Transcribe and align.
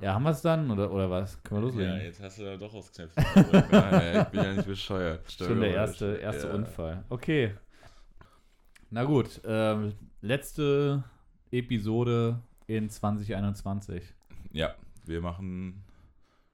Ja, 0.00 0.14
haben 0.14 0.22
wir 0.22 0.30
es 0.30 0.40
dann 0.40 0.70
oder, 0.70 0.90
oder 0.90 1.10
was? 1.10 1.42
Können 1.42 1.60
wir 1.60 1.66
loslegen? 1.66 1.96
Ja, 1.96 2.02
jetzt 2.02 2.22
hast 2.22 2.38
du 2.38 2.44
da 2.44 2.56
doch. 2.56 2.72
Nein, 2.72 4.22
ich 4.22 4.28
bin 4.28 4.42
ja 4.42 4.52
nicht 4.54 4.66
bescheuert. 4.66 5.30
Schon 5.38 5.60
der 5.60 5.74
erste, 5.74 6.14
erste 6.16 6.48
Ja. 6.48 6.54
Unfall. 6.54 7.04
Okay. 7.10 7.54
Na 8.88 9.04
gut, 9.04 9.42
ähm, 9.44 9.92
letzte 10.22 11.04
Episode 11.50 12.40
in 12.66 12.88
2021. 12.88 14.02
Ja, 14.52 14.74
wir 15.04 15.20
machen 15.20 15.84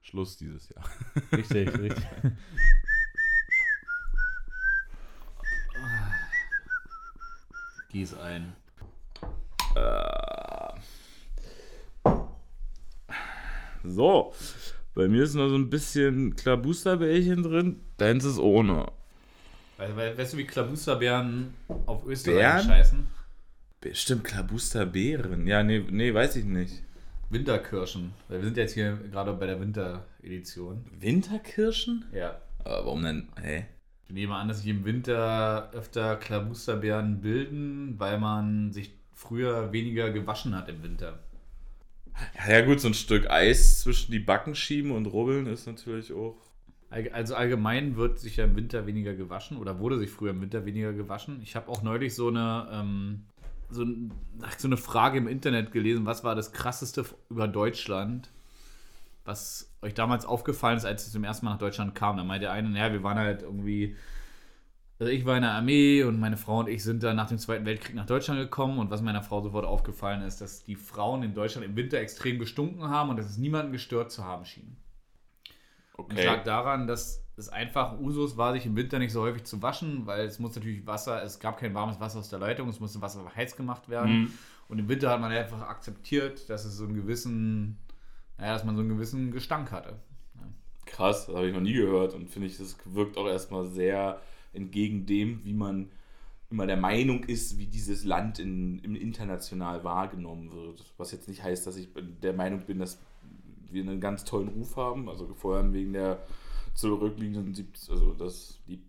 Schluss 0.03 0.37
dieses 0.37 0.69
Jahr. 0.71 0.85
Richtig, 1.33 1.79
richtig. 1.79 2.05
Gieß 7.91 8.19
ein. 8.19 8.53
Äh. 9.77 10.16
So, 13.91 14.33
bei 14.95 15.09
mir 15.09 15.25
ist 15.25 15.35
noch 15.35 15.49
so 15.49 15.57
ein 15.57 15.71
bisschen 15.71 16.37
Klabusterbärchen 16.37 17.43
drin. 17.43 17.81
Deins 17.99 18.25
ist 18.25 18.39
ohne. 18.39 18.87
Weil, 19.77 19.95
weil, 19.97 20.17
weißt 20.17 20.33
du, 20.33 20.37
wie 20.39 20.45
Klabusterbären 20.45 21.55
auf 21.87 22.07
Österreich 22.07 22.39
Bären? 22.39 22.67
scheißen? 22.67 23.09
Bestimmt 23.81 24.25
Klabusterbeeren. 24.25 25.47
Ja, 25.47 25.63
nee, 25.63 25.85
nee, 25.91 26.13
weiß 26.13 26.37
ich 26.37 26.45
nicht. 26.45 26.83
Winterkirschen. 27.31 28.13
Weil 28.29 28.39
wir 28.39 28.45
sind 28.47 28.57
jetzt 28.57 28.75
hier 28.75 28.97
gerade 29.11 29.33
bei 29.35 29.47
der 29.47 29.61
Winteredition. 29.61 30.85
Winterkirschen? 30.99 32.05
Ja. 32.13 32.39
Aber 32.65 32.87
warum 32.87 33.03
denn? 33.03 33.29
Hä? 33.41 33.67
Ich 34.09 34.15
nehme 34.15 34.35
an, 34.35 34.49
dass 34.49 34.59
sich 34.59 34.69
im 34.69 34.85
Winter 34.85 35.71
öfter 35.73 36.17
Klabusterbären 36.17 37.21
bilden, 37.21 37.95
weil 37.99 38.19
man 38.19 38.73
sich 38.73 38.93
früher 39.15 39.73
weniger 39.73 40.11
gewaschen 40.11 40.55
hat 40.55 40.69
im 40.69 40.83
Winter. 40.83 41.19
Ja, 42.49 42.61
gut, 42.63 42.81
so 42.81 42.89
ein 42.89 42.95
Stück 42.95 43.31
Eis 43.31 43.81
zwischen 43.81 44.13
die 44.13 44.19
Backen 44.19 44.55
schieben 44.55 44.93
und 44.93 45.07
rubbeln 45.07 45.47
ist 45.47 45.67
natürlich 45.67 46.13
auch. 46.13 46.37
Also 47.13 47.35
allgemein 47.35 47.97
wird 47.97 48.19
sich 48.19 48.37
ja 48.37 48.45
im 48.45 48.57
Winter 48.57 48.87
weniger 48.87 49.15
gewaschen 49.15 49.57
oder 49.57 49.81
wurde 49.81 49.99
sich 49.99 50.11
früher 50.11 50.31
im 50.31 50.41
Winter 50.41 50.65
weniger 50.65 50.93
gewaschen. 50.93 51.41
Ich 51.43 51.57
habe 51.57 51.69
auch 51.69 51.83
neulich 51.83 52.15
so 52.15 52.29
eine, 52.29 52.69
ähm, 52.73 53.25
so, 53.69 53.85
so 54.57 54.69
eine 54.69 54.77
Frage 54.77 55.19
im 55.19 55.27
Internet 55.27 55.73
gelesen, 55.73 56.07
was 56.07 56.23
war 56.23 56.35
das 56.35 56.53
krasseste 56.53 57.05
über 57.29 57.49
Deutschland, 57.49 58.31
was 59.25 59.73
euch 59.83 59.95
damals 59.95 60.25
aufgefallen 60.25 60.77
ist, 60.77 60.85
als 60.85 61.07
ihr 61.09 61.13
zum 61.13 61.25
ersten 61.25 61.45
Mal 61.45 61.53
nach 61.53 61.59
Deutschland 61.59 61.95
kam. 61.95 62.17
Da 62.17 62.25
meinte 62.25 62.43
der 62.43 62.53
eine, 62.53 62.71
naja, 62.71 62.93
wir 62.93 63.03
waren 63.03 63.19
halt 63.19 63.43
irgendwie, 63.43 63.97
also 64.99 65.13
ich 65.13 65.27
war 65.27 65.37
in 65.37 65.43
der 65.43 65.53
Armee 65.53 66.03
und 66.05 66.19
meine 66.19 66.37
Frau 66.37 66.61
und 66.61 66.69
ich 66.69 66.83
sind 66.83 67.03
dann 67.03 67.17
nach 67.17 67.29
dem 67.29 67.39
Zweiten 67.39 67.67
Weltkrieg 67.67 67.95
nach 67.95 68.07
Deutschland 68.07 68.41
gekommen 68.41 68.79
und 68.79 68.91
was 68.91 69.03
meiner 69.03 69.23
Frau 69.23 69.43
sofort 69.43 69.67
aufgefallen 69.67 70.23
ist, 70.23 70.41
dass 70.41 70.65
die 70.65 70.75
Frauen 70.75 71.23
in 71.23 71.35
Deutschland 71.35 71.67
im 71.67 71.77
Winter 71.77 71.99
extrem 71.99 72.39
gestunken 72.39 72.89
haben 72.89 73.11
und 73.11 73.19
dass 73.19 73.27
es 73.27 73.37
niemanden 73.37 73.73
gestört 73.73 74.11
zu 74.11 74.25
haben 74.25 74.47
schien. 74.47 74.77
Und 75.97 76.17
es 76.17 76.25
lag 76.25 76.45
daran, 76.45 76.87
dass 76.87 77.23
es 77.37 77.49
einfach 77.51 77.99
Usus 77.99 78.37
war, 78.37 78.53
sich 78.55 78.65
im 78.65 78.77
Winter 78.77 78.99
nicht 78.99 79.13
so 79.13 79.23
häufig 79.23 79.45
zu 79.45 79.61
waschen, 79.61 80.07
weil 80.07 80.27
es 80.27 80.39
muss 80.39 80.55
natürlich 80.55 80.87
Wasser, 80.87 81.23
es 81.23 81.39
gab 81.39 81.59
kein 81.59 81.75
warmes 81.75 82.01
Wasser 82.01 82.19
aus 82.19 82.31
der 82.31 82.39
Leitung, 82.39 82.69
es 82.69 82.81
musste 82.81 83.01
Wasser 83.03 83.23
heiß 83.35 83.57
gemacht 83.57 83.89
werden. 83.91 84.21
Mhm. 84.21 84.33
Und 84.69 84.79
im 84.79 84.89
Winter 84.89 85.11
hat 85.11 85.21
man 85.21 85.31
einfach 85.31 85.61
akzeptiert, 85.61 86.49
dass 86.49 86.65
es 86.65 86.77
so 86.77 86.85
einen 86.85 86.95
gewissen, 86.95 87.79
naja, 88.39 88.55
dass 88.55 88.65
man 88.65 88.75
so 88.75 88.81
einen 88.81 88.91
gewissen 88.91 89.31
Gestank 89.31 89.71
hatte. 89.71 90.01
Krass, 90.87 91.27
das 91.27 91.35
habe 91.35 91.49
ich 91.49 91.55
noch 91.55 91.61
nie 91.61 91.75
gehört 91.75 92.15
und 92.15 92.31
finde 92.31 92.49
ich, 92.49 92.57
das 92.57 92.77
wirkt 92.85 93.19
auch 93.19 93.27
erstmal 93.27 93.67
sehr 93.67 94.21
entgegen 94.57 95.07
dem, 95.07 95.45
wie 95.45 95.53
man 95.55 95.91
immer 96.51 96.67
der 96.67 96.77
Meinung 96.77 97.25
ist, 97.25 97.59
wie 97.59 97.67
dieses 97.67 98.05
Land 98.05 98.39
in, 98.39 98.79
im 98.81 98.95
international 98.95 99.83
wahrgenommen 99.85 100.53
wird. 100.53 100.85
Was 100.97 101.13
jetzt 101.13 101.29
nicht 101.29 101.43
heißt, 101.43 101.67
dass 101.67 101.77
ich 101.77 101.89
der 102.23 102.33
Meinung 102.33 102.61
bin, 102.67 102.79
dass 102.79 103.01
wir 103.71 103.83
einen 103.83 104.01
ganz 104.01 104.25
tollen 104.25 104.49
Ruf 104.49 104.77
haben. 104.77 105.09
Also 105.09 105.27
vor 105.35 105.57
allem 105.57 105.73
wegen 105.73 105.93
der 105.93 106.23
zurückliegenden, 106.75 107.55
70, 107.55 107.91
also 107.91 108.13
das, 108.13 108.61
die, 108.69 108.81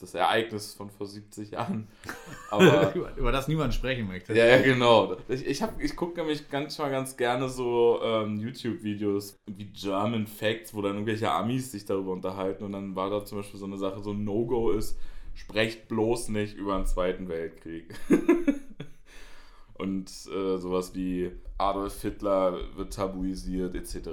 das 0.00 0.14
Ereignis 0.14 0.74
von 0.74 0.90
vor 0.90 1.06
70 1.06 1.52
Jahren. 1.52 1.86
Aber 2.50 2.92
über, 2.94 3.16
über 3.16 3.30
das 3.32 3.46
niemand 3.46 3.74
sprechen 3.74 4.08
möchte. 4.08 4.34
ja, 4.34 4.46
ja, 4.46 4.60
genau. 4.62 5.16
Ich, 5.28 5.46
ich, 5.46 5.62
hab- 5.62 5.80
ich 5.80 5.94
gucke 5.94 6.18
nämlich 6.18 6.42
manchmal 6.50 6.90
ganz 6.90 7.16
gerne 7.16 7.48
so 7.48 8.00
ähm, 8.02 8.40
YouTube-Videos 8.40 9.36
wie 9.46 9.66
German 9.66 10.26
Facts, 10.26 10.74
wo 10.74 10.82
dann 10.82 10.94
irgendwelche 10.94 11.30
Amis 11.30 11.70
sich 11.70 11.84
darüber 11.84 12.12
unterhalten 12.12 12.64
und 12.64 12.72
dann 12.72 12.96
war 12.96 13.08
da 13.10 13.24
zum 13.24 13.38
Beispiel 13.38 13.60
so 13.60 13.66
eine 13.66 13.78
Sache, 13.78 14.02
so 14.02 14.10
ein 14.12 14.24
No-Go 14.24 14.72
ist, 14.72 14.98
sprecht 15.34 15.88
bloß 15.88 16.28
nicht 16.28 16.56
über 16.56 16.76
den 16.76 16.86
Zweiten 16.86 17.28
Weltkrieg. 17.28 17.94
und 19.74 20.08
äh, 20.08 20.58
sowas 20.58 20.94
wie 20.94 21.30
Adolf 21.58 22.00
Hitler 22.02 22.58
wird 22.76 22.94
tabuisiert 22.94 23.74
etc. 23.74 24.08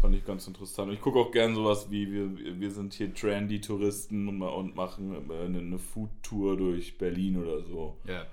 Fand 0.00 0.14
ich 0.14 0.24
ganz 0.24 0.46
interessant. 0.46 0.88
Und 0.88 0.94
ich 0.94 1.00
gucke 1.00 1.18
auch 1.18 1.30
gern 1.30 1.54
sowas 1.54 1.90
wie, 1.90 2.12
wir, 2.12 2.60
wir 2.60 2.70
sind 2.70 2.92
hier 2.94 3.14
trendy 3.14 3.60
Touristen 3.60 4.28
und, 4.28 4.42
und 4.42 4.74
machen 4.74 5.14
äh, 5.30 5.44
eine, 5.44 5.58
eine 5.58 5.78
Food-Tour 5.78 6.56
durch 6.56 6.98
Berlin 6.98 7.36
oder 7.36 7.62
so. 7.62 7.96
Ja. 8.06 8.26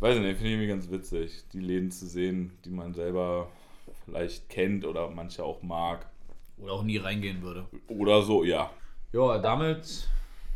Weiß 0.00 0.18
nicht, 0.18 0.36
finde 0.36 0.46
ich 0.46 0.52
irgendwie 0.52 0.68
ganz 0.68 0.90
witzig, 0.90 1.44
die 1.52 1.60
Läden 1.60 1.90
zu 1.90 2.06
sehen, 2.06 2.52
die 2.64 2.70
man 2.70 2.94
selber 2.94 3.48
vielleicht 4.04 4.48
kennt 4.48 4.84
oder 4.84 5.08
manche 5.10 5.44
auch 5.44 5.62
mag. 5.62 6.06
Oder 6.58 6.72
auch 6.72 6.82
nie 6.82 6.98
reingehen 6.98 7.42
würde. 7.42 7.66
Oder 7.88 8.22
so, 8.22 8.44
ja. 8.44 8.70
Ja, 9.12 9.38
damit 9.38 10.08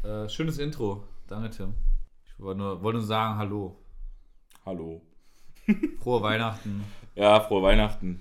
äh, 0.05 0.29
schönes 0.29 0.59
Intro. 0.59 1.05
Danke, 1.27 1.51
Tim. 1.51 1.75
Ich 2.27 2.39
wollte 2.39 2.59
nur, 2.61 2.83
wollte 2.83 2.99
nur 2.99 3.07
sagen, 3.07 3.39
hallo. 3.39 3.77
Hallo. 4.65 5.03
Frohe 6.01 6.23
Weihnachten. 6.23 6.85
Ja, 7.15 7.41
frohe 7.41 7.65
Weihnachten. 7.65 8.21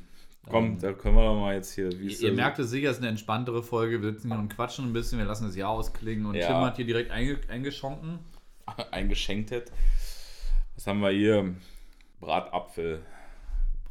Komm, 0.50 0.66
Ähm, 0.66 0.80
da 0.82 0.92
können 0.92 1.16
wir 1.16 1.22
doch 1.24 1.40
mal 1.40 1.54
jetzt 1.54 1.72
hier. 1.74 1.92
Wie 2.00 2.08
Ihr, 2.08 2.20
ihr 2.20 2.34
merkt 2.34 2.58
es 2.58 2.72
sicher, 2.72 2.90
es 2.90 2.98
ist 2.98 3.04
eine 3.04 3.10
entspanntere 3.12 3.62
Folge. 3.62 4.02
Wir 4.02 4.12
sitzen 4.14 4.32
hier 4.32 4.40
und 4.40 4.50
quatschen 4.50 4.86
ein 4.86 4.94
bisschen, 4.94 5.20
wir 5.20 5.26
lassen 5.26 5.46
das 5.46 5.56
Jahr 5.56 5.70
ausklingen 5.70 6.26
und 6.26 6.34
Ja. 6.34 6.48
Tim 6.48 6.56
hat 6.62 6.78
hier 6.78 6.86
direkt 6.88 7.12
einge 7.12 7.38
eingeschonken. 7.48 8.18
eingeschenkt 8.92 9.52
hat. 9.52 9.66
Was 10.74 10.88
haben 10.88 11.00
wir 11.02 11.12
hier? 11.12 11.54
Bratapfel, 12.20 13.04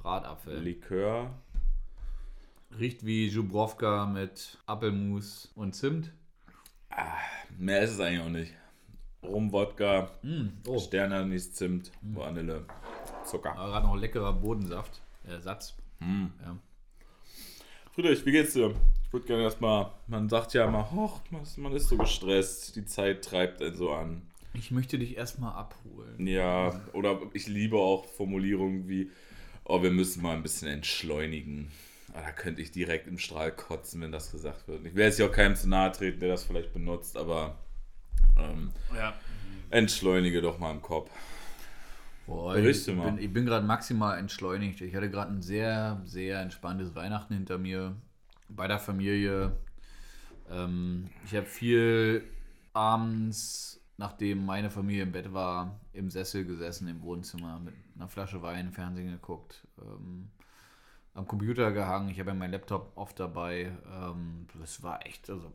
Bratapfel. 0.02 0.58
Likör. 0.58 1.30
Riecht 2.76 3.06
wie 3.06 3.28
Jubrovka 3.28 4.06
mit 4.06 4.58
Apfelmus 4.66 5.52
und 5.54 5.74
Zimt. 5.76 6.10
Mehr 7.58 7.82
ist 7.82 7.92
es 7.92 8.00
eigentlich 8.00 8.20
auch 8.20 8.28
nicht. 8.28 8.52
Rum, 9.22 9.50
Wodka, 9.52 10.10
Mm, 10.22 10.48
oh, 10.68 10.78
Sternanis, 10.78 11.52
Zimt, 11.54 11.90
Vanille, 12.02 12.64
Zucker. 13.24 13.56
aber 13.56 13.70
gerade 13.72 13.86
noch 13.86 13.96
leckerer 13.96 14.32
Bodensaft. 14.32 15.00
Äh, 15.26 15.40
Satz. 15.40 15.74
Mm. 16.00 16.26
Ja. 16.44 16.56
Friedrich, 17.92 18.24
wie 18.26 18.32
geht's 18.32 18.52
dir? 18.52 18.74
Ich 19.06 19.12
würde 19.12 19.26
gerne 19.26 19.42
erstmal, 19.44 19.90
man 20.06 20.28
sagt 20.28 20.52
ja 20.54 20.66
immer, 20.66 20.90
hoch, 20.92 21.20
man 21.56 21.72
ist 21.72 21.88
so 21.88 21.96
gestresst, 21.96 22.76
die 22.76 22.84
Zeit 22.84 23.24
treibt 23.24 23.62
einen 23.62 23.74
so 23.74 23.90
an. 23.92 24.22
Ich 24.52 24.70
möchte 24.70 24.98
dich 24.98 25.16
erstmal 25.16 25.54
abholen. 25.54 26.26
Ja, 26.26 26.80
oder 26.92 27.20
ich 27.32 27.46
liebe 27.46 27.76
auch 27.78 28.04
Formulierungen 28.06 28.88
wie, 28.88 29.10
oh, 29.64 29.82
wir 29.82 29.90
müssen 29.90 30.22
mal 30.22 30.34
ein 30.36 30.42
bisschen 30.42 30.68
entschleunigen. 30.68 31.70
Ah, 32.16 32.22
Da 32.22 32.32
könnte 32.32 32.62
ich 32.62 32.70
direkt 32.72 33.06
im 33.06 33.18
Strahl 33.18 33.52
kotzen, 33.52 34.00
wenn 34.00 34.12
das 34.12 34.32
gesagt 34.32 34.66
wird. 34.68 34.86
Ich 34.86 34.94
werde 34.94 35.08
jetzt 35.08 35.16
hier 35.16 35.26
auch 35.26 35.32
keinem 35.32 35.54
zu 35.54 35.68
nahe 35.68 35.92
treten, 35.92 36.20
der 36.20 36.30
das 36.30 36.44
vielleicht 36.44 36.72
benutzt, 36.72 37.16
aber 37.16 37.58
ähm, 38.38 38.72
Ja. 38.94 39.14
entschleunige 39.70 40.40
doch 40.40 40.58
mal 40.58 40.70
im 40.70 40.80
Kopf. 40.82 41.10
Boah, 42.26 42.56
ich, 42.56 42.86
mal. 42.88 43.12
bin, 43.12 43.18
ich 43.18 43.32
bin 43.32 43.46
gerade 43.46 43.64
maximal 43.66 44.18
entschleunigt. 44.18 44.80
Ich 44.80 44.94
hatte 44.96 45.10
gerade 45.10 45.30
ein 45.30 45.42
sehr, 45.42 46.00
sehr 46.04 46.40
entspanntes 46.40 46.94
Weihnachten 46.94 47.34
hinter 47.34 47.58
mir. 47.58 47.94
Bei 48.48 48.66
der 48.66 48.78
Familie. 48.78 49.52
Ähm, 50.50 51.08
ich 51.24 51.34
habe 51.34 51.46
viel 51.46 52.24
abends, 52.72 53.80
nachdem 53.96 54.44
meine 54.44 54.70
Familie 54.70 55.02
im 55.04 55.12
Bett 55.12 55.32
war, 55.32 55.80
im 55.92 56.10
Sessel 56.10 56.44
gesessen 56.44 56.88
im 56.88 57.02
Wohnzimmer 57.02 57.58
mit 57.60 57.74
einer 57.96 58.08
Flasche 58.08 58.42
Wein, 58.42 58.72
Fernsehen 58.72 59.10
geguckt, 59.10 59.66
ähm, 59.80 60.28
am 61.16 61.26
Computer 61.26 61.72
gehangen. 61.72 62.10
Ich 62.10 62.20
habe 62.20 62.30
ja 62.30 62.34
meinen 62.34 62.52
Laptop 62.52 62.92
oft 62.94 63.18
dabei. 63.18 63.72
Ähm, 63.92 64.46
das 64.60 64.82
war 64.82 65.04
echt, 65.06 65.28
also 65.30 65.52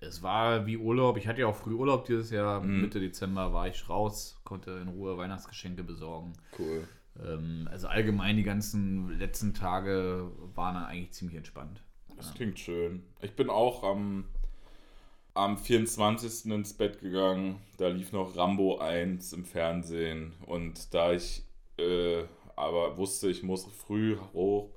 es 0.00 0.22
war 0.22 0.66
wie 0.66 0.76
Urlaub. 0.76 1.16
Ich 1.16 1.28
hatte 1.28 1.42
ja 1.42 1.46
auch 1.46 1.56
früh 1.56 1.74
Urlaub 1.74 2.06
dieses 2.06 2.30
Jahr. 2.30 2.60
Mhm. 2.60 2.80
Mitte 2.80 3.00
Dezember 3.00 3.52
war 3.52 3.68
ich 3.68 3.88
raus, 3.88 4.40
konnte 4.44 4.72
in 4.72 4.88
Ruhe 4.88 5.16
Weihnachtsgeschenke 5.18 5.84
besorgen. 5.84 6.32
Cool. 6.58 6.88
Ähm, 7.24 7.68
also 7.70 7.86
allgemein 7.88 8.36
die 8.36 8.42
ganzen 8.42 9.18
letzten 9.18 9.54
Tage 9.54 10.30
waren 10.54 10.74
dann 10.74 10.84
eigentlich 10.84 11.12
ziemlich 11.12 11.36
entspannt. 11.36 11.82
Das 12.16 12.34
klingt 12.34 12.58
schön. 12.58 13.04
Ich 13.20 13.36
bin 13.36 13.48
auch 13.48 13.84
am, 13.84 14.24
am 15.34 15.56
24. 15.56 16.50
ins 16.50 16.72
Bett 16.72 17.00
gegangen. 17.00 17.60
Da 17.76 17.88
lief 17.88 18.12
noch 18.12 18.36
Rambo 18.36 18.78
1 18.78 19.34
im 19.34 19.44
Fernsehen. 19.44 20.32
Und 20.46 20.92
da 20.94 21.12
ich 21.12 21.44
äh, 21.78 22.24
aber 22.58 22.96
wusste, 22.96 23.28
ich 23.28 23.42
muss 23.42 23.64
früh 23.66 24.16
hoch, 24.32 24.70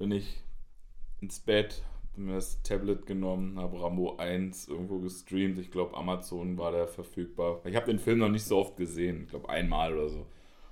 bin 0.00 0.12
ich 0.12 0.42
ins 1.20 1.40
Bett, 1.40 1.82
bin 2.14 2.24
mir 2.24 2.36
das 2.36 2.62
Tablet 2.62 3.04
genommen, 3.04 3.58
habe 3.58 3.82
Rambo 3.82 4.16
1 4.16 4.66
irgendwo 4.68 4.98
gestreamt. 4.98 5.58
Ich 5.58 5.70
glaube, 5.70 5.94
Amazon 5.94 6.56
war 6.56 6.72
der 6.72 6.88
verfügbar. 6.88 7.60
Ich 7.66 7.76
habe 7.76 7.84
den 7.84 7.98
Film 7.98 8.18
noch 8.18 8.30
nicht 8.30 8.44
so 8.44 8.56
oft 8.56 8.78
gesehen. 8.78 9.24
Ich 9.24 9.30
glaube, 9.30 9.50
einmal 9.50 9.92
oder 9.92 10.08
so. 10.08 10.26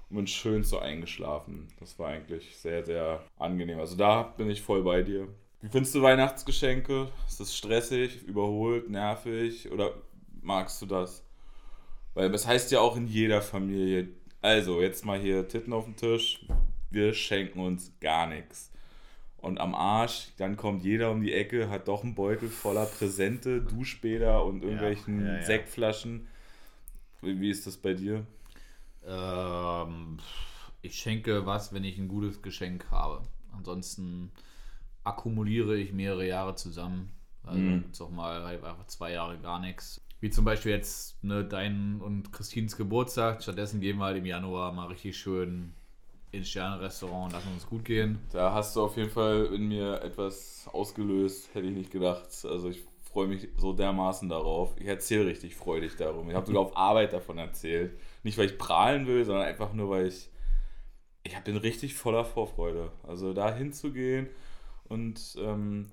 und 0.09 0.17
bin 0.17 0.27
schön 0.27 0.63
so 0.65 0.79
eingeschlafen. 0.79 1.69
Das 1.79 1.99
war 1.99 2.09
eigentlich 2.09 2.57
sehr, 2.57 2.83
sehr 2.87 3.23
angenehm. 3.37 3.79
Also 3.79 3.97
da 3.97 4.23
bin 4.23 4.49
ich 4.49 4.63
voll 4.63 4.83
bei 4.83 5.03
dir. 5.03 5.29
Wie 5.61 5.69
findest 5.69 5.95
du 5.95 6.01
Weihnachtsgeschenke? 6.01 7.09
Ist 7.27 7.39
das 7.39 7.55
stressig, 7.55 8.23
überholt, 8.23 8.89
nervig 8.89 9.71
oder 9.71 9.93
magst 10.41 10.81
du 10.81 10.87
das? 10.87 11.23
Weil 12.15 12.31
das 12.33 12.47
heißt 12.47 12.73
ja 12.73 12.81
auch 12.81 12.97
in 12.97 13.07
jeder 13.07 13.43
Familie, 13.43 14.09
also 14.41 14.81
jetzt 14.81 15.05
mal 15.05 15.21
hier 15.21 15.47
Titten 15.49 15.75
auf 15.75 15.85
den 15.85 15.97
Tisch, 15.97 16.47
wir 16.91 17.13
schenken 17.13 17.61
uns 17.61 17.93
gar 18.01 18.27
nichts. 18.27 18.73
Und 19.41 19.61
am 19.61 19.75
Arsch, 19.75 20.29
dann 20.37 20.57
kommt 20.57 20.83
jeder 20.85 21.11
um 21.13 21.23
die 21.23 21.33
Ecke, 21.33 21.71
hat 21.71 21.87
doch 21.89 22.03
einen 22.03 22.15
Beutel 22.15 22.49
voller 22.49 22.87
Präsente, 22.87 23.61
Duschbäder 23.61 24.45
und 24.45 24.63
irgendwelchen 24.63 25.27
ja, 25.27 25.37
ja. 25.37 25.43
Sektflaschen. 25.43 26.27
Wie, 27.23 27.41
wie 27.41 27.51
ist 27.51 27.67
das 27.67 27.77
bei 27.77 27.95
dir? 27.95 28.27
Ähm, 29.07 30.19
ich 30.83 30.97
schenke 30.99 31.47
was, 31.47 31.73
wenn 31.73 31.85
ich 31.85 31.99
ein 31.99 32.09
gutes 32.09 32.43
Geschenk 32.43 32.91
habe. 32.91 33.23
Ansonsten 33.57 34.33
akkumuliere 35.05 35.77
ich 35.77 35.93
mehrere 35.93 36.27
Jahre 36.27 36.55
zusammen. 36.57 37.13
Also 37.45 37.61
Mhm. 37.61 37.83
gibt's 37.83 38.01
auch 38.01 38.11
mal 38.11 38.45
einfach 38.45 38.87
zwei 38.87 39.13
Jahre 39.13 39.39
gar 39.39 39.61
nichts. 39.61 40.01
Wie 40.21 40.31
zum 40.31 40.45
Beispiel 40.45 40.73
jetzt 40.73 41.23
ne, 41.23 41.45
dein 41.45 42.01
und 42.01 42.33
Christines 42.33 42.77
Geburtstag. 42.77 43.43
Stattdessen 43.43 43.81
gehen 43.81 43.99
wir 43.99 44.07
halt 44.07 44.19
im 44.19 44.27
Januar 44.27 44.73
mal 44.73 44.87
richtig 44.89 45.17
schön 45.17 45.75
ins 46.31 46.49
Sterne-Restaurant 46.49 47.27
und 47.27 47.33
lassen 47.33 47.53
uns 47.53 47.67
gut 47.67 47.85
gehen. 47.85 48.19
Da 48.33 48.53
hast 48.53 48.77
du 48.77 48.83
auf 48.83 48.97
jeden 48.97 49.11
Fall 49.11 49.47
in 49.53 49.69
mir 49.69 50.03
etwas 50.03 50.69
ausgelöst, 50.73 51.55
hätte 51.55 51.67
ich 51.67 51.75
nicht 51.75 51.91
gedacht. 51.91 52.29
Also 52.45 52.69
ich 52.69 52.83
freue 53.13 53.29
mich 53.29 53.49
so 53.57 53.73
dermaßen 53.73 54.29
darauf. 54.29 54.75
Ich 54.79 54.87
erzähle 54.87 55.27
richtig 55.27 55.57
freudig 55.57 55.97
darum. 55.97 56.29
Ich 56.29 56.37
habe 56.37 56.47
sogar 56.47 56.63
auf 56.63 56.77
Arbeit 56.77 57.13
davon 57.13 57.39
erzählt. 57.39 57.99
Nicht, 58.23 58.37
weil 58.39 58.47
ich 58.47 58.59
prahlen 58.59 59.07
will, 59.07 59.25
sondern 59.25 59.47
einfach 59.47 59.73
nur, 59.73 59.91
weil 59.91 60.07
ich. 60.07 60.29
Ich 61.25 61.37
bin 61.41 61.57
richtig 61.57 61.95
voller 61.95 62.25
Vorfreude. 62.25 62.91
Also 63.07 63.35
da 63.35 63.53
hinzugehen 63.55 64.29
und 64.89 65.37
ähm, 65.39 65.91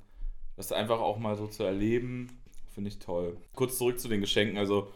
das 0.55 0.71
einfach 0.71 0.99
auch 0.99 1.17
mal 1.17 1.35
so 1.35 1.47
zu 1.47 1.63
erleben, 1.63 2.27
finde 2.73 2.89
ich 2.89 2.99
toll. 2.99 3.37
Kurz 3.53 3.77
zurück 3.77 3.99
zu 3.99 4.07
den 4.07 4.21
Geschenken. 4.21 4.57
Also 4.57 4.91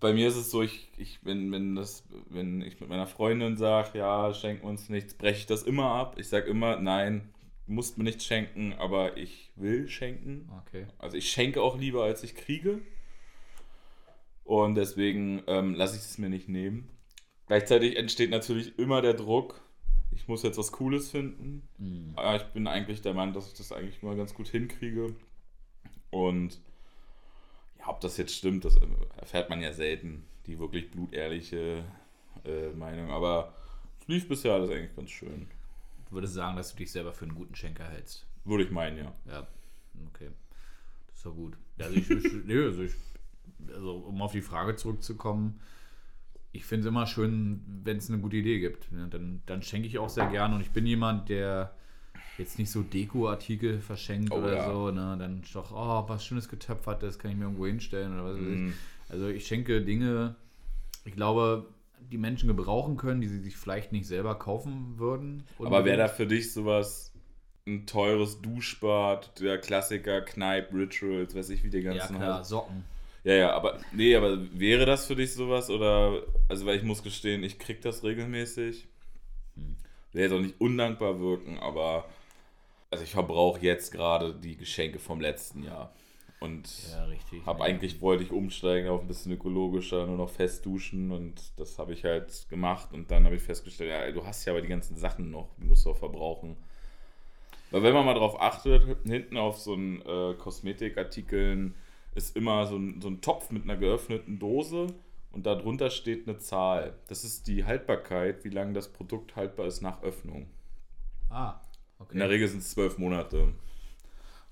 bei 0.00 0.12
mir 0.12 0.28
ist 0.28 0.36
es 0.36 0.50
so, 0.50 0.62
ich, 0.62 0.88
ich 0.96 1.18
wenn, 1.22 1.50
wenn, 1.52 1.74
das, 1.74 2.04
wenn 2.28 2.60
ich 2.62 2.80
mit 2.80 2.88
meiner 2.88 3.06
Freundin 3.06 3.56
sage, 3.56 3.98
ja, 3.98 4.32
schenken 4.34 4.66
uns 4.66 4.88
nichts, 4.88 5.14
breche 5.14 5.40
ich 5.40 5.46
das 5.46 5.62
immer 5.62 5.90
ab. 5.92 6.16
Ich 6.18 6.28
sage 6.28 6.46
immer, 6.50 6.76
nein, 6.76 7.32
musst 7.66 7.98
mir 7.98 8.04
nichts 8.04 8.24
schenken, 8.24 8.74
aber 8.74 9.16
ich 9.16 9.50
will 9.56 9.88
schenken. 9.88 10.50
Okay. 10.66 10.86
Also 10.98 11.16
ich 11.16 11.30
schenke 11.30 11.62
auch 11.62 11.78
lieber, 11.78 12.04
als 12.04 12.22
ich 12.22 12.34
kriege. 12.34 12.80
Und 14.44 14.76
deswegen 14.76 15.42
ähm, 15.46 15.74
lasse 15.74 15.96
ich 15.96 16.02
es 16.02 16.18
mir 16.18 16.28
nicht 16.28 16.48
nehmen. 16.48 16.88
Gleichzeitig 17.46 17.96
entsteht 17.96 18.30
natürlich 18.30 18.78
immer 18.78 19.02
der 19.02 19.14
Druck, 19.14 19.60
ich 20.12 20.28
muss 20.28 20.42
jetzt 20.42 20.58
was 20.58 20.72
Cooles 20.72 21.10
finden. 21.10 21.62
Mhm. 21.78 22.12
Aber 22.16 22.36
ich 22.36 22.44
bin 22.52 22.66
eigentlich 22.66 23.02
der 23.02 23.14
Meinung, 23.14 23.34
dass 23.34 23.48
ich 23.48 23.54
das 23.54 23.72
eigentlich 23.72 24.02
mal 24.02 24.16
ganz 24.16 24.34
gut 24.34 24.48
hinkriege. 24.48 25.14
Und 26.10 26.60
ob 27.86 28.00
das 28.00 28.16
jetzt 28.16 28.34
stimmt, 28.34 28.64
das 28.64 28.78
erfährt 29.16 29.50
man 29.50 29.60
ja 29.60 29.72
selten, 29.72 30.24
die 30.46 30.58
wirklich 30.58 30.90
blutehrliche 30.90 31.84
äh, 32.44 32.70
Meinung. 32.70 33.10
Aber 33.10 33.54
es 34.00 34.08
lief 34.08 34.28
bisher 34.28 34.54
alles 34.54 34.70
eigentlich 34.70 34.94
ganz 34.94 35.10
schön. 35.10 35.48
Du 36.08 36.14
würdest 36.14 36.34
sagen, 36.34 36.56
dass 36.56 36.72
du 36.72 36.76
dich 36.76 36.92
selber 36.92 37.12
für 37.12 37.24
einen 37.24 37.34
guten 37.34 37.54
Schenker 37.54 37.84
hältst. 37.84 38.26
Würde 38.44 38.64
ich 38.64 38.70
meinen, 38.70 38.98
ja. 38.98 39.12
Ja, 39.26 39.46
okay. 40.08 40.30
Das 41.08 41.16
ist 41.16 41.26
doch 41.26 41.34
gut. 41.34 41.56
Also, 41.78 41.94
ich, 41.94 42.08
nee, 42.44 42.58
also, 42.58 42.82
ich, 42.82 42.94
also 43.68 43.96
um 43.96 44.22
auf 44.22 44.32
die 44.32 44.42
Frage 44.42 44.76
zurückzukommen, 44.76 45.60
ich 46.52 46.64
finde 46.64 46.86
es 46.86 46.88
immer 46.88 47.06
schön, 47.06 47.60
wenn 47.84 47.98
es 47.98 48.08
eine 48.08 48.20
gute 48.20 48.36
Idee 48.36 48.60
gibt. 48.60 48.88
Ja, 48.92 49.06
dann, 49.06 49.42
dann 49.46 49.62
schenke 49.62 49.88
ich 49.88 49.98
auch 49.98 50.08
sehr 50.08 50.26
gerne 50.28 50.54
und 50.54 50.60
ich 50.62 50.70
bin 50.70 50.86
jemand, 50.86 51.28
der 51.28 51.74
jetzt 52.38 52.58
nicht 52.58 52.70
so 52.70 52.82
Dekoartikel 52.82 53.80
verschenkt 53.80 54.32
Oh, 54.32 54.38
oder 54.38 54.56
ja. 54.56 54.70
so. 54.72 54.90
Ne? 54.90 55.16
Dann 55.18 55.42
doch, 55.52 55.72
oh, 55.72 56.08
was 56.08 56.24
schönes 56.24 56.48
getöpfert, 56.48 57.02
das 57.02 57.18
kann 57.18 57.30
ich 57.30 57.36
mir 57.36 57.44
irgendwo 57.44 57.66
hinstellen 57.66 58.12
oder 58.14 58.24
was 58.24 58.36
weiß 58.36 58.42
Mhm. 58.46 58.68
ich. 58.68 58.74
Also 59.10 59.28
ich 59.28 59.46
schenke 59.46 59.82
Dinge, 59.82 60.34
ich 61.04 61.12
glaube, 61.14 61.66
die 62.12 62.18
Menschen 62.18 62.48
gebrauchen 62.48 62.96
können, 62.96 63.20
die 63.20 63.28
sie 63.28 63.38
sich 63.40 63.56
vielleicht 63.56 63.92
nicht 63.92 64.06
selber 64.06 64.36
kaufen 64.38 64.98
würden. 64.98 65.44
Aber 65.58 65.84
wäre 65.84 65.96
da 65.98 66.08
für 66.08 66.26
dich 66.26 66.52
sowas 66.52 67.12
ein 67.66 67.86
teures 67.86 68.40
Duschbad, 68.42 69.40
der 69.40 69.58
Klassiker, 69.58 70.20
Kneipp, 70.20 70.72
Rituals, 70.72 71.34
weiß 71.34 71.50
ich, 71.50 71.64
wie 71.64 71.70
die 71.70 71.78
Ja, 71.78 71.94
ganzen 71.94 72.16
klar, 72.16 72.38
heißen? 72.38 72.44
Socken. 72.44 72.84
Ja, 73.24 73.34
ja, 73.34 73.52
aber 73.54 73.80
nee, 73.92 74.14
aber 74.14 74.38
wäre 74.56 74.86
das 74.86 75.06
für 75.06 75.16
dich 75.16 75.34
sowas 75.34 75.68
oder 75.68 76.22
also 76.48 76.64
weil 76.64 76.76
ich 76.76 76.84
muss 76.84 77.02
gestehen, 77.02 77.42
ich 77.42 77.58
krieg 77.58 77.80
das 77.82 78.04
regelmäßig. 78.04 78.86
Hm. 79.56 79.76
Will 80.12 80.22
jetzt 80.22 80.32
auch 80.32 80.40
nicht 80.40 80.60
undankbar 80.60 81.18
wirken, 81.18 81.58
aber 81.58 82.04
also 82.90 83.04
ich 83.04 83.10
verbrauche 83.10 83.60
jetzt 83.60 83.92
gerade 83.92 84.34
die 84.34 84.56
Geschenke 84.56 84.98
vom 84.98 85.20
letzten 85.20 85.62
Jahr 85.62 85.92
und 86.40 86.68
Ja, 86.90 87.04
richtig. 87.04 87.44
habe 87.46 87.64
eigentlich 87.64 88.00
wollte 88.00 88.24
ich 88.24 88.30
umsteigen 88.30 88.88
auf 88.88 89.00
ein 89.00 89.08
bisschen 89.08 89.32
ökologischer, 89.32 90.06
nur 90.06 90.16
noch 90.16 90.30
fest 90.30 90.64
duschen 90.66 91.10
und 91.10 91.40
das 91.58 91.78
habe 91.78 91.92
ich 91.92 92.04
halt 92.04 92.48
gemacht 92.48 92.92
und 92.92 93.10
dann 93.10 93.24
habe 93.24 93.36
ich 93.36 93.42
festgestellt, 93.42 93.90
ja, 93.90 94.10
du 94.12 94.24
hast 94.26 94.44
ja 94.44 94.52
aber 94.52 94.62
die 94.62 94.68
ganzen 94.68 94.96
Sachen 94.96 95.30
noch, 95.30 95.48
die 95.58 95.64
musst 95.64 95.84
du 95.86 95.90
auch 95.90 95.96
verbrauchen. 95.96 96.56
Weil 97.70 97.82
wenn 97.82 97.94
man 97.94 98.06
mal 98.06 98.14
drauf 98.14 98.40
achtet, 98.40 98.84
hinten 99.04 99.36
auf 99.36 99.58
so 99.58 99.74
einen 99.74 100.00
äh, 100.02 100.34
Kosmetikartikeln 100.38 101.74
ist 102.14 102.36
immer 102.36 102.66
so 102.66 102.76
ein, 102.76 103.00
so 103.00 103.08
ein 103.08 103.20
Topf 103.20 103.50
mit 103.50 103.64
einer 103.64 103.76
geöffneten 103.76 104.38
Dose 104.38 104.86
und 105.32 105.46
darunter 105.46 105.90
steht 105.90 106.28
eine 106.28 106.38
Zahl. 106.38 106.94
Das 107.08 107.24
ist 107.24 107.46
die 107.48 107.64
Haltbarkeit, 107.64 108.44
wie 108.44 108.50
lange 108.50 108.72
das 108.72 108.92
Produkt 108.92 109.34
haltbar 109.36 109.66
ist 109.66 109.80
nach 109.82 110.02
Öffnung. 110.02 110.46
Ah, 111.28 111.60
okay. 111.98 112.12
In 112.12 112.18
der 112.18 112.30
Regel 112.30 112.48
sind 112.48 112.60
es 112.60 112.70
zwölf 112.70 112.98
Monate. 112.98 113.52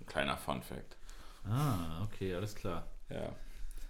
Ein 0.01 0.07
kleiner 0.07 0.37
Fun 0.37 0.63
Fact. 0.63 0.97
Ah, 1.45 2.03
okay, 2.05 2.35
alles 2.35 2.55
klar. 2.55 2.87
Ja. 3.11 3.35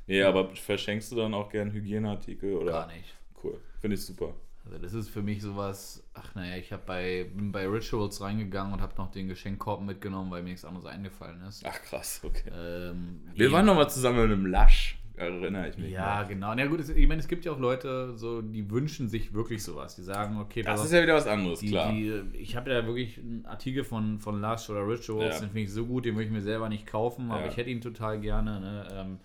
Nee, 0.06 0.22
aber 0.22 0.54
verschenkst 0.54 1.12
du 1.12 1.16
dann 1.16 1.34
auch 1.34 1.50
gern 1.50 1.72
Hygieneartikel 1.72 2.54
oder? 2.54 2.72
Gar 2.72 2.86
nicht. 2.88 3.14
Cool. 3.42 3.60
Finde 3.80 3.96
ich 3.96 4.04
super. 4.04 4.34
Also 4.64 4.78
das 4.78 4.94
ist 4.94 5.10
für 5.10 5.22
mich 5.22 5.42
sowas, 5.42 6.02
ach 6.14 6.34
naja, 6.34 6.56
ich 6.56 6.72
hab 6.72 6.86
bei, 6.86 7.30
bin 7.34 7.52
bei 7.52 7.66
Rituals 7.66 8.20
reingegangen 8.22 8.72
und 8.72 8.80
habe 8.80 8.94
noch 8.96 9.10
den 9.10 9.28
Geschenkkorb 9.28 9.82
mitgenommen, 9.82 10.30
weil 10.30 10.42
mir 10.42 10.50
nichts 10.50 10.64
anderes 10.64 10.86
eingefallen 10.86 11.42
ist. 11.42 11.64
Ach 11.66 11.82
krass, 11.82 12.22
okay. 12.24 12.50
Ähm, 12.50 13.20
Wir 13.34 13.52
waren 13.52 13.66
noch 13.66 13.74
mal 13.74 13.88
zusammen 13.88 14.24
in 14.24 14.32
einem 14.32 14.46
Lush, 14.46 14.98
erinnere 15.16 15.68
ich 15.68 15.78
mich. 15.78 15.92
Ja, 15.92 16.22
noch. 16.22 16.28
genau. 16.28 16.54
Na 16.54 16.66
gut, 16.66 16.80
es, 16.80 16.88
ich 16.88 17.06
meine, 17.06 17.20
es 17.20 17.28
gibt 17.28 17.44
ja 17.44 17.52
auch 17.52 17.58
Leute, 17.58 18.16
so, 18.16 18.42
die 18.42 18.68
wünschen 18.70 19.08
sich 19.08 19.32
wirklich 19.32 19.62
sowas. 19.62 19.94
Die 19.96 20.02
sagen, 20.02 20.38
okay, 20.40 20.62
Das 20.62 20.84
ist 20.84 20.92
ja 20.92 21.02
wieder 21.02 21.14
was 21.14 21.26
anderes, 21.26 21.60
die, 21.60 21.68
klar. 21.68 21.92
Die, 21.92 22.22
ich 22.34 22.56
habe 22.56 22.70
ja 22.70 22.84
wirklich 22.86 23.18
einen 23.18 23.46
Artikel 23.46 23.84
von, 23.84 24.18
von 24.18 24.40
Lush 24.40 24.68
oder 24.70 24.86
Rituals, 24.86 25.34
Ja. 25.36 25.40
den 25.40 25.50
finde 25.50 25.60
ich 25.60 25.72
so 25.72 25.86
gut, 25.86 26.04
den 26.04 26.14
würde 26.14 26.24
ich 26.26 26.32
mir 26.32 26.42
selber 26.42 26.68
nicht 26.68 26.86
kaufen, 26.86 27.30
aber 27.30 27.42
Ja. 27.42 27.48
ich 27.48 27.56
hätte 27.56 27.70
ihn 27.70 27.80
total 27.80 28.20
gerne. 28.20 28.60
Ne? 28.60 28.88
Ähm, 28.92 29.18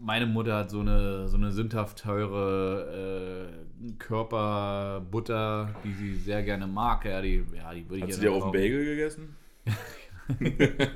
meine 0.00 0.26
Mutter 0.26 0.56
hat 0.56 0.70
so 0.70 0.80
eine, 0.80 1.28
so 1.28 1.36
eine 1.36 1.52
sündhaft 1.52 1.98
teure 2.02 3.48
äh, 3.88 3.92
Körperbutter, 3.98 5.74
die 5.84 5.92
sie 5.92 6.14
sehr 6.16 6.42
gerne 6.42 6.66
mag. 6.66 7.04
Ja, 7.04 7.20
die, 7.20 7.44
ja, 7.54 7.72
die 7.72 7.84
würde 7.88 7.96
ich 7.98 8.02
Hat 8.04 8.12
sie 8.14 8.20
dir 8.22 8.32
auf 8.32 8.42
dem. 8.44 8.52
Bagel 8.52 8.84
gegessen? 8.84 9.36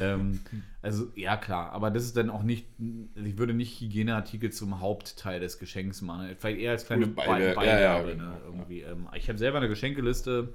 Ähm, 0.00 0.40
also 0.80 1.08
ja 1.14 1.36
klar, 1.36 1.70
aber 1.72 1.90
das 1.90 2.04
ist 2.04 2.16
dann 2.16 2.30
auch 2.30 2.42
nicht, 2.42 2.66
also 3.14 3.28
ich 3.28 3.38
würde 3.38 3.54
nicht 3.54 3.80
Hygieneartikel 3.80 4.50
zum 4.50 4.80
Hauptteil 4.80 5.38
des 5.38 5.58
Geschenks 5.58 6.00
machen. 6.02 6.34
Vielleicht 6.38 6.60
eher 6.60 6.72
als 6.72 6.86
kleine 6.86 7.06
Beide- 7.08 7.54
Beigabe. 7.54 7.66
ja, 7.66 7.80
ja, 8.08 8.14
ne, 8.14 8.32
irgendwie. 8.44 8.80
Ähm, 8.80 9.06
ich 9.14 9.28
habe 9.28 9.38
selber 9.38 9.58
eine 9.58 9.68
Geschenkeliste, 9.68 10.52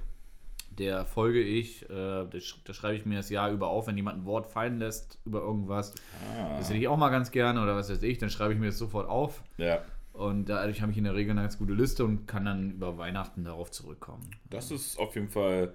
der 0.76 1.06
folge 1.06 1.40
ich, 1.40 1.84
äh, 1.84 1.88
da 1.88 2.24
sch- 2.34 2.56
da 2.64 2.74
schreibe 2.74 2.96
ich 2.96 3.06
mir 3.06 3.16
das 3.16 3.30
Jahr 3.30 3.50
über 3.50 3.68
auf, 3.68 3.86
wenn 3.86 3.96
jemand 3.96 4.18
ein 4.18 4.24
Wort 4.26 4.46
fallen 4.48 4.78
lässt 4.78 5.18
über 5.24 5.40
irgendwas. 5.40 5.94
Ah, 6.36 6.58
Das 6.58 6.68
hätte 6.68 6.78
ich 6.80 6.88
auch 6.88 6.96
mal 6.98 7.10
ganz 7.10 7.30
gerne 7.30 7.62
oder 7.62 7.74
was 7.76 7.88
weiß 7.90 8.02
ich, 8.02 8.18
dann 8.18 8.28
schreibe 8.30 8.52
ich 8.54 8.58
mir 8.60 8.66
das 8.66 8.78
sofort 8.78 9.08
auf. 9.08 9.42
ja. 9.56 9.82
Und 10.14 10.46
dadurch 10.48 10.82
habe 10.82 10.90
ich 10.90 10.98
in 10.98 11.04
der 11.04 11.14
Regel 11.14 11.30
eine 11.30 11.42
ganz 11.42 11.58
gute 11.58 11.74
Liste 11.74 12.04
und 12.04 12.26
kann 12.26 12.44
dann 12.44 12.72
über 12.72 12.98
Weihnachten 12.98 13.44
darauf 13.44 13.70
zurückkommen. 13.70 14.28
Das 14.50 14.72
ist 14.72 14.98
auf 14.98 15.14
jeden 15.14 15.28
Fall, 15.28 15.72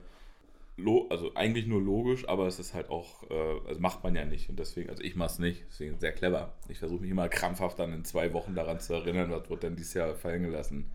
also 1.09 1.31
eigentlich 1.35 1.67
nur 1.67 1.81
logisch, 1.81 2.27
aber 2.27 2.47
es 2.47 2.59
ist 2.59 2.73
halt 2.73 2.89
auch, 2.89 3.29
äh, 3.29 3.67
also 3.67 3.79
macht 3.79 4.03
man 4.03 4.15
ja 4.15 4.25
nicht. 4.25 4.49
Und 4.49 4.57
deswegen, 4.59 4.89
also 4.89 5.03
ich 5.03 5.15
mache 5.15 5.31
es 5.31 5.39
nicht, 5.39 5.63
deswegen 5.69 5.99
sehr 5.99 6.11
clever. 6.11 6.53
Ich 6.67 6.79
versuche 6.79 7.01
mich 7.01 7.11
immer 7.11 7.29
krampfhaft 7.29 7.77
dann 7.79 7.93
in 7.93 8.03
zwei 8.05 8.33
Wochen 8.33 8.55
daran 8.55 8.79
zu 8.79 8.93
erinnern, 8.93 9.29
was 9.31 9.49
wird 9.49 9.63
denn 9.63 9.75
dieses 9.75 9.93
Jahr 9.93 10.15
fallen 10.15 10.43
gelassen. 10.43 10.85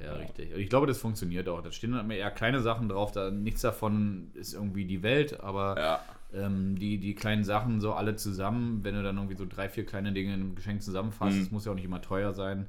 Ja, 0.00 0.12
richtig. 0.12 0.54
Und 0.54 0.60
ich 0.60 0.68
glaube, 0.68 0.86
das 0.86 0.98
funktioniert 0.98 1.48
auch. 1.48 1.60
Da 1.62 1.72
stehen 1.72 1.92
dann 1.92 2.08
eher 2.10 2.30
kleine 2.30 2.60
Sachen 2.60 2.88
drauf. 2.88 3.10
Da, 3.10 3.30
nichts 3.30 3.62
davon 3.62 4.30
ist 4.34 4.52
irgendwie 4.54 4.84
die 4.84 5.02
Welt, 5.02 5.40
aber 5.40 5.76
Ja. 5.76 6.00
ähm, 6.46 6.76
die, 6.78 6.98
die 6.98 7.14
kleinen 7.14 7.42
Sachen 7.42 7.80
so 7.80 7.94
alle 7.94 8.14
zusammen, 8.14 8.84
wenn 8.84 8.94
du 8.94 9.02
dann 9.02 9.16
irgendwie 9.16 9.36
so 9.36 9.46
drei, 9.48 9.68
vier 9.68 9.84
kleine 9.86 10.12
Dinge 10.12 10.34
in 10.34 10.40
einem 10.40 10.54
Geschenk 10.54 10.82
zusammenfasst, 10.82 11.36
Mhm. 11.36 11.40
das 11.40 11.50
muss 11.50 11.64
ja 11.64 11.72
auch 11.72 11.76
nicht 11.76 11.86
immer 11.86 12.02
teuer 12.02 12.32
sein. 12.34 12.66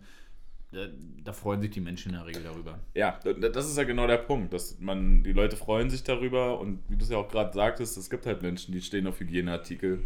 Da, 0.72 1.34
freuen 1.34 1.62
sich 1.62 1.72
die 1.72 1.82
Menschen 1.82 2.10
in 2.12 2.18
der 2.18 2.28
Regel 2.28 2.44
darüber. 2.44 2.80
Ja, 2.94 3.20
das 3.24 3.68
ist 3.68 3.78
ja 3.78 3.86
genau 3.86 4.06
der 4.06 4.18
Punkt, 4.18 4.54
dass 4.54 4.80
man, 4.80 5.24
die 5.24 5.34
Leute 5.34 5.58
freuen 5.58 5.90
sich 5.90 6.04
darüber 6.04 6.60
und 6.60 6.84
wie 6.90 6.96
du 6.96 7.04
es 7.04 7.10
ja 7.10 7.18
auch 7.18 7.28
gerade 7.28 7.54
sagtest, 7.54 7.98
es 7.98 8.10
gibt 8.10 8.28
halt 8.28 8.44
Menschen, 8.44 8.72
die 8.72 8.82
stehen 8.82 9.08
auf 9.08 9.20
Hygieneartikel. 9.20 10.04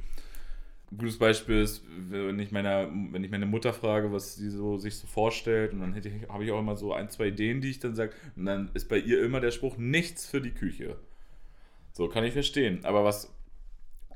Ein 0.91 0.97
gutes 0.97 1.17
Beispiel 1.17 1.61
ist, 1.61 1.83
wenn 2.09 2.39
ich, 2.39 2.51
meiner, 2.51 2.89
wenn 3.11 3.23
ich 3.23 3.31
meine 3.31 3.45
Mutter 3.45 3.73
frage, 3.73 4.13
was 4.13 4.35
sie 4.35 4.49
so, 4.49 4.77
sich 4.77 4.95
so 4.95 5.07
vorstellt, 5.07 5.73
und 5.73 5.81
dann 5.81 5.95
habe 6.29 6.45
ich 6.45 6.51
auch 6.51 6.59
immer 6.59 6.77
so 6.77 6.93
ein, 6.93 7.09
zwei 7.09 7.27
Ideen, 7.27 7.59
die 7.59 7.69
ich 7.69 7.79
dann 7.79 7.95
sage, 7.95 8.13
und 8.37 8.45
dann 8.45 8.69
ist 8.73 8.87
bei 8.87 8.99
ihr 8.99 9.21
immer 9.21 9.41
der 9.41 9.51
Spruch, 9.51 9.77
nichts 9.77 10.25
für 10.25 10.39
die 10.39 10.51
Küche. 10.51 10.97
So, 11.91 12.07
kann 12.07 12.23
ich 12.23 12.33
verstehen. 12.33 12.79
Aber 12.83 13.03
was 13.03 13.33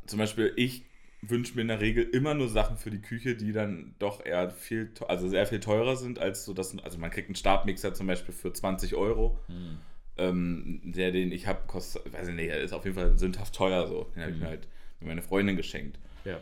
zum 0.06 0.20
Beispiel 0.20 0.54
ich 0.56 0.86
wünsche 1.22 1.56
mir 1.56 1.62
in 1.62 1.68
der 1.68 1.82
Regel 1.82 2.04
immer 2.04 2.34
nur 2.34 2.48
Sachen 2.48 2.78
für 2.78 2.92
die 2.92 3.02
Küche, 3.02 3.36
die 3.36 3.52
dann 3.52 3.96
doch 4.00 4.24
eher 4.24 4.52
viel, 4.52 4.92
also 5.08 5.28
sehr 5.28 5.48
viel 5.48 5.60
teurer 5.60 5.96
sind 5.96 6.20
als 6.20 6.46
so 6.46 6.54
das. 6.54 6.78
Also 6.80 6.98
man 6.98 7.10
kriegt 7.10 7.28
einen 7.28 7.36
Stabmixer 7.36 7.94
zum 7.94 8.08
Beispiel 8.08 8.34
für 8.34 8.54
20 8.54 8.96
Euro. 8.96 9.40
Hm. 9.48 9.78
Ähm, 10.20 10.82
der, 10.84 11.12
den 11.12 11.32
ich 11.32 11.46
habe, 11.46 11.62
kostet, 11.68 12.12
weiß 12.12 12.30
ich 12.30 12.36
nicht, 12.36 12.50
er 12.50 12.60
ist 12.60 12.74
auf 12.74 12.86
jeden 12.86 12.96
Fall 12.96 13.18
sündhaft 13.18 13.54
teuer 13.54 13.88
so. 13.88 14.10
Den 14.16 14.24
habe 14.24 14.32
ich 14.32 14.38
mir 14.38 14.46
hm. 14.46 14.50
halt 14.50 14.68
mit 15.00 15.10
meiner 15.10 15.22
Freundin 15.22 15.56
geschenkt. 15.56 16.00
Ja. 16.26 16.40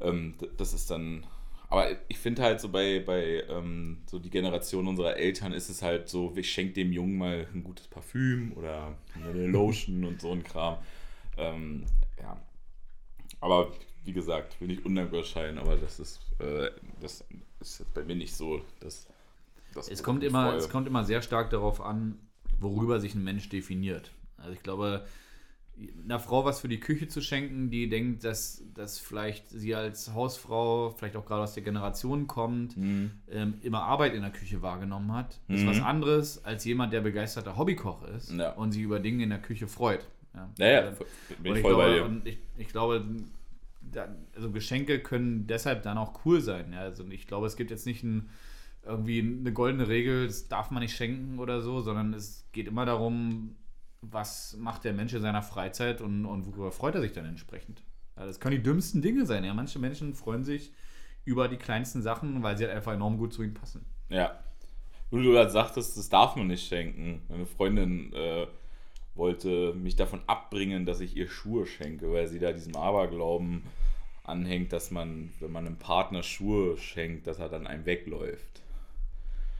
Ähm, 0.00 0.34
das 0.56 0.72
ist 0.72 0.90
dann. 0.90 1.26
Aber 1.68 1.90
ich 2.08 2.18
finde 2.18 2.42
halt 2.42 2.60
so 2.60 2.68
bei, 2.68 3.00
bei 3.00 3.42
ähm, 3.48 4.02
so 4.06 4.18
die 4.18 4.30
Generation 4.30 4.86
unserer 4.86 5.16
Eltern 5.16 5.52
ist 5.52 5.70
es 5.70 5.82
halt 5.82 6.08
so, 6.08 6.32
ich 6.36 6.50
schenke 6.50 6.74
dem 6.74 6.92
Jungen 6.92 7.16
mal 7.16 7.48
ein 7.52 7.64
gutes 7.64 7.88
Parfüm 7.88 8.52
oder 8.54 8.96
eine 9.16 9.46
Lotion 9.46 10.04
und 10.04 10.20
so 10.20 10.32
ein 10.32 10.44
Kram. 10.44 10.78
Ähm, 11.36 11.84
ja. 12.20 12.36
Aber 13.40 13.72
wie 14.04 14.12
gesagt, 14.12 14.60
will 14.60 14.68
nicht 14.68 14.84
undankbar 14.84 15.24
scheinen, 15.24 15.58
aber 15.58 15.76
das 15.76 15.98
ist, 15.98 16.20
äh, 16.38 16.70
das 17.00 17.24
ist 17.60 17.78
jetzt 17.80 17.94
bei 17.94 18.04
mir 18.04 18.16
nicht 18.16 18.34
so. 18.34 18.60
Das, 18.80 19.06
das 19.74 19.88
es, 19.88 20.02
kommt 20.02 20.22
immer, 20.22 20.54
es 20.54 20.68
kommt 20.68 20.86
immer 20.86 21.04
sehr 21.04 21.22
stark 21.22 21.50
darauf 21.50 21.80
an, 21.80 22.18
worüber 22.60 23.00
sich 23.00 23.14
ein 23.14 23.24
Mensch 23.24 23.48
definiert. 23.48 24.10
Also 24.36 24.52
ich 24.52 24.62
glaube, 24.62 25.04
einer 26.04 26.20
Frau 26.20 26.44
was 26.44 26.60
für 26.60 26.68
die 26.68 26.78
Küche 26.78 27.08
zu 27.08 27.20
schenken, 27.20 27.70
die 27.70 27.88
denkt, 27.88 28.24
dass, 28.24 28.62
dass 28.74 28.98
vielleicht 28.98 29.48
sie 29.50 29.74
als 29.74 30.12
Hausfrau, 30.14 30.90
vielleicht 30.90 31.16
auch 31.16 31.26
gerade 31.26 31.42
aus 31.42 31.54
der 31.54 31.62
Generation 31.62 32.26
kommt, 32.26 32.76
mhm. 32.76 33.10
ähm, 33.30 33.54
immer 33.62 33.82
Arbeit 33.82 34.14
in 34.14 34.22
der 34.22 34.30
Küche 34.30 34.62
wahrgenommen 34.62 35.12
hat, 35.12 35.40
ist 35.48 35.62
mhm. 35.62 35.68
was 35.68 35.80
anderes 35.80 36.44
als 36.44 36.64
jemand, 36.64 36.92
der 36.92 37.00
begeisterter 37.00 37.56
Hobbykoch 37.56 38.04
ist 38.16 38.32
ja. 38.32 38.52
und 38.52 38.72
sich 38.72 38.82
über 38.82 39.00
Dinge 39.00 39.24
in 39.24 39.30
der 39.30 39.40
Küche 39.40 39.66
freut. 39.66 40.06
Ja, 40.34 40.50
naja, 40.58 40.92
bin 41.42 41.56
ich 41.56 41.62
voll 41.62 41.74
glaube, 41.74 41.82
bei 41.84 41.94
dir. 41.94 42.04
Und 42.04 42.26
ich, 42.26 42.38
ich 42.58 42.68
glaube, 42.68 43.04
also 44.34 44.50
Geschenke 44.50 45.00
können 45.00 45.46
deshalb 45.46 45.82
dann 45.82 45.98
auch 45.98 46.24
cool 46.24 46.40
sein. 46.40 46.72
Ja? 46.72 46.80
Also 46.80 47.06
ich 47.08 47.26
glaube, 47.26 47.46
es 47.46 47.56
gibt 47.56 47.70
jetzt 47.70 47.86
nicht 47.86 48.02
ein, 48.02 48.30
irgendwie 48.82 49.20
eine 49.20 49.52
goldene 49.52 49.88
Regel, 49.88 50.26
das 50.26 50.48
darf 50.48 50.70
man 50.70 50.82
nicht 50.82 50.96
schenken 50.96 51.38
oder 51.38 51.60
so, 51.60 51.80
sondern 51.80 52.12
es 52.14 52.46
geht 52.52 52.68
immer 52.68 52.84
darum, 52.84 53.56
was 54.00 54.56
macht 54.58 54.84
der 54.84 54.92
Mensch 54.92 55.14
in 55.14 55.22
seiner 55.22 55.42
Freizeit 55.42 56.00
und, 56.00 56.26
und 56.26 56.46
worüber 56.46 56.72
freut 56.72 56.94
er 56.94 57.00
sich 57.00 57.12
dann 57.12 57.24
entsprechend. 57.24 57.82
Ja, 58.16 58.26
das 58.26 58.40
können 58.40 58.56
die 58.56 58.62
dümmsten 58.62 59.02
Dinge 59.02 59.26
sein. 59.26 59.44
Ja? 59.44 59.54
Manche 59.54 59.78
Menschen 59.78 60.14
freuen 60.14 60.44
sich 60.44 60.72
über 61.24 61.48
die 61.48 61.56
kleinsten 61.56 62.02
Sachen, 62.02 62.42
weil 62.42 62.58
sie 62.58 62.64
halt 62.64 62.76
einfach 62.76 62.92
enorm 62.92 63.16
gut 63.16 63.32
zu 63.32 63.42
ihnen 63.42 63.54
passen. 63.54 63.84
Ja. 64.08 64.38
Wo 65.10 65.18
du 65.18 65.32
gerade 65.32 65.50
sagtest, 65.50 65.96
das 65.96 66.08
darf 66.08 66.36
man 66.36 66.48
nicht 66.48 66.66
schenken. 66.66 67.22
Meine 67.28 67.46
Freundin 67.46 68.12
äh, 68.12 68.46
wollte 69.14 69.74
mich 69.74 69.96
davon 69.96 70.20
abbringen, 70.26 70.86
dass 70.86 71.00
ich 71.00 71.16
ihr 71.16 71.28
Schuhe 71.28 71.66
schenke, 71.66 72.12
weil 72.12 72.26
sie 72.26 72.38
da 72.38 72.52
diesem 72.52 72.76
Aberglauben 72.76 73.62
anhängt, 74.24 74.72
dass 74.72 74.90
man, 74.90 75.32
wenn 75.40 75.52
man 75.52 75.66
einem 75.66 75.76
Partner 75.76 76.22
Schuhe 76.22 76.76
schenkt, 76.76 77.26
dass 77.26 77.38
er 77.38 77.48
dann 77.48 77.66
einem 77.66 77.86
wegläuft. 77.86 78.62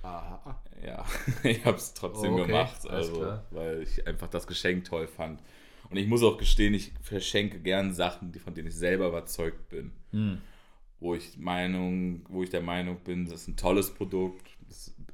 Aha. 0.03 0.61
Ja, 0.85 1.05
ich 1.43 1.65
habe 1.65 1.77
es 1.77 1.95
trotzdem 1.95 2.35
okay. 2.35 2.47
gemacht, 2.47 2.89
also, 2.89 3.39
weil 3.51 3.83
ich 3.83 4.07
einfach 4.07 4.29
das 4.29 4.47
Geschenk 4.47 4.85
toll 4.85 5.07
fand. 5.07 5.41
Und 5.91 5.97
ich 5.97 6.07
muss 6.07 6.23
auch 6.23 6.39
gestehen, 6.39 6.75
ich 6.75 6.93
verschenke 7.01 7.61
gern 7.61 7.93
Sachen, 7.93 8.33
die, 8.33 8.39
von 8.39 8.55
denen 8.55 8.69
ich 8.69 8.75
selber 8.75 9.09
überzeugt 9.09 9.69
bin. 9.69 9.93
Hm. 10.11 10.41
Wo 11.01 11.15
ich 11.15 11.37
Meinung, 11.37 12.25
wo 12.29 12.43
ich 12.43 12.51
der 12.51 12.63
Meinung 12.63 12.99
bin, 13.05 13.27
das 13.27 13.43
ist 13.43 13.49
ein 13.49 13.57
tolles 13.57 13.93
Produkt, 13.93 14.47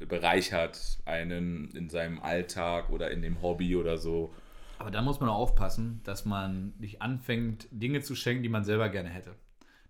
bereichert 0.06 0.98
einen 1.04 1.70
in 1.74 1.88
seinem 1.88 2.20
Alltag 2.20 2.90
oder 2.90 3.10
in 3.10 3.22
dem 3.22 3.42
Hobby 3.42 3.76
oder 3.76 3.98
so. 3.98 4.32
Aber 4.78 4.90
da 4.90 5.02
muss 5.02 5.20
man 5.20 5.28
auch 5.28 5.38
aufpassen, 5.38 6.00
dass 6.04 6.24
man 6.24 6.72
nicht 6.78 7.02
anfängt, 7.02 7.68
Dinge 7.70 8.00
zu 8.00 8.14
schenken, 8.14 8.42
die 8.42 8.48
man 8.48 8.64
selber 8.64 8.88
gerne 8.88 9.10
hätte. 9.10 9.34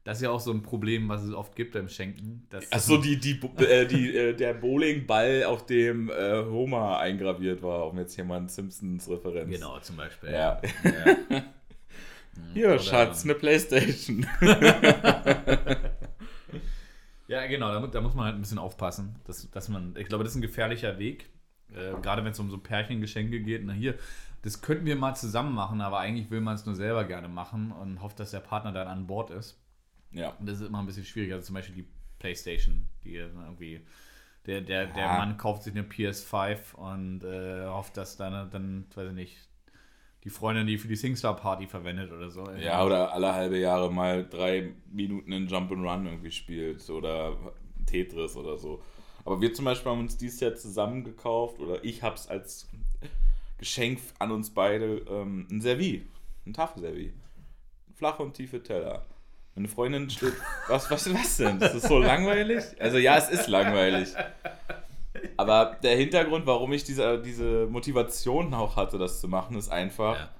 Das 0.03 0.19
ist 0.19 0.23
ja 0.23 0.31
auch 0.31 0.41
so 0.41 0.51
ein 0.51 0.63
Problem, 0.63 1.09
was 1.09 1.23
es 1.23 1.33
oft 1.35 1.55
gibt 1.55 1.75
beim 1.75 1.89
Schenken. 1.89 2.47
Achso, 2.71 2.97
die, 2.97 3.19
die, 3.19 3.39
äh, 3.59 3.87
die, 3.87 4.17
äh, 4.17 4.35
der 4.35 4.55
Bowlingball, 4.55 5.45
auf 5.45 5.67
dem 5.67 6.09
äh, 6.09 6.43
Homer 6.43 6.99
eingraviert 6.99 7.63
war, 7.63 7.87
um 7.87 7.99
jetzt 7.99 8.15
hier 8.15 8.25
mal 8.25 8.39
eine 8.39 8.49
Simpsons-Referenz. 8.49 9.53
Genau, 9.53 9.79
zum 9.81 9.97
Beispiel. 9.97 10.31
Ja. 10.31 10.61
ja. 10.85 11.43
Hier, 12.55 12.67
Oder 12.69 12.79
Schatz, 12.79 13.25
eine 13.25 13.35
Playstation. 13.35 14.27
ja, 17.31 17.47
genau, 17.47 17.73
da, 17.73 17.87
da, 17.87 18.01
muss 18.01 18.15
man 18.15 18.25
halt 18.25 18.35
ein 18.35 18.41
bisschen 18.41 18.59
aufpassen. 18.59 19.15
Dass, 19.25 19.49
dass 19.53 19.69
man, 19.69 19.95
ich 19.97 20.09
glaube, 20.09 20.25
das 20.25 20.33
ist 20.33 20.39
ein 20.39 20.43
gefährlicher 20.43 20.99
Weg. 20.99 21.31
Äh, 21.73 22.01
gerade 22.03 22.25
wenn 22.25 22.33
es 22.33 22.41
um 22.41 22.51
so 22.51 22.59
Pärchengeschenke 22.59 23.41
geht. 23.41 23.65
Na 23.65 23.73
hier, 23.73 23.95
das 24.43 24.63
könnten 24.63 24.85
wir 24.85 24.97
mal 24.97 25.15
zusammen 25.15 25.55
machen, 25.55 25.81
aber 25.81 26.01
eigentlich 26.01 26.33
will 26.33 26.41
man 26.41 26.57
es 26.57 26.67
nur 26.67 26.75
selber 26.75 27.05
gerne 27.05 27.29
machen 27.29 27.71
und 27.71 28.03
hofft, 28.03 28.19
dass 28.19 28.33
der 28.33 28.41
Partner 28.41 28.73
dann 28.73 28.89
an 28.89 29.07
Bord 29.07 29.31
ist. 29.31 29.63
Ja. 30.11 30.31
Und 30.31 30.49
das 30.49 30.61
ist 30.61 30.67
immer 30.67 30.81
ein 30.81 30.87
bisschen 30.87 31.05
schwieriger. 31.05 31.37
Also 31.37 31.47
zum 31.47 31.55
Beispiel 31.55 31.77
die 31.77 31.89
PlayStation, 32.19 32.89
die 33.05 33.15
irgendwie. 33.15 33.87
Der, 34.47 34.63
der, 34.63 34.87
der 34.87 35.05
ja. 35.05 35.19
Mann 35.19 35.37
kauft 35.37 35.63
sich 35.63 35.73
eine 35.73 35.87
PS5 35.87 36.75
und 36.75 37.23
äh, 37.23 37.67
hofft, 37.67 37.97
dass 37.97 38.17
dann, 38.17 38.51
dann, 38.51 38.87
weiß 38.95 39.11
ich 39.11 39.15
nicht, 39.15 39.50
die 40.25 40.31
Freundin 40.31 40.67
die 40.67 40.79
für 40.79 40.89
die 40.89 40.97
Singstar 40.97 41.35
Party 41.37 41.67
verwendet 41.67 42.13
oder 42.13 42.31
so. 42.31 42.49
Ja, 42.53 42.85
oder 42.85 43.13
alle 43.13 43.35
halbe 43.35 43.59
Jahre 43.59 43.93
mal 43.93 44.27
drei 44.29 44.73
Minuten 44.91 45.33
in 45.33 45.49
Jump 45.49 45.73
and 45.73 45.85
Run 45.85 46.07
irgendwie 46.07 46.31
spielt 46.31 46.89
oder 46.91 47.37
Tetris 47.87 48.37
oder 48.37 48.59
so. 48.59 48.83
Aber 49.25 49.41
wir 49.41 49.53
zum 49.53 49.65
Beispiel 49.65 49.93
haben 49.93 50.01
uns 50.01 50.17
dieses 50.17 50.41
Jahr 50.41 50.55
zusammen 50.55 51.05
gekauft 51.05 51.61
oder 51.61 51.85
ich 51.85 52.03
habe 52.03 52.17
es 52.17 52.29
als 52.29 52.69
Geschenk 53.59 54.01
an 54.19 54.31
uns 54.31 54.51
beide 54.51 55.03
ähm, 55.09 55.47
ein 55.51 55.61
Servi, 55.61 56.07
ein 56.47 56.53
Tafelservi. 56.53 57.13
Flache 57.95 58.23
und 58.23 58.35
tiefe 58.35 58.63
Teller. 58.63 59.05
Meine 59.55 59.69
Freundin 59.69 60.09
steht. 60.09 60.33
Was, 60.69 60.91
was, 60.91 61.13
was 61.13 61.37
denn? 61.37 61.59
Das 61.59 61.75
ist 61.75 61.89
so 61.89 61.99
langweilig? 61.99 62.65
Also, 62.79 62.97
ja, 62.97 63.19
es 63.19 63.29
ist 63.29 63.47
langweilig. 63.47 64.15
Aber 65.37 65.79
der 65.83 65.97
Hintergrund, 65.97 66.47
warum 66.47 66.73
ich 66.73 66.85
diese, 66.85 67.21
diese 67.23 67.67
Motivation 67.67 68.53
auch 68.55 68.77
hatte, 68.77 68.99
das 68.99 69.21
zu 69.21 69.29
machen, 69.29 69.57
ist 69.57 69.69
einfach, 69.69 70.17
ja. 70.17 70.31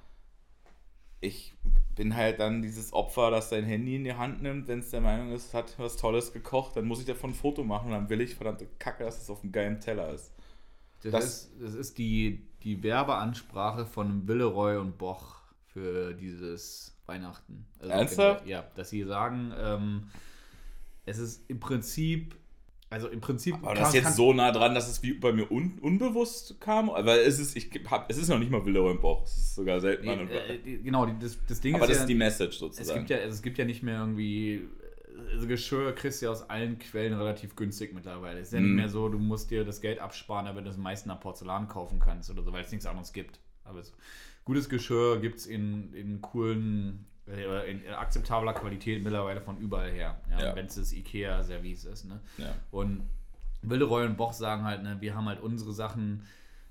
ich 1.19 1.53
bin 1.95 2.15
halt 2.15 2.39
dann 2.39 2.61
dieses 2.61 2.93
Opfer, 2.93 3.31
das 3.31 3.49
sein 3.49 3.63
Handy 3.65 3.95
in 3.95 4.03
die 4.03 4.13
Hand 4.13 4.41
nimmt, 4.41 4.67
wenn 4.67 4.79
es 4.79 4.89
der 4.89 5.01
Meinung 5.01 5.31
ist, 5.33 5.53
hat 5.53 5.77
was 5.77 5.97
Tolles 5.97 6.33
gekocht, 6.33 6.75
dann 6.75 6.85
muss 6.85 6.99
ich 6.99 7.05
davon 7.05 7.31
ein 7.31 7.35
Foto 7.35 7.63
machen 7.63 7.87
und 7.87 7.91
dann 7.91 8.09
will 8.09 8.21
ich 8.21 8.35
verdammte 8.35 8.67
Kacke, 8.79 9.03
dass 9.03 9.21
es 9.21 9.29
auf 9.29 9.43
einem 9.43 9.51
geilen 9.51 9.79
Teller 9.79 10.09
ist. 10.13 10.33
Das, 11.03 11.11
das, 11.11 11.25
ist, 11.25 11.51
das 11.59 11.73
ist 11.73 11.97
die, 11.97 12.47
die 12.63 12.81
Werbeansprache 12.83 13.85
von 13.85 14.27
Willeroy 14.27 14.77
und 14.77 14.97
Boch 14.97 15.35
für 15.65 16.13
dieses 16.13 16.95
Weihnachten. 17.05 17.65
Also, 17.79 17.93
Ernsthaft? 17.93 18.45
Ja, 18.45 18.63
dass 18.75 18.89
sie 18.89 19.03
sagen, 19.03 19.53
ähm, 19.57 20.07
es 21.05 21.17
ist 21.17 21.49
im 21.49 21.59
Prinzip, 21.59 22.35
also 22.91 23.07
im 23.07 23.21
Prinzip. 23.21 23.55
Aber 23.61 23.73
das 23.73 23.87
ist 23.87 23.95
jetzt 23.95 24.15
so 24.15 24.33
nah 24.33 24.51
dran, 24.51 24.75
dass 24.75 24.87
es 24.89 25.01
wie 25.01 25.13
bei 25.13 25.31
mir 25.31 25.49
un, 25.49 25.79
unbewusst 25.81 26.59
kam, 26.59 26.89
weil 26.89 27.19
es 27.19 27.39
ist, 27.39 27.55
ich 27.55 27.71
hab, 27.89 28.11
es 28.11 28.17
ist 28.17 28.27
noch 28.27 28.37
nicht 28.37 28.51
mal 28.51 28.63
Willeroy 28.65 28.91
und 28.91 29.01
Boch, 29.01 29.23
es 29.23 29.37
ist 29.37 29.55
sogar 29.55 29.79
selten. 29.79 30.05
Nee, 30.05 30.13
äh, 30.13 30.77
genau, 30.79 31.05
das, 31.05 31.37
das 31.47 31.61
Ding 31.61 31.73
Aber 31.73 31.85
ist. 31.85 31.85
Aber 31.85 31.87
das 31.87 31.97
ja, 31.97 32.03
ist 32.03 32.07
die 32.07 32.15
Message 32.15 32.57
sozusagen. 32.57 32.89
Es 32.89 32.95
gibt 32.95 33.09
ja, 33.09 33.17
es 33.17 33.41
gibt 33.41 33.57
ja 33.57 33.65
nicht 33.65 33.81
mehr 33.81 33.99
irgendwie 33.99 34.67
also 35.33 35.47
Geschirr 35.47 35.93
kriegst 35.93 36.21
du 36.21 36.25
ja 36.25 36.31
aus 36.31 36.49
allen 36.49 36.79
Quellen 36.79 37.13
relativ 37.13 37.55
günstig 37.55 37.93
mittlerweile. 37.93 38.39
Es 38.39 38.47
ist 38.47 38.53
ja 38.53 38.59
mm. 38.59 38.63
nicht 38.63 38.69
mhm. 38.71 38.75
mehr 38.77 38.89
so, 38.89 39.09
du 39.09 39.19
musst 39.19 39.51
dir 39.51 39.63
das 39.63 39.81
Geld 39.81 39.99
absparen, 39.99 40.45
damit 40.45 40.65
du 40.65 40.69
das 40.69 41.05
nach 41.05 41.19
Porzellan 41.19 41.67
kaufen 41.67 41.99
kannst 41.99 42.29
oder 42.29 42.43
so, 42.43 42.51
weil 42.51 42.63
es 42.63 42.71
nichts 42.71 42.85
anderes 42.85 43.13
gibt. 43.13 43.39
Aber 43.63 43.81
so, 43.83 43.93
gutes 44.45 44.69
Geschirr 44.69 45.19
gibt 45.19 45.39
es 45.39 45.45
in, 45.45 45.93
in 45.93 46.21
coolen, 46.21 47.05
äh, 47.05 47.10
in, 47.31 47.83
in, 47.83 47.93
akzeptabler 47.93 48.53
Qualität 48.53 49.03
mittlerweile 49.03 49.41
von 49.41 49.57
überall 49.57 49.91
her. 49.91 50.19
Ja, 50.29 50.39
ja. 50.39 50.55
Wenn 50.55 50.65
es 50.65 50.75
das 50.75 50.93
IKEA-Service 50.93 51.85
ist. 51.85 52.05
Ne? 52.05 52.19
Ja. 52.37 52.53
Und 52.71 53.03
Wilderoy 53.61 54.05
und 54.05 54.17
Boch 54.17 54.33
sagen 54.33 54.63
halt, 54.63 54.83
ne, 54.83 54.97
wir 54.99 55.15
haben 55.15 55.27
halt 55.27 55.41
unsere 55.41 55.73
Sachen 55.73 56.23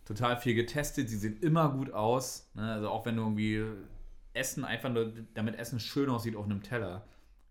total 0.05 0.37
viel 0.37 0.55
getestet, 0.55 1.09
sie 1.09 1.17
sehen 1.17 1.38
immer 1.40 1.71
gut 1.71 1.93
aus. 1.93 2.50
Ne? 2.55 2.73
Also 2.73 2.88
auch 2.88 3.07
wenn 3.07 3.17
du 3.17 3.23
irgendwie 3.23 3.64
Essen 4.33 4.64
einfach 4.64 4.90
nur, 4.90 5.12
damit 5.35 5.57
Essen 5.59 5.81
schön 5.81 6.09
aussieht 6.09 6.37
auf 6.37 6.45
einem 6.45 6.62
Teller 6.62 7.05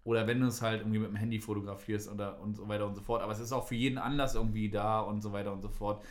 oder 0.03 0.27
wenn 0.27 0.39
du 0.41 0.47
es 0.47 0.61
halt 0.61 0.81
irgendwie 0.81 0.99
mit 0.99 1.09
dem 1.09 1.15
Handy 1.15 1.39
fotografierst 1.39 2.09
oder 2.09 2.39
und 2.39 2.55
so 2.55 2.67
weiter 2.67 2.85
und 2.87 2.95
so 2.95 3.01
fort. 3.01 3.21
Aber 3.21 3.31
es 3.31 3.39
ist 3.39 3.51
auch 3.51 3.67
für 3.67 3.75
jeden 3.75 3.97
Anlass 3.97 4.35
irgendwie 4.35 4.69
da 4.69 4.99
und 4.99 5.21
so 5.21 5.31
weiter 5.31 5.53
und 5.53 5.61
so 5.61 5.69
fort. 5.69 6.03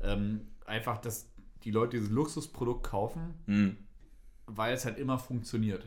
Ähm, 0.00 0.48
einfach, 0.66 0.98
dass 0.98 1.30
die 1.64 1.70
Leute 1.70 1.96
dieses 1.96 2.10
Luxusprodukt 2.10 2.84
kaufen, 2.84 3.34
mhm. 3.46 3.76
weil 4.46 4.74
es 4.74 4.84
halt 4.84 4.98
immer 4.98 5.18
funktioniert. 5.18 5.84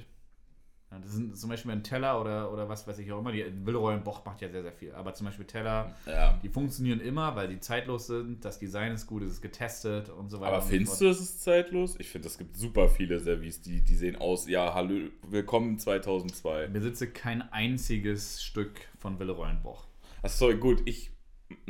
Das 1.01 1.11
sind 1.13 1.37
zum 1.37 1.49
Beispiel 1.49 1.71
ein 1.71 1.83
Teller 1.83 2.19
oder, 2.19 2.51
oder 2.51 2.69
was 2.69 2.87
weiß 2.87 2.99
ich 2.99 3.11
auch 3.11 3.19
immer. 3.19 3.31
Die 3.31 3.43
Boch 3.43 4.25
macht 4.25 4.41
ja 4.41 4.49
sehr, 4.49 4.63
sehr 4.63 4.71
viel. 4.71 4.93
Aber 4.93 5.13
zum 5.13 5.25
Beispiel 5.25 5.45
Teller, 5.45 5.95
Ja. 6.05 6.39
die 6.43 6.49
funktionieren 6.49 6.99
immer, 6.99 7.35
weil 7.35 7.47
die 7.47 7.59
zeitlos 7.59 8.07
sind. 8.07 8.43
Das 8.45 8.59
Design 8.59 8.91
ist 8.93 9.07
gut, 9.07 9.23
es 9.23 9.31
ist 9.31 9.41
getestet 9.41 10.09
und 10.09 10.29
so 10.29 10.39
weiter. 10.39 10.53
Aber 10.53 10.61
findest 10.61 11.01
du, 11.01 11.07
es 11.07 11.19
ist 11.19 11.43
zeitlos? 11.43 11.95
Ich 11.99 12.09
finde, 12.09 12.27
es 12.27 12.37
gibt 12.37 12.55
super 12.57 12.89
viele 12.89 13.19
Service, 13.19 13.61
die, 13.61 13.81
die 13.81 13.95
sehen 13.95 14.15
aus, 14.15 14.47
ja, 14.47 14.73
hallo, 14.73 15.09
willkommen 15.27 15.79
2002. 15.79 16.65
Ich 16.65 16.73
besitze 16.73 17.07
kein 17.07 17.41
einziges 17.51 18.43
Stück 18.43 18.81
von 18.99 19.19
Willeroy 19.19 19.49
und 19.49 19.63
Boch. 19.63 19.85
Achso, 20.21 20.55
gut, 20.55 20.81
ich, 20.85 21.11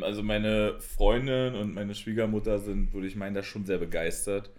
also 0.02 0.24
meine 0.24 0.80
Freundin 0.80 1.56
und 1.56 1.74
meine 1.74 1.96
Schwiegermutter 1.96 2.60
sind, 2.60 2.94
würde 2.94 3.08
ich 3.08 3.16
meinen, 3.16 3.34
da 3.34 3.44
schon 3.44 3.66
sehr 3.66 3.78
begeistert 3.78 4.52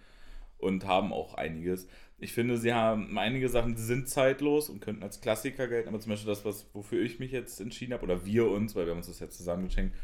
und 0.57 0.85
haben 0.85 1.13
auch 1.13 1.35
einiges. 1.35 1.87
Ich 2.17 2.31
finde, 2.33 2.57
sie 2.57 2.73
haben 2.73 3.17
einige 3.17 3.49
Sachen, 3.49 3.75
die 3.75 3.81
sind 3.81 4.07
zeitlos 4.07 4.69
und 4.69 4.79
könnten 4.79 5.03
als 5.03 5.19
Klassiker 5.19 5.67
gelten, 5.67 5.89
aber 5.89 5.99
zum 5.99 6.11
Beispiel 6.11 6.29
das, 6.29 6.45
was, 6.45 6.65
wofür 6.73 7.01
ich 7.01 7.19
mich 7.19 7.31
jetzt 7.31 7.59
entschieden 7.59 7.93
habe, 7.93 8.03
oder 8.03 8.25
wir 8.25 8.49
uns, 8.49 8.73
weil 8.75 8.85
wir 8.85 8.91
haben 8.91 8.99
uns 8.99 9.07
das 9.07 9.19
jetzt 9.19 9.37
zusammen 9.37 9.65
geschenkt, 9.65 9.95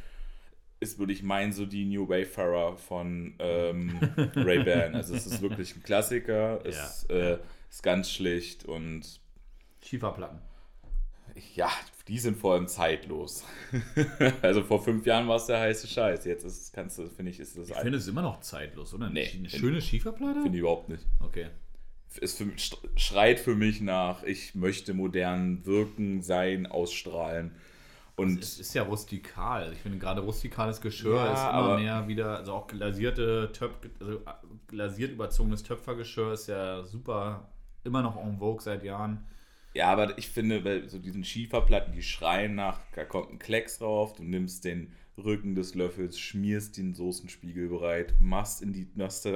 ist, 0.82 1.00
würde 1.00 1.14
ich 1.14 1.24
meinen, 1.24 1.54
so 1.54 1.66
die 1.66 1.86
New 1.86 2.10
Wayfarer 2.10 2.76
von 2.76 3.36
ähm, 3.40 3.98
Ray-Ban. 4.36 4.96
Also 4.96 5.16
es 5.16 5.28
ist 5.28 5.42
wirklich 5.42 5.76
ein 5.76 5.84
Klassiker, 5.84 6.66
es 6.66 7.06
äh, 7.06 7.38
ist 7.70 7.84
ganz 7.84 8.10
schlicht 8.10 8.66
und 8.66 9.22
Schieferplatten. 9.84 10.40
ja, 11.56 11.70
die 12.08 12.18
sind 12.18 12.38
vor 12.38 12.56
allem 12.56 12.68
zeitlos. 12.68 13.46
also 14.42 14.64
vor 14.64 14.84
fünf 14.84 15.06
Jahren 15.06 15.28
war 15.28 15.38
es 15.38 15.46
der 15.46 15.60
heiße 15.60 15.88
Scheiß. 15.88 16.26
Jetzt 16.26 16.44
ist, 16.44 16.74
kannst 16.74 16.98
du, 16.98 17.08
finde 17.08 17.32
ich, 17.32 17.40
ist 17.40 17.58
das 17.58 17.70
Ich 17.70 17.78
finde 17.78 18.00
es 18.00 18.08
immer 18.08 18.24
noch 18.24 18.42
zeitlos, 18.42 18.94
oder? 18.94 19.10
Nee. 19.10 19.30
Eine 19.34 19.50
schöne 19.50 19.82
Schieferplatte? 19.82 20.42
Finde 20.42 20.58
ich 20.58 20.62
überhaupt 20.62 20.90
nicht. 20.90 21.06
Okay. 21.20 21.48
Es 22.20 22.36
für, 22.38 22.46
sch- 22.46 22.78
schreit 22.96 23.40
für 23.40 23.56
mich 23.56 23.82
nach, 23.82 24.24
ich 24.24 24.56
möchte 24.56 24.94
modern 24.94 25.66
wirken, 25.66 26.22
sein, 26.22 26.68
ausstrahlen. 26.68 27.52
Und 28.16 28.40
Es 28.40 28.60
ist 28.60 28.74
ja 28.74 28.84
rustikal. 28.84 29.72
Ich 29.74 29.80
finde 29.80 29.98
gerade 30.00 30.22
rustikales 30.22 30.82
Geschirr 30.82 31.14
Ja, 31.16 31.32
ist 31.32 31.48
immer 31.48 31.70
mehr 31.70 32.08
wieder, 32.08 32.38
also 32.38 32.54
auch 32.54 32.68
glasierte 32.68 33.52
Töpf, 33.54 33.76
also 34.00 34.18
äh, 34.20 34.22
glasiert 34.68 35.12
überzogenes 35.12 35.64
Töpfergeschirr 35.64 36.34
ist 36.34 36.48
ja 36.48 36.84
super, 36.84 37.50
immer 37.84 38.02
noch 38.02 38.16
en 38.18 38.38
vogue 38.40 38.62
seit 38.62 38.84
Jahren. 38.84 39.26
ja, 39.74 39.88
aber 39.92 40.18
ich 40.18 40.30
finde, 40.30 40.62
bei 40.62 40.88
so 40.88 41.00
diesen 41.00 41.24
Schieferplatten, 41.24 41.94
die 41.94 42.04
schreien 42.04 42.56
nach, 42.56 42.82
da 42.96 43.06
kommt 43.06 43.32
ein 43.32 43.40
Klecks 43.40 43.78
drauf, 43.80 44.14
du 44.14 44.24
nimmst 44.24 44.66
den 44.66 44.94
Rücken 45.18 45.56
des 45.56 45.76
Löffels, 45.76 46.20
schmierst 46.20 46.78
den 46.78 46.94
Soßenspiegel 46.94 47.70
bereit, 47.70 48.16
machst 48.20 48.62
in 48.62 48.74
die, 48.74 48.90
machst 48.96 49.28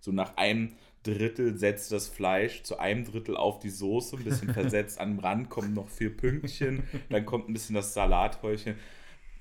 so 0.00 0.12
nach 0.12 0.36
einem 0.36 0.72
Drittel 1.02 1.56
setzt 1.56 1.92
das 1.92 2.08
Fleisch 2.08 2.62
zu 2.62 2.78
einem 2.78 3.04
Drittel 3.04 3.36
auf 3.36 3.58
die 3.58 3.70
Soße, 3.70 4.16
ein 4.16 4.24
bisschen 4.24 4.52
versetzt 4.54 5.00
am 5.00 5.18
Rand 5.18 5.48
kommen 5.48 5.74
noch 5.74 5.88
vier 5.88 6.14
Pünktchen, 6.14 6.82
dann 7.08 7.24
kommt 7.24 7.48
ein 7.48 7.52
bisschen 7.52 7.74
das 7.74 7.94
Salathäulchen. 7.94 8.76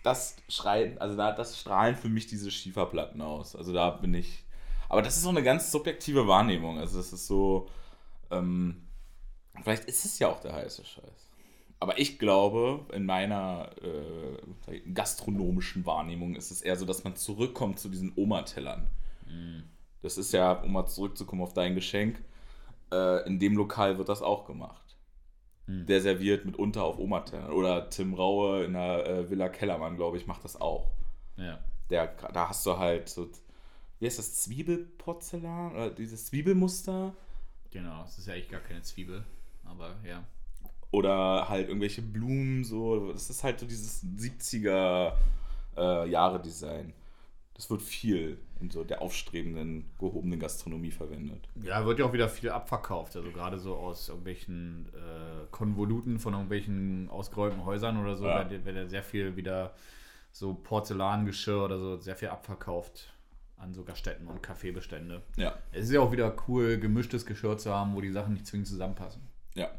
Das 0.04 0.38
schreien, 0.48 0.98
also 0.98 1.18
da, 1.18 1.34
das 1.34 1.60
strahlen 1.60 1.96
für 1.96 2.08
mich 2.08 2.28
diese 2.28 2.52
Schieferplatten 2.52 3.22
aus. 3.22 3.56
Also 3.56 3.74
da 3.74 3.90
bin 3.90 4.14
ich. 4.14 4.46
Aber 4.88 5.02
das 5.02 5.18
ist 5.18 5.24
so 5.24 5.30
eine 5.30 5.44
ganz 5.44 5.72
subjektive 5.72 6.26
Wahrnehmung. 6.26 6.80
Also 6.80 6.98
das 6.98 7.12
ist 7.12 7.28
so. 7.28 7.68
Ähm, 8.32 8.88
vielleicht 9.62 9.86
ist 9.86 10.06
es 10.06 10.18
ja 10.20 10.30
auch 10.30 10.40
der 10.40 10.54
heiße 10.54 10.86
Scheiß. 10.86 11.30
Aber 11.82 12.00
ich 12.00 12.20
glaube, 12.20 12.86
in 12.94 13.06
meiner 13.06 13.72
äh, 13.82 14.80
gastronomischen 14.94 15.86
Wahrnehmung 15.86 16.36
ist 16.36 16.52
es 16.52 16.62
eher 16.62 16.76
so, 16.76 16.86
dass 16.86 17.04
man 17.04 17.16
zurückkommt 17.16 17.80
zu 17.80 17.90
diesen 17.90 18.14
Oma-Tellern. 18.16 18.88
Das 20.02 20.18
ist 20.18 20.32
ja, 20.32 20.54
um 20.54 20.72
mal 20.72 20.88
zurückzukommen 20.88 21.42
auf 21.42 21.54
dein 21.54 21.76
Geschenk, 21.76 22.24
äh, 22.92 23.26
in 23.28 23.40
dem 23.40 23.56
Lokal 23.58 23.98
wird 23.98 24.10
das 24.10 24.22
auch 24.22 24.46
gemacht. 24.46 24.98
Hm. 25.66 25.86
Der 25.86 26.02
serviert 26.02 26.46
mitunter 26.46 26.84
auf 26.84 26.98
Oma-Tellern. 26.98 27.52
Oder 27.52 27.90
Tim 27.90 28.14
Raue 28.14 28.64
in 28.64 28.74
der 28.74 29.08
äh, 29.08 29.30
Villa 29.30 29.50
Kellermann, 29.50 29.98
glaube 29.98 30.18
ich, 30.18 30.26
macht 30.26 30.44
das 30.44 30.60
auch. 30.60 30.92
Ja. 31.36 31.60
Der, 31.90 32.08
da 32.34 32.50
hast 32.50 32.66
du 32.66 32.78
halt 32.78 33.10
so, 33.10 33.30
wie 34.00 34.06
heißt 34.06 34.20
das, 34.20 34.36
Zwiebelporzellan? 34.36 35.74
Oder 35.74 35.90
dieses 35.90 36.28
Zwiebelmuster? 36.28 37.14
Genau, 37.72 38.04
es 38.06 38.18
ist 38.18 38.28
ja 38.28 38.34
eigentlich 38.34 38.50
gar 38.50 38.62
keine 38.62 38.82
Zwiebel, 38.82 39.24
aber 39.64 39.96
ja. 40.04 40.24
Oder 40.92 41.48
halt 41.50 41.68
irgendwelche 41.68 42.02
Blumen, 42.02 42.64
so. 42.64 43.12
Das 43.12 43.30
ist 43.30 43.44
halt 43.44 43.60
so 43.60 43.68
dieses 43.68 44.04
70er 44.04 45.14
äh, 45.78 46.10
Jahre 46.10 46.42
Design. 46.42 46.94
Das 47.60 47.70
wird 47.70 47.82
viel 47.82 48.38
in 48.62 48.70
so 48.70 48.86
der 48.86 49.02
aufstrebenden, 49.02 49.84
gehobenen 50.00 50.40
Gastronomie 50.40 50.92
verwendet. 50.92 51.46
Ja, 51.62 51.86
wird 51.86 52.00
ja 52.00 52.06
auch 52.06 52.14
wieder 52.14 52.30
viel 52.30 52.52
abverkauft. 52.52 53.18
Also 53.18 53.32
gerade 53.32 53.60
so 53.60 53.76
aus 53.76 54.08
irgendwelchen 54.08 54.88
äh, 54.94 55.46
Konvoluten 55.52 56.20
von 56.20 56.32
irgendwelchen 56.32 57.10
ausgeräumten 57.10 57.66
Häusern 57.66 58.02
oder 58.02 58.16
so, 58.16 58.26
Ja. 58.26 58.50
wird, 58.50 58.66
ja 58.66 58.88
sehr 58.88 59.04
viel 59.04 59.36
wieder 59.36 59.74
so 60.32 60.54
Porzellangeschirr 60.54 61.66
oder 61.66 61.78
so 61.80 61.98
sehr 61.98 62.16
viel 62.16 62.30
abverkauft 62.30 63.12
an 63.58 63.74
so 63.74 63.84
Gaststätten 63.84 64.28
und 64.28 64.42
Kaffeebestände. 64.42 65.22
Ja, 65.36 65.54
Es 65.74 65.88
ist 65.88 65.92
ja 65.92 66.00
auch 66.00 66.14
wieder 66.14 66.34
cool, 66.48 66.78
gemischtes 66.78 67.26
Geschirr 67.26 67.58
zu 67.58 67.74
haben, 67.74 67.94
wo 67.94 68.00
die 68.00 68.12
Sachen 68.12 68.36
nicht 68.36 68.48
zwingend 68.48 68.70
zusammenpassen. 68.70 69.22
ja. 69.56 69.70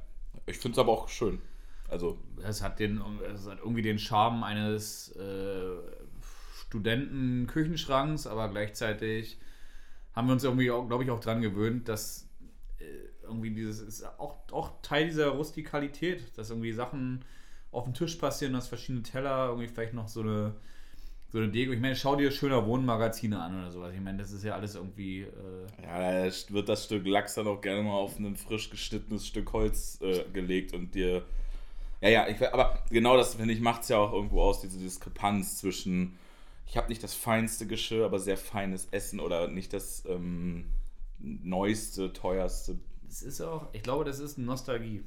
Ich 0.44 0.58
finde 0.58 0.74
es 0.74 0.78
aber 0.78 0.92
auch 0.92 1.08
schön. 1.08 1.40
Also, 1.88 2.18
Es 2.42 2.62
hat, 2.62 2.78
den, 2.78 3.02
es 3.34 3.46
hat 3.48 3.58
irgendwie 3.60 3.82
den 3.82 3.98
Charme 3.98 4.44
eines 4.44 5.10
äh, 5.16 5.76
Studenten-Küchenschranks, 6.70 8.26
aber 8.26 8.48
gleichzeitig 8.48 9.38
haben 10.14 10.28
wir 10.28 10.32
uns 10.32 10.44
irgendwie, 10.44 10.66
glaube 10.66 11.04
ich, 11.04 11.10
auch 11.10 11.20
dran 11.20 11.42
gewöhnt, 11.42 11.88
dass 11.88 12.28
äh, 12.78 12.84
irgendwie 13.22 13.50
dieses 13.50 13.80
ist 13.80 14.04
auch, 14.18 14.36
auch 14.52 14.80
Teil 14.82 15.06
dieser 15.06 15.28
Rustikalität, 15.28 16.22
dass 16.36 16.50
irgendwie 16.50 16.72
Sachen 16.72 17.24
auf 17.72 17.84
dem 17.84 17.94
Tisch 17.94 18.16
passieren, 18.16 18.52
dass 18.52 18.68
verschiedene 18.68 19.02
Teller, 19.02 19.48
irgendwie 19.48 19.68
vielleicht 19.68 19.94
noch 19.94 20.08
so 20.08 20.20
eine, 20.20 20.54
so 21.32 21.38
eine 21.38 21.48
Deko. 21.48 21.72
Ich 21.72 21.80
meine, 21.80 21.96
schau 21.96 22.16
dir 22.16 22.30
schöner 22.30 22.66
Wohnmagazine 22.66 23.40
an 23.40 23.60
oder 23.60 23.70
sowas. 23.70 23.92
Ich 23.94 24.00
meine, 24.00 24.18
das 24.18 24.32
ist 24.32 24.44
ja 24.44 24.54
alles 24.54 24.74
irgendwie. 24.74 25.22
Äh, 25.22 25.82
ja, 25.82 26.26
da 26.26 26.32
wird 26.48 26.68
das 26.68 26.84
Stück 26.84 27.06
Lachs 27.06 27.34
dann 27.34 27.46
auch 27.46 27.60
gerne 27.60 27.82
mal 27.82 27.94
auf 27.94 28.18
ein 28.18 28.36
frisch 28.36 28.70
geschnittenes 28.70 29.26
Stück 29.26 29.52
Holz 29.52 29.98
äh, 30.02 30.24
gelegt 30.32 30.72
und 30.74 30.94
dir. 30.94 31.22
Ja, 32.00 32.08
ja, 32.08 32.28
ich, 32.28 32.52
aber 32.52 32.82
genau 32.90 33.16
das, 33.16 33.34
finde 33.34 33.52
ich, 33.52 33.60
macht 33.60 33.82
es 33.82 33.88
ja 33.88 33.98
auch 33.98 34.12
irgendwo 34.12 34.40
aus, 34.40 34.62
diese 34.62 34.78
Diskrepanz 34.78 35.58
zwischen, 35.58 36.18
ich 36.70 36.76
habe 36.76 36.88
nicht 36.88 37.02
das 37.02 37.14
feinste 37.14 37.66
Geschirr, 37.66 38.04
aber 38.04 38.20
sehr 38.20 38.36
feines 38.36 38.86
Essen 38.92 39.18
oder 39.18 39.48
nicht 39.48 39.72
das 39.72 40.04
ähm, 40.06 40.66
neueste, 41.18 42.12
teuerste. 42.12 42.78
Es 43.08 43.22
ist 43.22 43.40
auch, 43.40 43.66
ich 43.72 43.82
glaube, 43.82 44.04
das 44.04 44.20
ist 44.20 44.38
Nostalgie. 44.38 45.02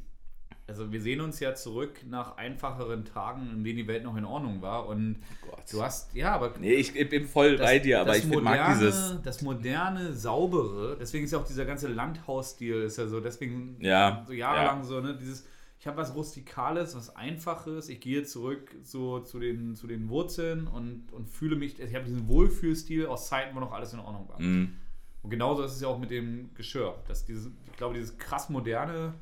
Also 0.67 0.91
wir 0.91 1.01
sehen 1.01 1.21
uns 1.21 1.39
ja 1.39 1.55
zurück 1.55 2.01
nach 2.05 2.35
einfacheren 2.35 3.05
Tagen, 3.05 3.49
in 3.53 3.63
denen 3.63 3.77
die 3.77 3.87
Welt 3.87 4.03
noch 4.03 4.17
in 4.17 4.25
Ordnung 4.25 4.61
war. 4.61 4.87
Und 4.87 5.21
Gott. 5.49 5.63
du 5.71 5.81
hast, 5.81 6.13
ja, 6.13 6.33
aber 6.35 6.53
Nee, 6.59 6.73
ich, 6.73 6.97
ich 6.97 7.07
bin 7.09 7.25
voll 7.25 7.57
bei 7.57 7.79
dir, 7.79 8.01
aber 8.01 8.09
das 8.09 8.17
ich 8.19 8.25
find, 8.25 8.43
mag 8.43 8.73
dieses. 8.73 9.21
das 9.23 9.41
moderne, 9.41 10.11
saubere, 10.11 10.97
deswegen 10.99 11.23
ist 11.23 11.31
ja 11.31 11.39
auch 11.39 11.47
dieser 11.47 11.63
ganze 11.63 11.87
Landhausstil, 11.87 12.81
ist 12.81 12.97
ja 12.97 13.07
so, 13.07 13.21
deswegen 13.21 13.77
Ja, 13.79 14.25
so 14.27 14.33
jahrelang 14.33 14.83
so, 14.83 14.99
ne, 14.99 15.15
dieses, 15.17 15.45
ich 15.83 15.87
habe 15.87 15.97
was 15.97 16.15
Rustikales, 16.15 16.95
was 16.95 17.13
Einfaches, 17.13 17.89
ich 17.89 17.99
gehe 17.99 18.23
zurück 18.23 18.73
so 18.83 19.19
zu 19.19 19.37
den, 19.37 19.75
zu 19.75 19.85
den 19.85 20.07
Wurzeln 20.07 20.65
und, 20.65 21.11
und 21.11 21.27
fühle 21.29 21.57
mich, 21.57 21.77
ich 21.77 21.93
habe 21.93 22.05
diesen 22.05 22.29
Wohlfühlstil 22.29 23.05
aus 23.07 23.27
Zeiten, 23.27 23.53
wo 23.53 23.59
noch 23.59 23.73
alles 23.73 23.91
in 23.91 23.99
Ordnung 23.99 24.29
war. 24.29 24.39
Mm, 24.41 24.77
Und 25.23 25.29
genauso 25.29 25.61
ist 25.63 25.73
es 25.73 25.81
ja 25.81 25.89
auch 25.89 25.99
mit 25.99 26.09
dem 26.09 26.53
Geschirr. 26.53 27.03
Das, 27.09 27.25
dieses, 27.25 27.51
ich 27.69 27.75
glaube, 27.75 27.95
dieses 27.95 28.17
krass 28.17 28.47
moderne, 28.49 29.15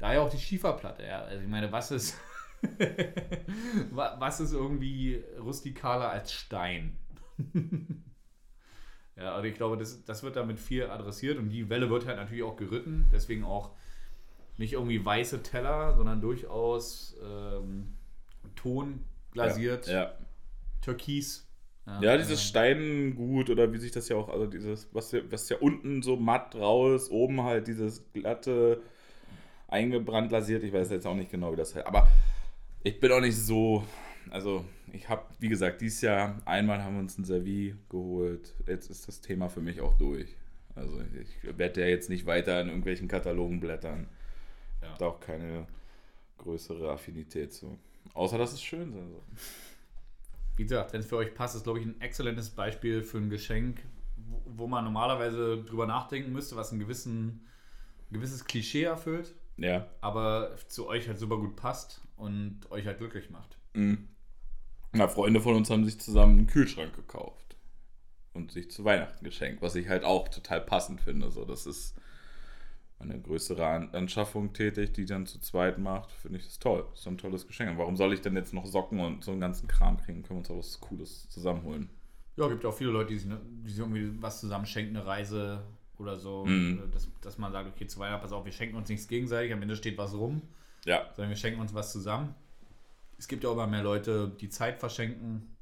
daher 0.00 0.22
auch 0.22 0.30
die 0.30 0.38
Schieferplatte. 0.40 1.04
Ja. 1.04 1.20
Also 1.20 1.44
ich 1.44 1.48
meine, 1.48 1.70
was 1.70 1.92
ist, 1.92 2.18
wa- 3.92 4.16
was 4.18 4.40
ist 4.40 4.52
irgendwie 4.52 5.22
rustikaler 5.38 6.10
als 6.10 6.32
Stein? 6.32 6.98
ja, 9.16 9.32
also 9.34 9.46
ich 9.46 9.54
glaube, 9.54 9.76
das, 9.76 10.04
das 10.04 10.24
wird 10.24 10.34
damit 10.34 10.58
viel 10.58 10.86
adressiert 10.90 11.38
und 11.38 11.50
die 11.50 11.68
Welle 11.68 11.88
wird 11.88 12.04
halt 12.06 12.16
natürlich 12.16 12.42
auch 12.42 12.56
geritten. 12.56 13.04
Deswegen 13.12 13.44
auch 13.44 13.76
nicht 14.60 14.74
irgendwie 14.74 15.02
weiße 15.02 15.42
Teller, 15.42 15.94
sondern 15.96 16.20
durchaus 16.20 17.16
ähm, 17.24 17.94
Ton 18.56 19.04
glasiert, 19.32 19.86
Ja, 19.88 20.12
Türkis. 20.82 21.48
ja 22.02 22.16
dieses 22.16 22.40
äh, 22.40 22.44
Steingut 22.44 23.48
oder 23.48 23.72
wie 23.72 23.78
sich 23.78 23.90
das 23.90 24.08
ja 24.10 24.16
auch, 24.16 24.28
also 24.28 24.46
dieses, 24.46 24.88
was 24.92 25.12
ja, 25.12 25.20
was 25.30 25.48
ja 25.48 25.56
unten 25.58 26.02
so 26.02 26.16
matt 26.16 26.54
raus, 26.54 27.10
oben 27.10 27.42
halt 27.42 27.68
dieses 27.68 28.04
glatte, 28.12 28.82
eingebrannt 29.68 30.30
lasiert. 30.30 30.62
Ich 30.62 30.72
weiß 30.72 30.90
jetzt 30.90 31.06
auch 31.06 31.14
nicht 31.14 31.30
genau, 31.30 31.52
wie 31.52 31.56
das 31.56 31.74
heißt. 31.74 31.86
Aber 31.86 32.06
ich 32.82 33.00
bin 33.00 33.12
auch 33.12 33.20
nicht 33.20 33.36
so. 33.36 33.84
Also, 34.28 34.64
ich 34.92 35.08
habe, 35.08 35.22
wie 35.38 35.48
gesagt, 35.48 35.80
dieses 35.80 36.02
Jahr 36.02 36.40
einmal 36.44 36.84
haben 36.84 36.94
wir 36.94 37.00
uns 37.00 37.16
ein 37.16 37.24
Servi 37.24 37.74
geholt. 37.88 38.54
Jetzt 38.66 38.90
ist 38.90 39.08
das 39.08 39.20
Thema 39.20 39.48
für 39.48 39.60
mich 39.60 39.80
auch 39.80 39.94
durch. 39.94 40.36
Also, 40.74 41.00
ich 41.20 41.56
werde 41.56 41.80
ja 41.80 41.86
jetzt 41.86 42.10
nicht 42.10 42.26
weiter 42.26 42.60
in 42.60 42.68
irgendwelchen 42.68 43.08
Katalogen 43.08 43.60
blättern. 43.60 44.06
Ja. 44.82 44.94
Da 44.98 45.06
auch 45.06 45.20
keine 45.20 45.66
größere 46.38 46.90
Affinität 46.90 47.52
zu. 47.52 47.78
Außer, 48.14 48.38
dass 48.38 48.52
es 48.52 48.62
schön 48.62 48.92
sein 48.92 49.10
soll. 49.10 49.22
Wie 50.56 50.62
gesagt, 50.62 50.92
wenn 50.92 51.00
es 51.00 51.06
für 51.06 51.16
euch 51.16 51.34
passt, 51.34 51.56
ist, 51.56 51.64
glaube 51.64 51.80
ich, 51.80 51.86
ein 51.86 52.00
exzellentes 52.00 52.50
Beispiel 52.50 53.02
für 53.02 53.18
ein 53.18 53.30
Geschenk, 53.30 53.82
wo, 54.16 54.42
wo 54.44 54.66
man 54.66 54.84
normalerweise 54.84 55.62
drüber 55.62 55.86
nachdenken 55.86 56.32
müsste, 56.32 56.56
was 56.56 56.72
ein, 56.72 56.78
gewissen, 56.78 57.46
ein 58.10 58.14
gewisses 58.14 58.44
Klischee 58.44 58.84
erfüllt. 58.84 59.34
Ja. 59.56 59.86
aber 60.00 60.56
zu 60.68 60.88
euch 60.88 61.06
halt 61.06 61.18
super 61.18 61.36
gut 61.36 61.54
passt 61.54 62.00
und 62.16 62.60
euch 62.70 62.86
halt 62.86 62.96
glücklich 62.96 63.28
macht. 63.28 63.58
Mhm. 63.74 64.08
Na, 64.92 65.06
Freunde 65.06 65.40
von 65.40 65.54
uns 65.54 65.68
haben 65.68 65.84
sich 65.84 66.00
zusammen 66.00 66.38
einen 66.38 66.46
Kühlschrank 66.46 66.96
gekauft 66.96 67.56
und 68.32 68.50
sich 68.50 68.70
zu 68.70 68.84
Weihnachten 68.84 69.22
geschenkt, 69.22 69.60
was 69.60 69.74
ich 69.74 69.88
halt 69.88 70.04
auch 70.04 70.28
total 70.28 70.62
passend 70.62 71.02
finde. 71.02 71.30
So, 71.30 71.44
das 71.44 71.66
ist 71.66 71.94
eine 73.00 73.20
größere 73.20 73.66
An 73.66 73.94
Anschaffung 73.94 74.52
tätig, 74.52 74.92
die 74.92 75.06
dann 75.06 75.26
zu 75.26 75.40
zweit 75.40 75.78
macht, 75.78 76.12
finde 76.12 76.38
ich 76.38 76.44
das 76.44 76.58
toll. 76.58 76.84
Das 76.90 77.00
ist 77.00 77.06
ein 77.06 77.18
tolles 77.18 77.46
Geschenk. 77.46 77.70
Und 77.70 77.78
warum 77.78 77.96
soll 77.96 78.12
ich 78.12 78.20
denn 78.20 78.36
jetzt 78.36 78.52
noch 78.52 78.66
Socken 78.66 79.00
und 79.00 79.24
so 79.24 79.32
einen 79.32 79.40
ganzen 79.40 79.68
Kram 79.68 79.96
kriegen? 79.96 80.22
Können 80.22 80.36
wir 80.36 80.40
uns 80.40 80.50
auch 80.50 80.58
was 80.58 80.80
Cooles 80.80 81.28
zusammenholen. 81.30 81.88
Ja, 82.36 82.48
gibt 82.48 82.64
auch 82.64 82.74
viele 82.74 82.90
Leute, 82.90 83.12
die 83.12 83.18
sich, 83.18 83.28
ne- 83.28 83.40
die 83.64 83.70
sich 83.70 83.78
irgendwie 83.78 84.22
was 84.22 84.40
zusammen 84.40 84.66
schenken, 84.66 84.96
eine 84.96 85.06
Reise 85.06 85.62
oder 85.98 86.16
so. 86.16 86.44
Mhm. 86.44 86.90
Dass, 86.92 87.08
dass 87.20 87.38
man 87.38 87.52
sagt, 87.52 87.68
okay, 87.68 87.86
zu 87.86 87.98
Weihnachten, 87.98 88.22
pass 88.22 88.32
auf, 88.32 88.44
wir 88.44 88.52
schenken 88.52 88.76
uns 88.76 88.88
nichts 88.88 89.08
gegenseitig, 89.08 89.52
am 89.52 89.62
Ende 89.62 89.76
steht 89.76 89.98
was 89.98 90.14
rum, 90.14 90.42
Ja, 90.84 91.06
sondern 91.14 91.30
wir 91.30 91.36
schenken 91.36 91.60
uns 91.60 91.74
was 91.74 91.92
zusammen. 91.92 92.34
Es 93.18 93.28
gibt 93.28 93.44
ja 93.44 93.50
auch 93.50 93.54
immer 93.54 93.66
mehr 93.66 93.82
Leute, 93.82 94.34
die 94.40 94.48
Zeit 94.48 94.78
verschenken. 94.78 95.56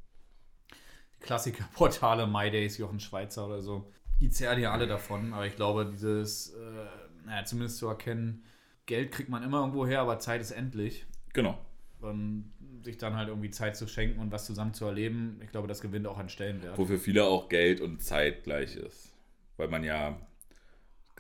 Die 1.17 1.21
Klassikerportale, 1.21 2.27
MyDays, 2.27 2.79
Jochen 2.79 3.01
Schweizer 3.01 3.47
oder 3.47 3.61
so. 3.61 3.91
Die 4.21 4.31
zerren 4.31 4.61
ja 4.61 4.73
alle 4.73 4.87
davon, 4.87 5.33
aber 5.33 5.47
ich 5.47 5.57
glaube, 5.57 5.87
dieses, 5.87 6.51
äh, 6.51 6.87
naja, 7.29 7.45
zumindest 7.45 7.79
zu 7.79 7.87
erkennen, 7.87 8.43
Geld 8.87 9.13
kriegt 9.13 9.29
man 9.29 9.43
immer 9.43 9.61
irgendwo 9.61 9.87
her, 9.87 10.01
aber 10.01 10.19
Zeit 10.19 10.41
ist 10.41 10.51
endlich. 10.51 11.07
genau. 11.33 11.59
Und 12.01 12.53
sich 12.85 12.97
dann 12.97 13.17
halt 13.17 13.29
irgendwie 13.29 13.51
Zeit 13.51 13.77
zu 13.77 13.89
schenken 13.89 14.21
und 14.21 14.31
was 14.31 14.47
zusammen 14.47 14.73
zu 14.73 14.85
erleben, 14.85 15.41
ich 15.43 15.51
glaube, 15.51 15.67
das 15.67 15.81
gewinnt 15.81 16.07
auch 16.07 16.17
an 16.17 16.29
Stellenwert. 16.29 16.79
Wofür 16.79 16.99
viele 16.99 17.25
auch 17.25 17.49
Geld 17.49 17.81
und 17.81 18.01
Zeit 18.01 18.45
gleich 18.45 18.77
ist. 18.77 19.13
Weil 19.57 19.67
man 19.67 19.83
ja 19.83 20.17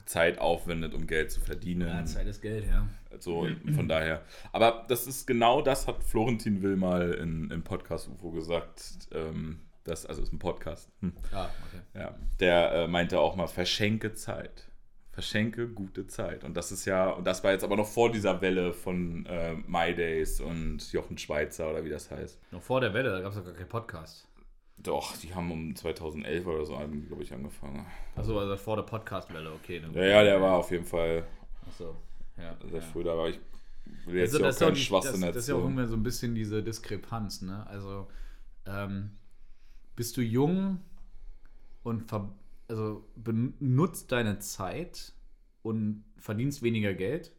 Zeit 0.05 0.39
aufwendet, 0.39 0.95
um 0.95 1.09
Geld 1.09 1.33
zu 1.33 1.41
verdienen. 1.41 1.89
Ja, 1.89 2.05
Zeit 2.05 2.29
ist 2.29 2.41
Geld, 2.41 2.65
ja. 2.67 2.87
So, 3.19 3.41
und 3.41 3.73
von 3.75 3.89
daher. 3.89 4.23
Aber 4.53 4.87
das 4.89 5.09
ist 5.09 5.27
genau 5.27 5.61
das, 5.61 5.89
hat 5.89 6.05
Florentin 6.05 6.63
Will 6.63 6.77
mal 6.77 7.13
in, 7.15 7.51
im 7.51 7.65
Podcast 7.65 8.09
UFO 8.09 8.31
gesagt. 8.31 9.09
Ähm, 9.13 9.59
das, 9.83 10.07
also 10.07 10.23
ist 10.23 10.33
ein 10.33 10.39
Podcast. 10.39 10.91
Hm. 11.01 11.13
Ah, 11.33 11.49
okay. 11.67 11.83
Ja, 11.95 12.15
der 12.39 12.73
äh, 12.73 12.89
meinte 12.89 13.19
auch 13.19 13.35
mal, 13.35 13.49
verschenke 13.49 14.13
Zeit. 14.13 14.68
Verschenke 15.19 15.67
gute 15.67 16.07
Zeit. 16.07 16.45
Und 16.45 16.57
das 16.57 16.71
ist 16.71 16.85
ja, 16.85 17.11
und 17.11 17.27
das 17.27 17.43
war 17.43 17.51
jetzt 17.51 17.65
aber 17.65 17.77
noch 17.77 17.89
vor 17.89 18.13
dieser 18.13 18.41
Welle 18.41 18.73
von 18.73 19.27
äh, 19.27 19.55
My 19.67 19.93
Days 19.93 20.41
und 20.41 20.93
Jochen 20.93 21.19
Schweizer 21.19 21.69
oder 21.71 21.85
wie 21.85 21.89
das 21.89 22.09
heißt. 22.09 22.39
Noch 22.53 22.63
vor 22.63 22.81
der 22.81 22.95
Welle, 22.95 23.11
da 23.11 23.21
gab 23.21 23.33
es 23.33 23.39
doch 23.39 23.45
gar 23.45 23.53
keinen 23.53 23.69
Podcast. 23.69 24.29
Doch, 24.77 25.17
die 25.17 25.35
haben 25.35 25.51
um 25.51 25.75
2011 25.75 26.47
oder 26.47 26.65
so, 26.65 26.77
glaube 26.77 27.25
ich, 27.25 27.33
angefangen. 27.33 27.85
Achso, 28.15 28.39
also 28.39 28.57
vor 28.57 28.77
der 28.77 28.85
Podcast-Welle, 28.85 29.51
okay. 29.55 29.83
Ja, 29.93 30.05
ja, 30.05 30.23
der 30.23 30.41
war 30.41 30.59
auf 30.59 30.71
jeden 30.71 30.85
Fall 30.85 31.25
Achso, 31.67 31.97
ja. 32.37 32.57
sehr 32.71 32.79
ja. 32.79 32.87
früh 32.87 33.03
da, 33.03 33.15
aber 33.15 33.31
ich 33.31 33.41
will 34.07 34.19
jetzt 34.21 34.35
Also, 34.35 34.39
ja 34.39 34.47
das, 34.47 34.63
auch 34.63 34.67
keinen 34.67 34.77
Schwachsinn 34.77 35.21
das, 35.23 35.31
das 35.31 35.37
ist 35.39 35.49
ja 35.49 35.57
auch 35.57 35.67
immer 35.67 35.89
so 35.89 35.97
ein 35.97 36.05
bisschen 36.05 36.37
diese 36.37 36.63
Diskrepanz, 36.63 37.43
ne? 37.43 37.67
Also, 37.67 38.07
ähm, 38.67 39.11
bist 39.97 40.17
du 40.17 40.21
jung 40.21 40.79
und 41.83 42.03
ver 42.03 42.33
also 42.69 43.05
benutzt 43.17 44.13
deine 44.13 44.39
Zeit 44.39 45.13
und 45.63 46.05
verdienst 46.17 46.63
weniger 46.63 46.95
Geld? 46.95 47.33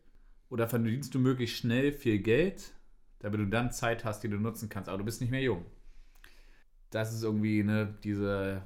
Oder 0.50 0.68
verdienst 0.68 1.14
du 1.14 1.20
möglichst 1.20 1.58
schnell 1.58 1.92
viel 1.92 2.20
Geld, 2.20 2.74
damit 3.20 3.40
du 3.40 3.46
dann 3.46 3.72
Zeit 3.72 4.04
hast, 4.04 4.24
die 4.24 4.30
du 4.30 4.38
nutzen 4.38 4.68
kannst, 4.68 4.90
aber 4.90 4.98
du 4.98 5.06
bist 5.06 5.22
nicht 5.22 5.30
mehr 5.30 5.42
jung? 5.42 5.64
Das 6.90 7.14
ist 7.14 7.24
irgendwie 7.24 7.64
ne, 7.64 7.96
diese, 8.04 8.64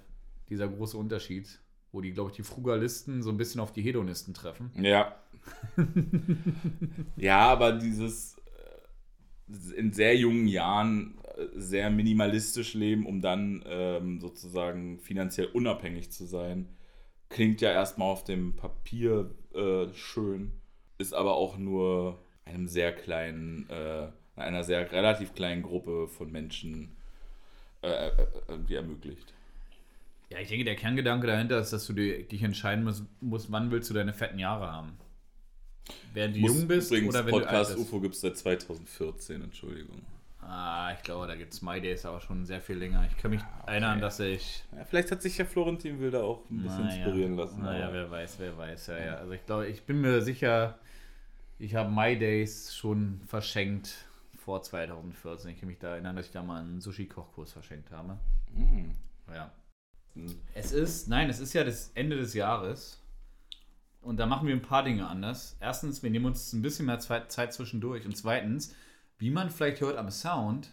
dieser 0.50 0.70
große 0.70 0.98
Unterschied, 0.98 1.60
wo 1.92 2.00
die, 2.00 2.14
glaube 2.14 2.32
ich, 2.32 2.38
die 2.38 2.44
Frugalisten 2.44 3.22
so 3.22 3.32
ein 3.32 3.38
bisschen 3.38 3.60
auf 3.60 3.74
die 3.74 3.82
Hedonisten 3.82 4.34
treffen. 4.34 4.72
Ja. 4.76 5.16
ja, 7.18 7.40
aber 7.40 7.74
dieses 7.74 8.38
äh, 9.50 9.76
in 9.76 9.92
sehr 9.92 10.16
jungen 10.16 10.48
Jahren 10.48 11.18
sehr 11.56 11.90
minimalistisch 11.90 12.74
leben, 12.74 13.06
um 13.06 13.22
dann 13.22 13.64
ähm, 13.68 14.20
sozusagen 14.20 15.00
finanziell 15.00 15.48
unabhängig 15.48 16.12
zu 16.12 16.26
sein, 16.26 16.70
klingt 17.30 17.62
ja 17.62 17.72
erstmal 17.72 18.10
auf 18.12 18.24
dem 18.24 18.56
Papier 18.56 19.32
äh, 19.54 19.88
schön, 19.94 20.52
ist 20.98 21.14
aber 21.14 21.36
auch 21.36 21.58
nur 21.58 22.20
einem 22.46 22.68
sehr 22.68 22.92
kleinen, 22.94 23.70
äh, 23.70 24.08
einer 24.36 24.64
sehr 24.64 24.92
relativ 24.92 25.34
kleinen 25.34 25.64
Gruppe 25.64 26.08
von 26.08 26.32
Menschen 26.32 26.96
äh, 27.82 28.08
äh, 28.08 28.12
irgendwie 28.48 28.76
ermöglicht. 28.76 29.34
Ja, 30.30 30.40
ich 30.40 30.48
denke, 30.48 30.66
der 30.66 30.76
Kerngedanke 30.76 31.28
dahinter 31.28 31.60
ist, 31.60 31.74
dass 31.74 31.86
du 31.86 31.94
dir, 31.94 32.24
dich 32.24 32.42
entscheiden 32.42 32.84
musst, 32.84 33.04
musst, 33.22 33.52
wann 33.52 33.72
willst 33.72 33.90
du 33.90 33.94
deine 33.94 34.14
fetten 34.14 34.40
Jahre 34.40 34.72
haben. 34.72 34.94
Während 36.14 36.36
du 36.36 36.40
Muss- 36.40 36.58
jung 36.60 36.68
bist 36.68 36.92
oder 36.92 37.26
wenn 37.26 37.32
Podcast 37.32 37.52
du 37.52 37.58
alt 37.58 37.68
bist. 37.68 37.80
UFO 37.80 38.00
gibt 38.00 38.16
es 38.16 38.22
seit 38.22 38.38
2014, 38.38 39.42
Entschuldigung. 39.42 40.02
Ah, 40.46 40.92
ich 40.96 41.04
glaube, 41.04 41.28
da 41.28 41.36
gibt 41.36 41.54
es 41.54 41.62
My 41.62 41.80
Days 41.82 42.06
aber 42.06 42.20
schon 42.22 42.46
sehr 42.46 42.62
viel 42.62 42.78
länger. 42.78 43.06
Ich 43.10 43.18
kann 43.18 43.32
mich 43.32 43.42
erinnern, 43.66 44.02
dass 44.02 44.20
ich... 44.20 44.64
Ja, 44.76 44.84
vielleicht 44.86 45.12
hat 45.12 45.22
sich 45.22 45.38
ja 45.38 45.46
Florentin 45.46 46.00
Will 46.00 46.12
da 46.12 46.22
auch 46.24 46.50
ein 46.50 46.62
bisschen 46.64 46.86
Naja, 46.86 46.96
inspirieren 47.06 47.36
lassen. 47.36 47.62
Naja, 47.62 47.86
aber- 47.86 47.94
wer 47.94 48.12
weiß, 48.12 48.36
wer 48.40 48.58
weiß. 48.58 48.88
Ja, 48.88 48.98
ja. 49.00 49.16
Also 49.16 49.32
ich 49.32 49.46
glaube, 49.46 49.68
ich 49.68 49.84
bin 49.84 50.02
mir 50.02 50.22
sicher, 50.22 50.78
ich 51.60 51.76
habe 51.76 51.90
My 51.90 52.18
Days 52.18 52.76
schon 52.76 53.22
verschenkt 53.28 53.94
vor 54.36 54.62
2014. 54.62 55.52
Ich 55.52 55.60
kann 55.60 55.70
mich 55.70 55.80
da 55.80 55.94
erinnern, 55.94 56.16
dass 56.16 56.26
ich 56.28 56.32
da 56.32 56.44
mal 56.44 56.62
einen 56.62 56.82
Sushi-Kochkurs 56.82 57.54
verschenkt 57.54 57.92
habe. 57.92 58.18
Hm. 58.56 58.92
Ja. 59.34 59.52
Hm. 60.16 60.36
Es 60.54 60.72
ist, 60.72 61.08
nein, 61.08 61.30
es 61.30 61.40
ist 61.40 61.54
ja 61.54 61.64
das 61.64 61.92
Ende 61.96 62.18
des 62.18 62.34
Jahres. 62.34 63.00
Und 64.02 64.18
da 64.18 64.26
machen 64.26 64.48
wir 64.48 64.54
ein 64.54 64.62
paar 64.62 64.84
Dinge 64.84 65.08
anders. 65.08 65.56
Erstens, 65.62 66.04
wir 66.04 66.10
nehmen 66.10 66.26
uns 66.26 66.52
ein 66.52 66.62
bisschen 66.62 66.86
mehr 66.88 67.00
Zeit 67.00 67.54
zwischendurch. 67.54 68.06
Und 68.06 68.18
zweitens, 68.18 68.76
wie 69.24 69.30
man 69.30 69.50
vielleicht 69.50 69.80
hört 69.80 69.98
am 69.98 70.12
Sound, 70.12 70.70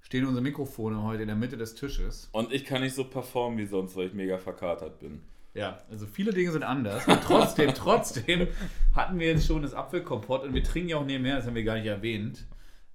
stehen 0.00 0.24
unsere 0.24 0.40
Mikrofone 0.40 1.02
heute 1.02 1.22
in 1.22 1.26
der 1.26 1.36
Mitte 1.36 1.56
des 1.56 1.74
Tisches. 1.74 2.28
Und 2.30 2.52
ich 2.52 2.64
kann 2.64 2.80
nicht 2.80 2.94
so 2.94 3.02
performen 3.02 3.58
wie 3.58 3.66
sonst, 3.66 3.96
weil 3.96 4.06
ich 4.06 4.14
mega 4.14 4.38
verkatert 4.38 5.00
bin. 5.00 5.20
Ja, 5.52 5.80
also 5.90 6.06
viele 6.06 6.32
Dinge 6.32 6.52
sind 6.52 6.62
anders. 6.62 7.08
Und 7.08 7.20
trotzdem, 7.24 7.74
trotzdem 7.74 8.46
hatten 8.94 9.18
wir 9.18 9.26
jetzt 9.26 9.48
schon 9.48 9.62
das 9.62 9.74
Apfelkompott 9.74 10.44
und 10.44 10.54
wir 10.54 10.62
trinken 10.62 10.90
ja 10.90 10.96
auch 10.96 11.04
nebenher, 11.04 11.34
das 11.34 11.46
haben 11.46 11.56
wir 11.56 11.64
gar 11.64 11.74
nicht 11.74 11.86
erwähnt. 11.86 12.46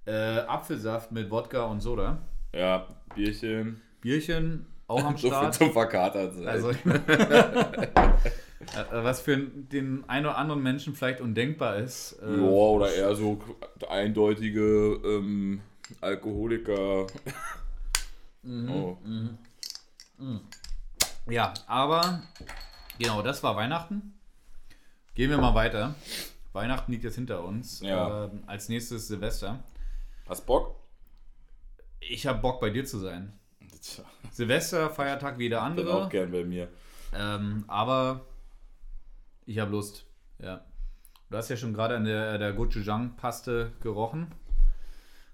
Äh, 0.06 0.12
Apfelsaft 0.12 1.12
mit 1.12 1.30
Wodka 1.30 1.64
und 1.64 1.80
Soda. 1.82 2.22
Ja, 2.54 2.88
Bierchen. 3.14 3.82
Bierchen 4.00 4.64
auch 4.86 5.04
am 5.04 5.16
So 5.18 5.28
viel 5.28 5.36
Start. 5.36 5.54
zum 5.54 5.72
Verkatert 5.72 6.32
sein. 6.32 6.48
Also, 6.48 6.70
was 8.90 9.20
für 9.22 9.36
den 9.36 10.08
einen 10.08 10.26
oder 10.26 10.36
anderen 10.36 10.62
Menschen 10.62 10.94
vielleicht 10.94 11.20
undenkbar 11.20 11.76
ist. 11.76 12.18
äh, 12.22 12.36
ja, 12.36 12.42
oder 12.42 12.92
eher 12.92 13.14
so 13.14 13.40
eindeutige 13.88 15.00
ähm, 15.04 15.60
Alkoholiker. 16.00 17.06
Mhm. 18.42 18.70
Oh. 18.70 18.96
Ja, 21.28 21.54
aber 21.66 22.22
genau, 22.98 23.22
das 23.22 23.42
war 23.42 23.56
Weihnachten. 23.56 24.14
Gehen 25.14 25.30
wir 25.30 25.38
mal 25.38 25.54
weiter. 25.54 25.94
Weihnachten 26.52 26.92
liegt 26.92 27.04
jetzt 27.04 27.14
hinter 27.16 27.44
uns. 27.44 27.80
Ja. 27.80 28.24
Ähm, 28.24 28.42
als 28.46 28.68
nächstes 28.68 29.08
Silvester. 29.08 29.62
Hast 30.28 30.46
Bock? 30.46 30.76
Ich 32.00 32.26
habe 32.26 32.40
Bock 32.40 32.60
bei 32.60 32.70
dir 32.70 32.84
zu 32.84 32.98
sein. 32.98 33.32
Tja, 33.82 34.04
Silvester, 34.32 34.90
Feiertag 34.90 35.38
wie 35.38 35.44
jeder 35.44 35.58
bin 35.58 35.66
andere. 35.66 36.04
auch 36.04 36.08
gern 36.08 36.30
bei 36.32 36.44
mir. 36.44 36.68
Ähm, 37.14 37.64
aber 37.66 38.20
ich 39.50 39.58
habe 39.58 39.72
Lust. 39.72 40.06
Ja. 40.40 40.64
Du 41.28 41.36
hast 41.36 41.48
ja 41.48 41.56
schon 41.56 41.74
gerade 41.74 41.96
an 41.96 42.04
der, 42.04 42.38
der 42.38 42.52
Gochujang-Paste 42.52 43.72
gerochen. 43.80 44.28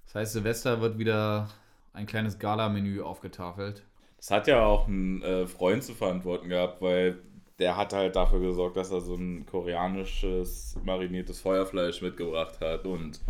Das 0.07 0.15
heißt, 0.15 0.33
Silvester 0.33 0.81
wird 0.81 0.99
wieder 0.99 1.51
ein 1.93 2.07
kleines 2.07 2.39
Gala-Menü 2.39 3.03
aufgetafelt. 3.03 3.85
Das 4.17 4.31
hat 4.31 4.47
ja 4.47 4.65
auch 4.65 4.89
ein 4.89 5.23
äh, 5.23 5.47
Freund 5.47 5.85
zu 5.85 5.95
verantworten 5.95 6.49
gehabt, 6.49 6.81
weil 6.81 7.19
der 7.59 7.77
hat 7.77 7.93
halt 7.93 8.17
dafür 8.17 8.41
gesorgt, 8.41 8.79
dass 8.79 8.91
er 8.91 9.03
so 9.03 9.15
ein 9.15 9.45
koreanisches 9.45 10.79
mariniertes 10.83 11.41
Feuerfleisch 11.41 12.01
mitgebracht 12.01 12.61
hat. 12.61 12.87
Und 12.87 13.21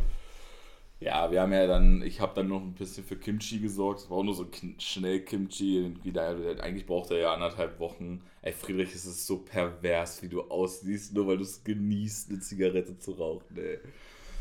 ja, 0.98 1.30
wir 1.30 1.42
haben 1.42 1.52
ja 1.52 1.66
dann, 1.66 2.02
ich 2.02 2.20
habe 2.20 2.32
dann 2.34 2.48
noch 2.48 2.62
ein 2.62 2.72
bisschen 2.72 3.04
für 3.04 3.16
Kimchi 3.16 3.58
gesorgt. 3.58 4.00
Es 4.00 4.10
war 4.10 4.18
auch 4.18 4.22
nur 4.22 4.34
so 4.34 4.46
schnell 4.78 5.20
Kimchi. 5.20 5.94
Da, 6.04 6.34
eigentlich 6.60 6.86
braucht 6.86 7.10
er 7.10 7.18
ja 7.18 7.34
anderthalb 7.34 7.78
Wochen. 7.78 8.22
Ey, 8.40 8.52
Friedrich, 8.52 8.94
es 8.94 9.04
ist 9.04 9.26
so 9.26 9.38
pervers, 9.38 10.22
wie 10.22 10.28
du 10.28 10.42
aussiehst, 10.42 11.14
nur 11.14 11.26
weil 11.26 11.36
du 11.36 11.42
es 11.42 11.62
genießt, 11.62 12.30
eine 12.30 12.40
Zigarette 12.40 12.98
zu 12.98 13.12
rauchen. 13.12 13.56
Ey. 13.56 13.78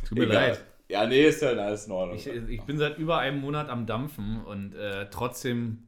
Tut 0.07 0.17
mir 0.17 0.25
Egal. 0.25 0.49
leid. 0.49 0.65
Ja, 0.87 1.07
nee, 1.07 1.25
ist 1.25 1.41
ja 1.41 1.49
alles 1.49 1.87
in 1.87 1.91
Ordnung. 1.91 2.15
Ich, 2.15 2.27
ich 2.27 2.61
bin 2.61 2.77
seit 2.77 2.99
über 2.99 3.17
einem 3.17 3.41
Monat 3.41 3.69
am 3.69 3.87
Dampfen 3.87 4.45
und 4.45 4.75
äh, 4.75 5.09
trotzdem, 5.09 5.79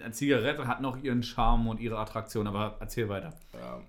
eine 0.00 0.12
Zigarette 0.12 0.68
hat 0.68 0.80
noch 0.80 1.02
ihren 1.02 1.24
Charme 1.24 1.68
und 1.68 1.80
ihre 1.80 1.98
Attraktion, 1.98 2.46
aber 2.46 2.76
erzähl 2.78 3.08
weiter. 3.08 3.34
Ja. 3.52 3.82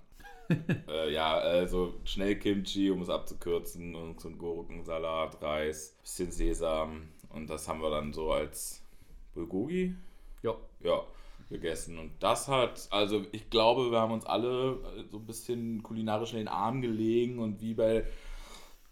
äh, 0.88 1.12
ja, 1.12 1.34
also 1.34 1.94
schnell 2.04 2.36
Kimchi, 2.36 2.90
um 2.90 3.02
es 3.02 3.08
abzukürzen, 3.10 3.94
und 3.94 4.20
so 4.20 4.28
ein 4.28 4.38
Gurkensalat, 4.38 5.42
Reis, 5.42 5.96
bisschen 6.02 6.30
Sesam 6.32 7.08
und 7.30 7.48
das 7.50 7.68
haben 7.68 7.80
wir 7.82 7.90
dann 7.90 8.12
so 8.12 8.32
als 8.32 8.82
Bulgogi, 9.34 9.94
Ja. 10.42 10.54
ja, 10.82 11.02
gegessen. 11.50 11.98
Und 11.98 12.12
das 12.20 12.48
hat, 12.48 12.88
also 12.90 13.24
ich 13.32 13.50
glaube, 13.50 13.90
wir 13.90 14.00
haben 14.00 14.12
uns 14.12 14.24
alle 14.26 14.72
äh, 14.72 15.04
so 15.10 15.18
ein 15.18 15.26
bisschen 15.26 15.82
kulinarisch 15.82 16.32
in 16.32 16.38
den 16.38 16.48
Arm 16.48 16.80
gelegen 16.80 17.38
und 17.38 17.60
wie 17.60 17.74
bei 17.74 18.04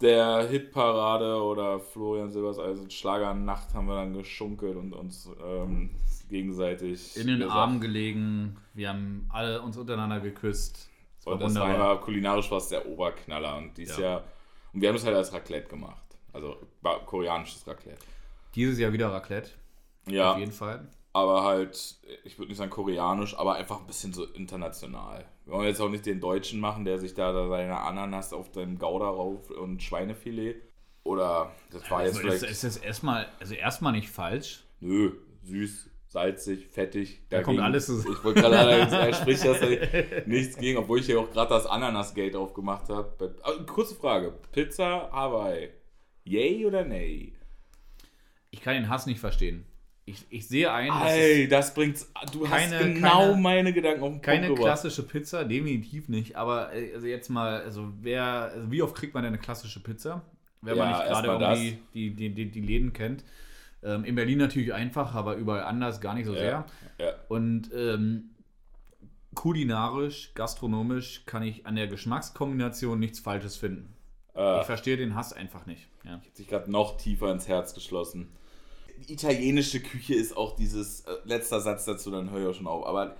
der 0.00 0.48
Hitparade 0.48 1.40
oder 1.42 1.78
Florian 1.80 2.30
Silbereisen 2.30 2.90
Schlagernacht 2.90 3.72
haben 3.74 3.86
wir 3.86 3.94
dann 3.94 4.12
geschunkelt 4.12 4.76
und 4.76 4.92
uns 4.92 5.30
ähm, 5.42 5.90
gegenseitig 6.28 7.16
In 7.16 7.28
den 7.28 7.38
gesagt- 7.38 7.54
Armen 7.54 7.80
gelegen. 7.80 8.56
Wir 8.74 8.88
haben 8.90 9.26
alle 9.32 9.62
uns 9.62 9.76
untereinander 9.78 10.20
geküsst. 10.20 10.90
Das 11.24 11.26
war 11.26 11.32
Und 11.34 11.40
das 11.42 11.54
war 11.54 11.74
immer 11.74 11.96
kulinarisch 11.96 12.50
was 12.50 12.68
der 12.68 12.86
Oberknaller 12.86 13.56
und 13.56 13.76
dies 13.76 13.96
Ja. 13.96 14.02
Jahr 14.02 14.24
und 14.72 14.80
wir 14.80 14.88
haben 14.88 14.96
es 14.96 15.04
halt 15.04 15.16
als 15.16 15.32
Raclette 15.32 15.68
gemacht. 15.68 16.02
Also 16.32 16.56
koreanisches 17.06 17.66
Raclette. 17.66 17.98
Dieses 18.54 18.78
Jahr 18.78 18.92
wieder 18.92 19.10
Raclette. 19.12 19.50
Ja, 20.08 20.32
Auf 20.32 20.38
jeden 20.38 20.52
Fall. 20.52 20.86
aber 21.12 21.44
halt, 21.44 21.96
ich 22.24 22.38
würde 22.38 22.48
nicht 22.50 22.58
sagen 22.58 22.70
koreanisch, 22.70 23.36
aber 23.38 23.54
einfach 23.54 23.80
ein 23.80 23.86
bisschen 23.86 24.12
so 24.12 24.24
international. 24.24 25.24
Wir 25.44 25.54
wollen 25.54 25.66
jetzt 25.68 25.80
auch 25.80 25.88
nicht 25.88 26.04
den 26.06 26.20
Deutschen 26.20 26.60
machen, 26.60 26.84
der 26.84 26.98
sich 26.98 27.14
da, 27.14 27.32
da 27.32 27.48
seine 27.48 27.78
Ananas 27.80 28.32
auf 28.32 28.50
dem 28.52 28.78
Gouda 28.78 29.08
rauf 29.08 29.50
und 29.50 29.82
Schweinefilet. 29.82 30.56
Oder 31.04 31.52
das 31.70 31.88
war 31.90 32.04
jetzt 32.04 32.16
Also 32.16 32.28
ist, 32.28 32.38
vielleicht. 32.40 32.52
ist 32.52 32.64
das 32.64 32.76
erstmal, 32.78 33.28
also 33.40 33.54
erstmal 33.54 33.92
nicht 33.92 34.08
falsch. 34.08 34.64
Nö, 34.80 35.12
süß, 35.42 35.88
salzig, 36.14 36.68
fettig. 36.70 37.20
Da 37.28 37.42
kommt 37.42 37.60
alles 37.60 37.86
zusammen. 37.86 38.14
Ich 38.16 38.24
wollte 38.24 38.40
gerade 38.40 38.54
sagen, 38.90 38.92
er 39.08 39.12
spricht 39.12 39.44
das 39.44 39.60
halt 39.60 40.26
nichts 40.26 40.56
gegen, 40.56 40.78
obwohl 40.78 41.00
ich 41.00 41.08
ja 41.08 41.18
auch 41.18 41.30
gerade 41.30 41.50
das 41.50 41.66
Ananas-Gate 41.66 42.36
aufgemacht 42.36 42.88
habe. 42.88 43.34
Kurze 43.66 43.94
Frage: 43.96 44.32
Pizza 44.52 45.10
Hawaii. 45.12 45.68
Yay 46.24 46.64
oder 46.64 46.84
nay? 46.84 47.34
Ich 48.50 48.62
kann 48.62 48.74
den 48.74 48.88
Hass 48.88 49.04
nicht 49.06 49.20
verstehen. 49.20 49.66
Ich, 50.06 50.24
ich 50.30 50.46
sehe 50.46 50.70
ein, 50.72 50.92
Ey, 51.06 51.48
das 51.48 51.74
bringt's. 51.74 52.12
Du 52.32 52.40
Keine- 52.44 52.76
hast 52.78 52.84
genau 52.94 53.20
keine- 53.30 53.36
meine 53.40 53.72
Gedanken 53.72 54.02
auf 54.02 54.08
den 54.10 54.16
ist 54.16 54.22
keine 54.22 54.46
Punkt 54.46 54.60
gebracht. 54.60 54.80
klassische 54.80 55.02
Pizza, 55.02 55.44
definitiv 55.44 56.08
nicht. 56.08 56.36
Aber 56.36 56.72
äh, 56.74 56.92
also 56.94 57.06
jetzt 57.06 57.28
mal, 57.30 57.62
also 57.62 57.90
wer, 58.02 58.24
also 58.54 58.70
wie 58.70 58.82
oft 58.82 58.94
kriegt 58.94 59.14
man 59.14 59.22
denn 59.24 59.32
eine 59.32 59.40
klassische 59.42 59.82
Pizza? 59.82 60.22
Wenn 60.60 60.76
man 60.78 60.90
Ja, 60.90 60.98
nicht 60.98 61.08
gerade 61.08 61.28
irgendwie 61.28 61.78
die, 61.94 62.10
die, 62.10 62.30
die, 62.30 62.50
die 62.50 62.60
Läden 62.60 62.92
kennt. 62.92 63.24
Ähm, 63.84 64.04
in 64.04 64.14
Berlin 64.14 64.38
natürlich 64.38 64.72
einfach, 64.72 65.14
aber 65.14 65.36
überall 65.36 65.62
anders 65.64 66.00
gar 66.00 66.14
nicht 66.14 66.26
so 66.26 66.32
sehr. 66.34 66.64
Ja, 66.98 67.04
ja. 67.06 67.12
Und 67.28 67.70
ähm, 67.74 68.30
kulinarisch, 69.34 70.32
gastronomisch 70.34 71.24
kann 71.26 71.42
ich 71.42 71.66
an 71.66 71.76
der 71.76 71.86
Geschmackskombination 71.88 72.98
nichts 72.98 73.20
Falsches 73.20 73.56
finden. 73.56 73.94
Äh, 74.34 74.60
Ich 74.60 74.66
verstehe 74.66 74.96
den 74.96 75.14
Hass 75.14 75.32
einfach 75.32 75.66
nicht. 75.66 75.88
Ja. 76.04 76.12
hat 76.12 76.36
sich 76.36 76.48
gerade 76.48 76.70
noch 76.70 76.96
tiefer 76.96 77.30
ins 77.32 77.48
Herz 77.48 77.74
geschlossen. 77.74 78.32
Die 79.08 79.12
italienische 79.12 79.80
Küche 79.80 80.14
ist 80.14 80.36
auch 80.36 80.54
dieses, 80.56 81.00
äh, 81.02 81.12
letzter 81.24 81.60
Satz 81.60 81.84
dazu, 81.84 82.10
dann 82.10 82.30
höre 82.30 82.42
ich 82.42 82.46
auch 82.48 82.54
schon 82.54 82.66
auf, 82.66 82.86
aber 82.86 83.16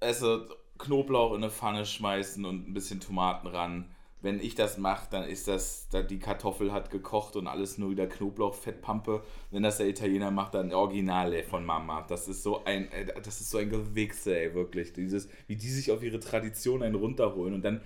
also 0.00 0.44
Knoblauch 0.78 1.30
in 1.34 1.42
eine 1.42 1.50
Pfanne 1.52 1.86
schmeißen 1.86 2.44
und 2.44 2.68
ein 2.68 2.74
bisschen 2.74 3.00
Tomaten 3.00 3.46
ran. 3.46 3.93
Wenn 4.24 4.40
ich 4.40 4.54
das 4.54 4.78
mache, 4.78 5.06
dann 5.10 5.28
ist 5.28 5.48
das, 5.48 5.86
da 5.90 6.00
die 6.00 6.18
Kartoffel 6.18 6.72
hat 6.72 6.90
gekocht 6.90 7.36
und 7.36 7.46
alles 7.46 7.76
nur 7.76 7.90
wieder 7.90 8.06
Knoblauchfettpampe. 8.06 9.22
Wenn 9.50 9.62
das 9.62 9.76
der 9.76 9.86
Italiener 9.86 10.30
macht, 10.30 10.54
dann 10.54 10.72
Originale 10.72 11.42
von 11.44 11.62
Mama. 11.62 12.06
Das 12.08 12.26
ist 12.26 12.42
so 12.42 12.64
ein, 12.64 12.90
äh, 12.90 13.04
das 13.22 13.42
ist 13.42 13.50
so 13.50 13.58
ein 13.58 13.68
Gewichse, 13.68 14.34
ey, 14.34 14.54
wirklich. 14.54 14.94
Dieses, 14.94 15.28
wie 15.46 15.56
die 15.56 15.68
sich 15.68 15.92
auf 15.92 16.02
ihre 16.02 16.20
Tradition 16.20 16.82
einen 16.82 16.94
runterholen 16.94 17.52
und 17.52 17.62
dann, 17.66 17.82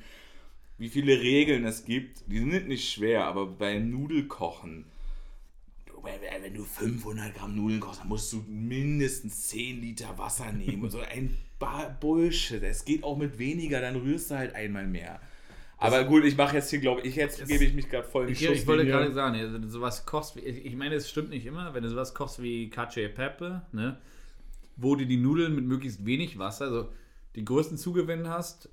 wie 0.77 0.89
viele 0.89 1.21
Regeln 1.21 1.65
es 1.65 1.85
gibt. 1.85 2.23
Die 2.29 2.39
sind 2.39 2.69
nicht 2.69 2.89
schwer, 2.89 3.25
aber 3.25 3.45
beim 3.47 3.91
Nudelkochen, 3.91 4.85
wenn 6.41 6.55
du 6.55 6.63
500 6.63 7.35
Gramm 7.35 7.57
Nudeln 7.57 7.81
kochst, 7.81 8.03
dann 8.03 8.09
musst 8.09 8.33
du 8.33 8.45
mindestens 8.47 9.49
10 9.49 9.81
Liter 9.81 10.17
Wasser 10.17 10.53
nehmen. 10.53 10.85
Und 10.85 10.91
so 10.91 11.01
ein 11.01 11.37
Bullshit. 12.01 12.63
Es 12.63 12.85
geht 12.85 13.03
auch 13.03 13.19
mit 13.19 13.41
weniger, 13.41 13.81
dann 13.81 13.97
rührst 13.97 14.31
du 14.31 14.37
halt 14.37 14.55
einmal 14.55 14.87
mehr. 14.87 15.21
Aber 15.79 16.05
gut, 16.05 16.25
ich 16.25 16.37
mache 16.37 16.57
jetzt 16.57 16.71
hier, 16.71 16.81
glaube 16.81 17.03
ich, 17.03 17.15
jetzt 17.17 17.47
gebe 17.47 17.65
ich 17.65 17.73
mich 17.75 17.89
gerade 17.89 18.07
voll 18.07 18.23
in 18.29 18.35
die 18.35 18.45
Ich, 18.45 18.51
ich 18.51 18.67
wollte 18.67 18.85
gerade 18.87 19.13
sagen, 19.13 19.37
also 19.39 19.59
sowas 19.69 20.05
kostet, 20.07 20.45
wie- 20.45 20.49
ich 20.49 20.75
meine, 20.77 20.97
es 20.97 21.09
stimmt 21.09 21.31
nicht 21.31 21.47
immer, 21.47 21.73
wenn 21.75 21.83
du 21.85 21.89
sowas 21.89 22.15
kochst 22.15 22.43
wie 22.43 22.69
Cacio 22.69 23.03
e 23.05 23.09
Pepe, 23.09 23.63
ne, 23.73 23.97
wo 24.77 24.97
du 24.97 25.07
die 25.07 25.17
Nudeln 25.17 25.55
mit 25.55 25.65
möglichst 25.65 26.05
wenig 26.05 26.39
Wasser, 26.39 26.65
also 26.67 26.89
den 27.37 27.45
größten 27.45 27.79
Zugewinn 27.79 28.29
hast, 28.29 28.69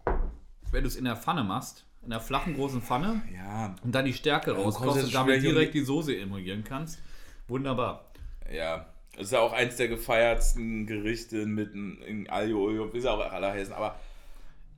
wenn 0.72 0.84
du 0.84 0.88
es 0.88 0.96
in 0.96 1.06
der 1.06 1.16
Pfanne 1.16 1.44
machst, 1.44 1.86
in 2.04 2.12
einer 2.12 2.22
flachen 2.22 2.56
großen 2.56 2.82
Pfanne 2.82 3.22
Ja, 3.36 3.76
und 3.84 3.94
dann 3.94 4.06
die 4.06 4.14
Stärke 4.14 4.54
kommst 4.54 4.80
rauskochst 4.80 5.06
und 5.06 5.14
damit 5.14 5.42
direkt 5.44 5.74
die 5.74 5.82
Soße 5.82 6.16
emulgieren 6.18 6.64
kannst. 6.64 7.00
Wunderbar. 7.48 8.06
ja. 8.52 8.88
Das 9.18 9.28
ist 9.28 9.32
ja 9.32 9.40
auch 9.40 9.54
eins 9.54 9.78
der 9.78 9.88
gefeiertsten 9.88 10.86
Gerichte 10.88 11.46
mit 11.46 11.74
in 11.74 12.28
Aglio 12.30 12.66
Olio, 12.66 12.94
wie 12.94 13.00
sie 13.00 13.10
auch 13.10 13.22
alle 13.32 13.48
heißen. 13.48 13.74
Aber 13.74 13.98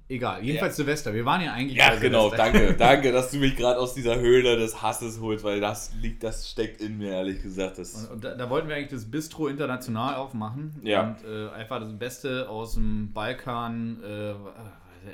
Egal, 0.09 0.41
jedenfalls 0.41 0.77
Silvester. 0.77 1.13
Wir 1.13 1.25
waren 1.25 1.41
ja 1.41 1.51
eigentlich 1.51 1.77
Ja, 1.77 1.93
genau, 1.95 2.29
danke, 2.29 2.73
danke, 2.77 3.11
dass 3.11 3.31
du 3.31 3.37
mich 3.37 3.57
gerade 3.57 3.77
aus 3.77 3.93
dieser 3.93 4.17
Höhle 4.19 4.55
des 4.55 4.81
Hasses 4.81 5.19
holst, 5.19 5.43
weil 5.43 5.59
das 5.59 5.91
liegt, 6.01 6.23
das 6.23 6.49
steckt 6.49 6.79
in 6.81 6.97
mir, 6.97 7.11
ehrlich 7.11 7.41
gesagt. 7.43 7.77
Das, 7.77 8.05
Und 8.07 8.23
da, 8.23 8.33
da 8.35 8.49
wollten 8.49 8.69
wir 8.69 8.75
eigentlich 8.77 8.91
das 8.91 9.03
Bistro 9.11 9.47
international 9.47 10.15
aufmachen. 10.15 10.79
Ja. 10.81 11.09
Und 11.09 11.29
äh, 11.29 11.49
einfach 11.49 11.81
das 11.81 11.91
Beste 11.99 12.47
aus 12.49 12.75
dem 12.75 13.11
Balkan, 13.11 14.01
äh, 14.01 14.33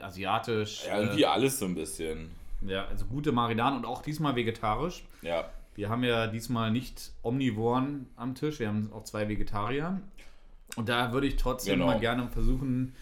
asiatisch. 0.03 0.85
ja, 0.87 0.99
irgendwie 0.99 1.25
alles 1.25 1.59
so 1.59 1.65
ein 1.65 1.75
bisschen. 1.75 2.29
äh, 2.67 2.73
ja, 2.73 2.85
also 2.87 3.05
gute 3.05 3.31
Marinaden 3.31 3.77
und 3.79 3.85
auch 3.85 4.01
diesmal 4.01 4.35
vegetarisch. 4.35 5.03
Ja, 5.21 5.45
Wir 5.75 5.89
haben 5.89 6.03
ja 6.03 6.27
diesmal 6.27 6.69
nicht 6.71 7.11
Omnivoren 7.23 8.07
am 8.15 8.35
Tisch, 8.35 8.59
wir 8.59 8.67
haben 8.67 8.91
auch 8.93 9.03
zwei 9.05 9.27
Vegetarier. 9.27 9.99
Und 10.75 10.87
da 10.89 11.11
würde 11.11 11.27
ich 11.27 11.35
trotzdem 11.35 11.75
Genau. 11.75 11.87
mal 11.87 11.99
gerne 11.99 12.27
versuchen, 12.29 12.93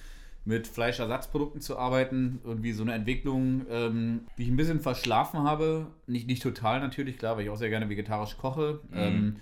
mit 0.43 0.67
Fleischersatzprodukten 0.67 1.61
zu 1.61 1.77
arbeiten. 1.77 2.39
Irgendwie 2.43 2.71
so 2.71 2.83
eine 2.83 2.93
Entwicklung, 2.93 3.65
ähm, 3.69 4.21
die 4.37 4.43
ich 4.43 4.49
ein 4.49 4.57
bisschen 4.57 4.79
verschlafen 4.79 5.43
habe. 5.43 5.87
Nicht, 6.07 6.27
nicht 6.27 6.41
total 6.41 6.79
natürlich, 6.79 7.17
klar, 7.17 7.37
weil 7.37 7.43
ich 7.43 7.49
auch 7.49 7.57
sehr 7.57 7.69
gerne 7.69 7.89
vegetarisch 7.89 8.37
koche. 8.37 8.79
Ähm, 8.93 9.37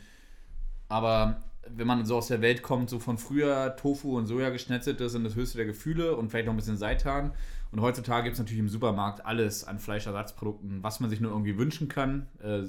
aber 0.90 1.44
wenn 1.68 1.88
man 1.88 2.06
so 2.06 2.18
aus 2.18 2.28
der 2.28 2.42
Welt 2.42 2.64
kommt, 2.64 2.90
so 2.90 3.00
von 3.00 3.18
früher 3.18 3.76
Tofu 3.76 4.18
und 4.18 4.26
Soja 4.26 4.50
geschnetzeltes 4.50 5.12
sind 5.12 5.24
das 5.24 5.36
höchste 5.36 5.58
der 5.58 5.68
Gefühle 5.68 6.16
und 6.16 6.30
vielleicht 6.30 6.48
noch 6.48 6.54
ein 6.54 6.58
bisschen 6.58 6.78
Seitan. 6.78 7.32
Und 7.72 7.82
heutzutage 7.82 8.24
gibt 8.24 8.34
es 8.34 8.40
natürlich 8.40 8.60
im 8.60 8.70
Supermarkt 8.70 9.26
alles 9.26 9.64
an 9.64 9.78
Fleischersatzprodukten, 9.78 10.82
was 10.82 11.00
man 11.00 11.10
sich 11.10 11.20
nur 11.20 11.32
irgendwie 11.32 11.58
wünschen 11.58 11.88
kann. 11.88 12.28
Äh, 12.42 12.62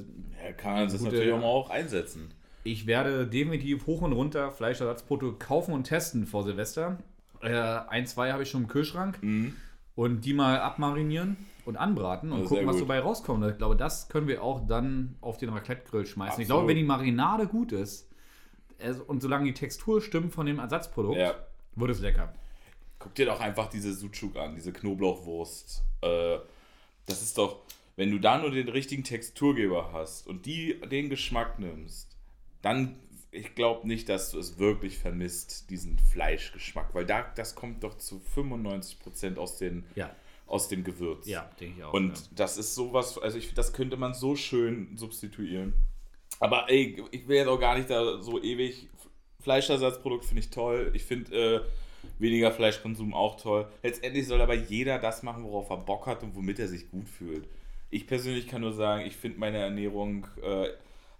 ja 0.44 0.52
kann 0.56 0.74
man 0.74 0.88
das 0.88 1.00
natürlich 1.00 1.32
auch 1.32 1.38
mal 1.38 1.44
auch 1.46 1.70
einsetzen. 1.70 2.34
ich 2.64 2.86
werde 2.86 3.26
definitiv 3.26 3.86
hoch 3.86 4.02
und 4.02 4.12
runter 4.12 4.50
Fleischersatzprodukte 4.50 5.44
kaufen 5.44 5.72
und 5.72 5.84
testen 5.84 6.26
vor 6.26 6.44
Silvester. 6.44 6.98
Äh, 7.42 7.50
ein, 7.50 8.06
zwei 8.06 8.32
habe 8.32 8.42
ich 8.42 8.50
schon 8.50 8.62
im 8.62 8.68
Kühlschrank. 8.68 9.18
Und 9.96 10.20
die 10.24 10.32
mal 10.34 10.58
abmarinieren 10.60 11.36
und 11.66 11.76
anbraten 11.76 12.32
und 12.32 12.42
Ja, 12.42 12.46
gucken, 12.46 12.66
was 12.66 12.76
gut. 12.76 12.82
dabei 12.84 13.00
rauskommt. 13.00 13.44
Ich 13.50 13.58
glaube, 13.58 13.76
das 13.76 14.08
können 14.08 14.28
wir 14.28 14.42
auch 14.42 14.66
dann 14.66 15.16
auf 15.20 15.36
den 15.38 15.50
Raclette-Grill 15.50 16.06
schmeißen. 16.06 16.40
Ich 16.40 16.46
Absolut. 16.46 16.60
glaube, 16.60 16.68
wenn 16.68 16.76
die 16.76 16.84
Marinade 16.84 17.46
gut 17.46 17.72
ist 17.72 18.08
und 19.08 19.20
solange 19.20 19.44
die 19.44 19.52
Textur 19.54 20.00
stimmt 20.00 20.32
von 20.32 20.46
dem 20.46 20.58
Ersatzprodukt, 20.58 21.18
Ja. 21.18 21.34
wird 21.76 21.90
es 21.90 22.00
lecker. 22.00 22.32
Guck 22.98 23.14
dir 23.14 23.26
doch 23.26 23.40
einfach 23.40 23.68
diese 23.68 23.92
Sucuk 23.92 24.36
an, 24.36 24.54
diese 24.54 24.72
Knoblauchwurst. 24.72 25.82
Äh, 26.02 26.38
das 27.06 27.22
ist 27.22 27.36
doch, 27.36 27.60
wenn 27.96 28.10
du 28.10 28.18
da 28.18 28.38
nur 28.38 28.50
den 28.50 28.68
richtigen 28.68 29.04
Texturgeber 29.04 29.90
hast 29.92 30.26
und 30.26 30.46
die, 30.46 30.80
den 30.90 31.10
Geschmack 31.10 31.58
nimmst, 31.58 32.16
dann, 32.62 32.96
ich 33.32 33.54
glaube 33.54 33.86
nicht, 33.86 34.08
dass 34.08 34.32
du 34.32 34.38
es 34.38 34.58
wirklich 34.58 34.98
vermisst, 34.98 35.70
diesen 35.70 35.98
Fleischgeschmack, 35.98 36.94
weil 36.94 37.06
da, 37.06 37.22
das 37.36 37.54
kommt 37.54 37.84
doch 37.84 37.96
zu 37.98 38.20
95% 38.34 39.36
aus, 39.36 39.56
den, 39.58 39.84
Ja, 39.94 40.14
aus 40.46 40.68
dem 40.68 40.82
Gewürz. 40.82 41.26
ja, 41.26 41.48
denke 41.60 41.78
ich 41.78 41.84
auch. 41.84 41.92
Und 41.92 42.16
ja. 42.16 42.24
das 42.32 42.58
ist 42.58 42.74
sowas, 42.74 43.18
also 43.18 43.38
ich, 43.38 43.54
das 43.54 43.72
könnte 43.72 43.96
man 43.96 44.14
so 44.14 44.34
schön 44.36 44.96
substituieren. 44.96 45.74
Aber 46.40 46.68
ey, 46.68 47.02
ich 47.10 47.28
will 47.28 47.36
jetzt 47.36 47.48
auch 47.48 47.60
gar 47.60 47.76
nicht 47.76 47.90
da 47.90 48.20
so 48.20 48.42
ewig. 48.42 48.88
Fleischersatzprodukt 49.40 50.24
finde 50.24 50.40
ich 50.40 50.50
toll. 50.50 50.90
Ich 50.94 51.04
finde 51.04 51.34
äh, 51.34 51.60
weniger 52.18 52.50
Fleischkonsum 52.50 53.14
auch 53.14 53.40
toll. 53.40 53.66
Letztendlich 53.82 54.26
soll 54.26 54.40
aber 54.40 54.54
jeder 54.54 54.98
das 54.98 55.22
machen, 55.22 55.44
worauf 55.44 55.70
er 55.70 55.78
Bock 55.78 56.06
hat 56.06 56.22
und 56.22 56.34
womit 56.34 56.58
er 56.58 56.68
sich 56.68 56.90
gut 56.90 57.08
fühlt. 57.08 57.48
Ich 57.90 58.06
persönlich 58.06 58.46
kann 58.46 58.60
nur 58.62 58.72
sagen, 58.72 59.04
ich 59.06 59.16
finde 59.16 59.38
meine 59.38 59.58
Ernährung, 59.58 60.26
äh, 60.42 60.68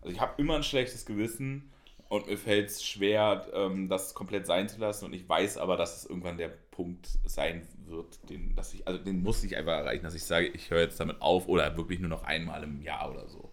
also 0.01 0.13
ich 0.13 0.21
habe 0.21 0.41
immer 0.41 0.57
ein 0.57 0.63
schlechtes 0.63 1.05
Gewissen 1.05 1.71
und 2.11 2.27
mir 2.27 2.37
fällt 2.37 2.69
es 2.69 2.85
schwer, 2.85 3.47
ähm, 3.55 3.89
das 3.89 4.15
komplett 4.15 4.45
sein 4.45 4.69
zu 4.69 4.81
lassen. 4.81 5.05
Und 5.05 5.13
ich 5.15 5.27
weiß 5.29 5.59
aber, 5.59 5.77
dass 5.77 5.97
es 5.97 6.11
irgendwann 6.11 6.37
der 6.37 6.49
Punkt 6.49 7.09
sein 7.25 7.67
wird, 7.87 8.29
den, 8.29 8.55
dass 8.57 8.75
ich, 8.75 8.87
also 8.87 8.99
den 8.99 9.23
muss 9.23 9.45
ich 9.45 9.57
einfach 9.57 9.75
erreichen, 9.75 10.03
dass 10.03 10.15
ich 10.15 10.25
sage, 10.25 10.49
ich 10.49 10.71
höre 10.71 10.81
jetzt 10.81 10.99
damit 10.99 11.23
auf 11.23 11.47
oder 11.47 11.77
wirklich 11.77 12.01
nur 12.01 12.09
noch 12.11 12.25
einmal 12.25 12.65
im 12.65 12.83
Jahr 12.83 13.13
oder 13.13 13.29
so. 13.29 13.53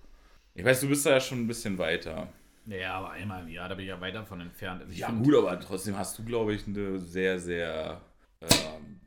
Ich 0.56 0.66
weiß, 0.66 0.82
du 0.82 0.90
bist 0.90 1.06
da 1.06 1.12
ja 1.12 1.20
schon 1.20 1.42
ein 1.42 1.48
bisschen 1.48 1.78
weiter. 1.78 2.30
ja, 2.66 2.96
aber 2.96 3.12
einmal 3.12 3.44
im 3.44 3.50
Jahr, 3.50 3.70
da 3.70 3.76
bin 3.76 3.86
ich 3.86 3.90
ja 3.90 4.02
weit 4.02 4.16
davon 4.16 4.42
entfernt. 4.42 4.82
Also 4.82 4.92
Ja, 4.92 5.12
gut, 5.12 5.36
aber 5.36 5.60
trotzdem 5.60 5.96
hast 5.96 6.18
du, 6.18 6.26
glaube 6.26 6.56
ich, 6.56 6.66
eine 6.66 6.98
sehr, 6.98 7.40
sehr. 7.40 8.02
Ähm, 8.42 9.00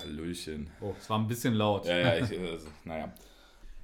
Hallöchen. 0.00 0.70
Oh, 0.80 0.92
es 0.98 1.08
war 1.08 1.20
ein 1.20 1.28
bisschen 1.28 1.54
laut. 1.54 1.86
Ja, 1.86 1.98
ja, 1.98 2.16
ich, 2.18 2.32
äh, 2.32 2.58
naja. 2.84 3.14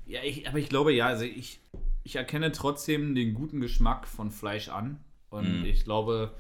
Ja, 0.07 0.23
ich, 0.25 0.49
aber 0.49 0.59
ich 0.59 0.69
glaube, 0.69 0.93
ja, 0.93 1.07
also 1.07 1.23
ich, 1.25 1.61
ich 2.05 2.17
erkenne 2.17 2.53
trotzdem 2.53 3.15
den 3.15 3.35
guten 3.35 3.61
Geschmack 3.61 4.07
von 4.07 4.31
Fleisch 4.31 4.69
an. 4.69 5.01
Und 5.31 5.61
Mhm. 5.61 5.65
ich 5.65 5.85
glaube, 5.85 6.35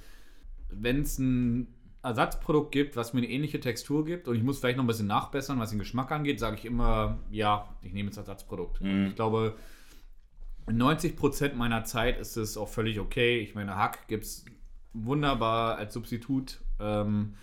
wenn 0.70 1.03
es 1.03 1.18
ein 1.18 1.68
Ersatzprodukt 2.03 2.72
gibt, 2.72 2.96
was 2.96 3.12
mir 3.12 3.20
eine 3.20 3.31
ähnliche 3.31 3.61
Textur 3.61 4.05
gibt 4.05 4.27
und 4.27 4.35
ich 4.37 4.42
muss 4.42 4.59
vielleicht 4.59 4.77
noch 4.77 4.85
ein 4.85 4.88
bisschen 4.88 5.07
nachbessern, 5.07 5.59
was 5.61 5.70
den 5.70 5.79
Geschmack 5.79 6.11
angeht, 6.11 6.40
sage 6.40 6.57
ich 6.57 6.64
immer, 6.64 7.18
ja, 7.31 7.68
ich 7.81 7.92
nehme 7.92 8.09
jetzt 8.09 8.16
Ersatzprodukt. 8.16 8.81
Mhm. 8.81 9.07
Ich 9.07 9.14
glaube, 9.14 9.57
90% 10.66 11.55
meiner 11.55 11.85
Zeit 11.85 12.18
ist 12.20 12.37
es 12.37 12.57
auch 12.57 12.68
völlig 12.68 13.01
okay. 13.01 13.38
Ich 13.40 13.55
meine, 13.55 13.77
Hack 13.77 14.07
gibt 14.09 14.25
es 14.25 14.44
wunderbar 14.92 15.77
als 15.77 15.94
Substitut. 15.94 16.61
Ähm, 16.81 17.35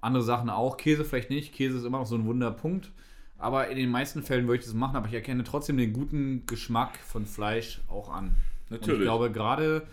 andere 0.00 0.22
Sachen 0.22 0.50
auch. 0.50 0.76
Käse 0.76 1.04
vielleicht 1.04 1.30
nicht. 1.30 1.54
Käse 1.54 1.78
ist 1.78 1.84
immer 1.84 1.98
noch 1.98 2.06
so 2.06 2.16
ein 2.16 2.26
Wunderpunkt. 2.26 2.92
Aber 3.38 3.68
in 3.68 3.76
den 3.76 3.90
meisten 3.90 4.22
Fällen 4.22 4.46
würde 4.48 4.58
ich 4.60 4.64
das 4.64 4.74
machen, 4.74 4.96
aber 4.96 5.06
ich 5.06 5.14
erkenne 5.14 5.44
trotzdem 5.44 5.76
den 5.76 5.92
guten 5.92 6.44
Geschmack 6.46 6.98
von 6.98 7.24
Fleisch 7.24 7.80
auch 7.88 8.08
an. 8.08 8.24
Und 8.68 8.76
ich 8.76 8.80
Natürlich. 8.80 9.02
glaube, 9.02 9.30
gerade 9.30 9.86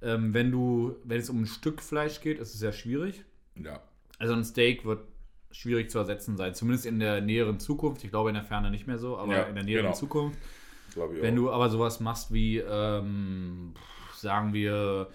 ähm, 0.00 0.32
wenn 0.32 0.52
du, 0.52 0.94
wenn 1.04 1.18
es 1.18 1.28
um 1.28 1.42
ein 1.42 1.46
Stück 1.46 1.82
Fleisch 1.82 2.20
geht, 2.20 2.38
ist 2.38 2.54
es 2.54 2.60
sehr 2.60 2.72
schwierig. 2.72 3.24
Ja. 3.56 3.80
Also 4.18 4.34
ein 4.34 4.44
Steak 4.44 4.84
wird 4.84 5.00
schwierig 5.50 5.90
zu 5.90 5.98
ersetzen 5.98 6.36
sein, 6.36 6.54
zumindest 6.54 6.86
in 6.86 7.00
der 7.00 7.20
näheren 7.20 7.58
Zukunft. 7.58 8.04
Ich 8.04 8.10
glaube 8.10 8.30
in 8.30 8.34
der 8.34 8.44
Ferne 8.44 8.70
nicht 8.70 8.86
mehr 8.86 8.98
so, 8.98 9.18
aber 9.18 9.36
Ja, 9.36 9.42
in 9.44 9.54
der 9.56 9.64
näheren 9.64 9.86
genau. 9.86 9.96
Zukunft. 9.96 10.38
Wenn 10.94 11.34
auch. 11.34 11.36
du 11.36 11.50
aber 11.50 11.68
sowas 11.70 12.00
machst 12.00 12.32
wie, 12.32 12.58
ähm, 12.58 13.74
sagen 14.14 14.52
wir, 14.52 15.08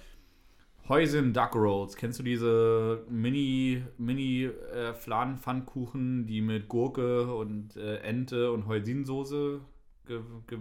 Häusen 0.89 1.32
Duck 1.32 1.56
Rolls, 1.56 1.96
kennst 1.96 2.19
du 2.19 2.24
diese 2.24 3.06
Mini, 3.10 3.84
Mini 3.98 4.46
äh, 4.46 4.93
Fladenpfannkuchen, 4.93 6.28
die 6.28 6.41
mit 6.41 6.67
Gurke 6.67 7.34
und 7.34 7.78
äh, 7.78 8.00
Ente 8.00 8.52
und 8.52 8.67
Heusinsoße 8.67 9.62
ge 10.06 10.19
ge 10.48 10.60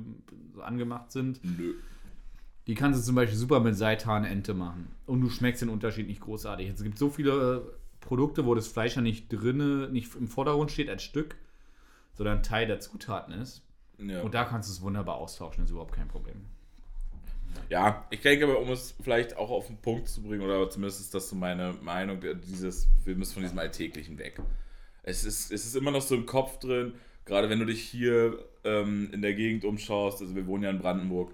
angemacht 0.61 1.11
sind? 1.11 1.41
Nö. 1.43 1.75
Die 2.69 2.75
kannst 2.77 3.01
du 3.01 3.05
zum 3.05 3.17
Beispiel 3.17 3.37
super 3.37 3.59
mit 3.59 3.77
Seitan-Ente 3.77 4.55
machen. 4.55 4.93
Und 5.07 5.21
du 5.21 5.29
schmeckst 5.29 5.63
den 5.63 5.69
Unterschied 5.69 6.07
nicht 6.07 6.21
großartig. 6.21 6.69
Es 6.69 6.83
gibt 6.85 6.97
so 6.97 7.11
viele 7.11 7.75
Produkte, 8.01 8.47
wo 8.47 8.55
das 8.55 8.69
Fleisch 8.69 8.95
ja 8.95 9.03
nicht 9.03 9.29
drinne, 9.29 9.89
nicht 9.89 10.15
im 10.15 10.29
Vordergrund 10.29 10.71
steht 10.71 10.89
als 10.89 11.03
Stück, 11.03 11.37
sondern 12.15 12.45
Teil 12.45 12.69
der 12.69 12.79
Zutaten 12.79 13.35
ist. 13.35 13.67
Ja. 13.99 14.23
Und 14.23 14.35
da 14.35 14.45
kannst 14.45 14.69
du 14.69 14.73
es 14.73 14.83
wunderbar 14.83 15.17
austauschen, 15.17 15.65
ist 15.65 15.71
überhaupt 15.71 15.95
kein 15.95 16.09
Problem. 16.09 16.45
Ja, 17.69 18.07
ich 18.11 18.21
denke 18.21 18.45
aber, 18.45 18.59
um 18.61 18.71
es 18.71 18.95
vielleicht 19.03 19.37
auch 19.37 19.51
auf 19.51 19.67
den 19.67 19.79
Punkt 19.79 20.09
zu 20.09 20.23
bringen, 20.23 20.43
oder 20.43 20.69
zumindest 20.69 21.01
ist 21.01 21.15
das 21.15 21.29
so 21.29 21.37
meine 21.37 21.75
Meinung, 21.81 22.21
dieses, 22.47 22.89
wir 23.05 23.15
müssen 23.17 23.35
von 23.35 23.43
diesem 23.43 23.59
Alltäglichen 23.59 24.19
weg. 24.19 24.39
Es 25.03 25.25
ist, 25.25 25.51
es 25.51 25.65
ist 25.65 25.75
immer 25.75 25.91
noch 25.91 26.03
so 26.03 26.15
im 26.15 26.27
Kopf 26.27 26.59
drin, 26.59 26.95
gerade 27.25 27.49
wenn 27.49 27.59
du 27.59 27.67
dich 27.67 27.83
hier 27.83 28.39
ähm, 28.65 29.09
in 29.13 29.23
der 29.23 29.35
Gegend 29.35 29.65
umschaust, 29.65 30.21
also 30.21 30.35
wir 30.35 30.47
wohnen 30.47 30.65
ja 30.65 30.71
in 30.71 30.79
Brandenburg, 30.79 31.33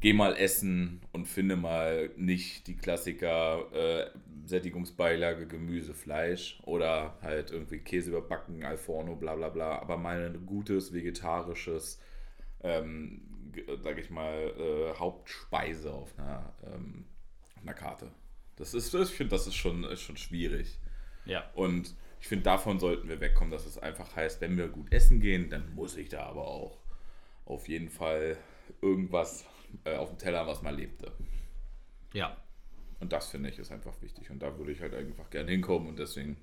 geh 0.00 0.12
mal 0.12 0.36
essen 0.36 1.00
und 1.12 1.26
finde 1.26 1.56
mal 1.56 2.10
nicht 2.16 2.66
die 2.66 2.76
Klassiker 2.76 3.72
äh, 3.72 4.10
Sättigungsbeilage, 4.46 5.46
Gemüse, 5.46 5.94
Fleisch 5.94 6.60
oder 6.64 7.16
halt 7.22 7.50
irgendwie 7.50 7.78
Käse 7.78 8.10
überbacken, 8.10 8.64
Alforno, 8.64 9.16
bla 9.16 9.34
bla 9.34 9.48
bla, 9.48 9.78
aber 9.78 9.96
mal 9.96 10.32
ein 10.34 10.46
gutes 10.46 10.92
vegetarisches 10.92 12.00
ähm, 12.62 13.22
g- 13.54 13.64
sag 13.82 13.98
ich 13.98 14.10
mal, 14.10 14.52
äh, 14.58 14.98
Hauptspeise 14.98 15.92
auf 15.92 16.18
einer, 16.18 16.52
ähm, 16.72 17.06
auf 17.56 17.62
einer 17.62 17.74
Karte. 17.74 18.10
Das 18.56 18.74
ist, 18.74 18.94
ich 18.94 19.10
finde, 19.10 19.30
das 19.32 19.46
ist 19.46 19.54
schon, 19.56 19.84
ist 19.84 20.02
schon 20.02 20.16
schwierig. 20.16 20.78
Ja. 21.24 21.50
Und 21.54 21.94
ich 22.20 22.28
finde, 22.28 22.44
davon 22.44 22.78
sollten 22.78 23.08
wir 23.08 23.20
wegkommen, 23.20 23.50
dass 23.50 23.66
es 23.66 23.78
einfach 23.78 24.14
heißt, 24.16 24.40
wenn 24.40 24.56
wir 24.56 24.68
gut 24.68 24.92
essen 24.92 25.20
gehen, 25.20 25.50
dann 25.50 25.74
muss 25.74 25.96
ich 25.96 26.08
da 26.08 26.24
aber 26.24 26.46
auch 26.46 26.78
auf 27.46 27.68
jeden 27.68 27.88
Fall 27.90 28.36
irgendwas 28.80 29.44
äh, 29.84 29.96
auf 29.96 30.10
dem 30.10 30.18
Teller 30.18 30.46
was 30.46 30.62
mal 30.62 30.74
lebte. 30.74 31.12
Ja. 32.12 32.36
Und 33.00 33.12
das 33.12 33.28
finde 33.28 33.50
ich 33.50 33.58
ist 33.58 33.72
einfach 33.72 34.00
wichtig. 34.00 34.30
Und 34.30 34.42
da 34.42 34.56
würde 34.56 34.72
ich 34.72 34.80
halt 34.80 34.94
einfach 34.94 35.28
gerne 35.30 35.50
hinkommen 35.50 35.88
und 35.88 35.98
deswegen 35.98 36.36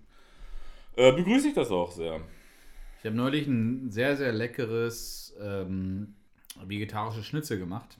äh, 0.96 1.12
begrüße 1.14 1.48
ich 1.48 1.54
das 1.56 1.72
auch 1.72 1.92
sehr. 1.92 2.22
Ich 3.00 3.06
habe 3.06 3.16
neulich 3.16 3.48
ein 3.48 3.90
sehr, 3.90 4.16
sehr 4.16 4.32
leckeres 4.32 5.36
ähm, 5.42 6.14
vegetarisches 6.66 7.26
Schnitzel 7.26 7.60
gemacht. 7.60 7.98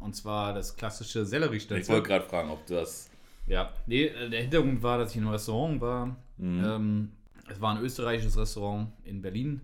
Und 0.00 0.14
zwar 0.14 0.52
das 0.52 0.76
klassische 0.76 1.20
Mhm. 1.20 1.24
Ich 1.24 1.30
Sellerieschnitzel. 1.30 1.94
wollte 1.94 2.08
gerade 2.08 2.24
fragen, 2.24 2.50
ob 2.50 2.66
das. 2.66 3.10
Ja, 3.46 3.72
nee, 3.86 4.06
äh, 4.06 4.28
der 4.28 4.42
Hintergrund 4.42 4.82
war, 4.82 4.98
dass 4.98 5.10
ich 5.12 5.16
in 5.16 5.22
einem 5.22 5.32
Restaurant 5.32 5.80
war. 5.80 6.16
Mhm. 6.36 6.64
Ähm, 6.64 7.12
es 7.48 7.60
war 7.60 7.76
ein 7.76 7.82
österreichisches 7.82 8.36
Restaurant 8.36 8.90
in 9.04 9.22
Berlin. 9.22 9.60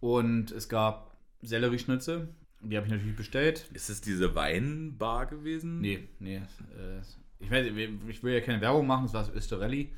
Und 0.00 0.50
es 0.52 0.68
gab 0.68 1.16
Sellerieschnitzel. 1.42 2.28
Die 2.60 2.76
habe 2.76 2.86
ich 2.86 2.92
natürlich 2.92 3.16
bestellt. 3.16 3.68
Ist 3.72 3.88
es 3.90 4.00
diese 4.00 4.34
Weinbar 4.34 5.26
gewesen? 5.26 5.80
Nee, 5.80 6.08
nee. 6.18 6.36
Äh, 6.36 7.00
ich, 7.40 7.50
weiß, 7.50 7.66
ich 8.08 8.22
will 8.22 8.34
ja 8.34 8.40
keine 8.40 8.60
Werbung 8.60 8.86
machen, 8.86 9.06
es 9.06 9.14
war 9.14 9.24
das 9.24 9.34
Österelli. 9.34 9.92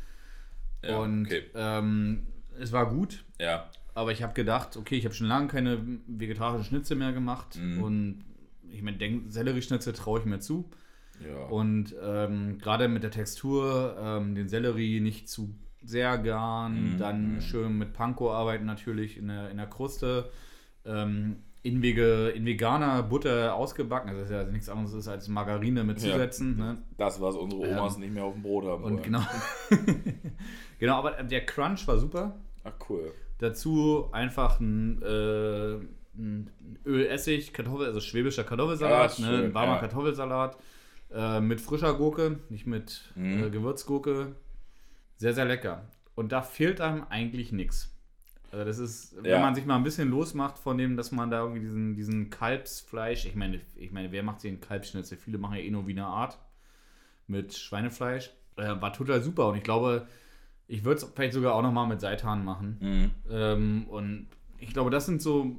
Ja, 0.85 0.98
und 0.98 1.26
okay. 1.26 1.44
ähm, 1.55 2.26
es 2.59 2.72
war 2.72 2.88
gut. 2.88 3.24
Ja. 3.40 3.68
Aber 3.96 4.12
ich 4.12 4.22
habe 4.22 4.35
gedacht, 4.35 4.76
okay, 4.76 4.96
ich 4.96 5.06
habe 5.06 5.14
schon 5.14 5.26
lange 5.26 5.48
keine 5.48 5.78
vegetarischen 6.06 6.64
Schnitzel 6.66 6.98
mehr 6.98 7.12
gemacht. 7.12 7.59
Mhm. 7.59 7.82
Und 7.82 8.24
ich 8.70 8.82
meine, 8.82 8.98
Sellerieschnitzel 9.28 9.94
traue 9.94 10.20
ich 10.20 10.26
mir 10.26 10.38
zu. 10.38 10.68
Ja. 11.26 11.46
Und 11.46 11.94
ähm, 12.02 12.59
gerade 12.59 12.88
mit 12.88 13.02
der 13.02 13.11
Textur, 13.11 13.96
ähm, 13.98 14.35
den 14.35 14.48
Sellerie 14.48 15.00
nicht 15.00 15.30
zu 15.30 15.54
sehr 15.82 16.18
garen, 16.18 16.92
Mhm, 16.94 16.98
dann 16.98 17.40
schön 17.40 17.78
mit 17.78 17.94
Panko 17.94 18.32
arbeiten 18.35 18.66
natürlich 18.66 19.16
in 19.16 19.28
der, 19.28 19.48
in 19.50 19.56
der 19.56 19.66
Kruste. 19.66 20.28
Ähm, 20.85 21.37
in, 21.62 21.80
Wege, 21.80 22.28
in 22.28 22.44
veganer 22.44 23.02
Butter 23.02 23.54
ausgebacken, 23.54 24.11
also 24.11 24.20
das 24.20 24.30
ist 24.30 24.37
ja 24.37 24.44
nichts 24.44 24.68
anderes 24.68 24.92
ist 24.92 25.09
als 25.09 25.26
Margarine 25.26 25.85
mit 25.85 26.00
Ja. 26.02 26.12
Zusätzen. 26.12 26.56
Ne? 26.59 26.76
Das, 26.98 27.18
was 27.20 27.35
unsere 27.35 27.62
Omas 27.62 27.94
Ähm, 27.94 28.00
nicht 28.02 28.12
mehr 28.14 28.24
auf 28.24 28.35
dem 28.35 28.42
Brot 28.42 28.66
haben 28.66 28.85
Und 28.85 28.92
wollen. 28.92 29.02
genau. 29.02 29.22
genau, 30.78 30.96
aber 30.98 31.22
der 31.22 31.44
Crunch 31.46 31.88
war 31.88 31.98
super. 31.98 32.37
Ach, 32.62 32.72
cool. 32.88 33.11
Dazu 33.38 34.09
einfach 34.12 34.61
ein, 34.61 35.03
äh, 35.03 35.75
ein 36.18 36.51
Öl, 36.87 37.07
Essig, 37.07 37.53
Kartoffel, 37.53 37.87
also 37.87 38.01
schwäbischer 38.01 38.44
Kartoffelsalat, 38.44 39.18
Ja, 39.18 39.31
ne, 39.31 39.42
ein 39.44 39.55
warmer 39.55 39.75
ja. 39.75 39.81
Kartoffelsalat 39.81 40.57
äh, 41.12 41.40
mit 41.40 41.61
frischer 41.61 41.94
Gurke, 41.94 42.40
nicht 42.49 42.66
mit 42.66 43.12
Mhm. 43.14 43.44
äh, 43.44 43.51
Gewürzgurke. 43.51 44.35
Sehr, 45.18 45.35
sehr 45.35 45.44
lecker. 45.44 45.85
Und 46.14 46.33
da 46.33 46.42
fehlt 46.42 46.81
einem 46.81 47.05
eigentlich 47.11 47.53
nichts. 47.53 47.92
Also 48.53 48.64
das 48.64 48.79
ist, 48.79 49.16
wenn 49.22 49.31
Ja. 49.33 49.40
man 49.40 49.55
sich 49.55 49.66
mal 49.66 49.77
ein 49.77 49.83
bisschen 49.85 50.09
losmacht 50.09 50.57
von 50.59 50.79
dem, 50.79 50.96
dass 50.96 51.12
man 51.12 51.31
da 51.31 51.40
irgendwie 51.40 51.61
diesen, 51.61 51.94
diesen 51.94 52.31
Kalbsfleisch, 52.31 53.27
ich 53.27 53.35
meine, 53.35 53.61
ich 53.77 53.92
meine, 53.92 54.12
wer 54.12 54.22
macht 54.22 54.40
sich 54.40 54.51
einen 54.51 54.61
Kalbsschnitzel? 54.61 55.18
Viele 55.18 55.37
machen 55.37 55.57
ja 55.57 55.62
eh 55.62 55.70
nur 55.70 55.87
Wiener 55.87 56.07
Art 56.07 56.38
mit 57.27 57.55
Schweinefleisch. 57.55 58.31
Äh, 58.57 58.81
war 58.81 58.92
total 58.94 59.20
super 59.20 59.49
und 59.49 59.57
ich 59.59 59.62
glaube, 59.64 60.07
ich 60.68 60.85
würde 60.85 60.98
es 61.00 61.05
vielleicht 61.14 61.33
sogar 61.35 61.55
auch 61.55 61.62
nochmal 61.62 61.87
mit 61.87 62.00
Seitan 62.00 62.44
machen. 62.44 62.76
Mhm. 62.81 63.11
Ähm, 63.31 63.87
und 63.88 64.26
ich 64.59 64.72
glaube, 64.72 64.90
das 64.90 65.07
sind 65.07 65.22
so, 65.22 65.55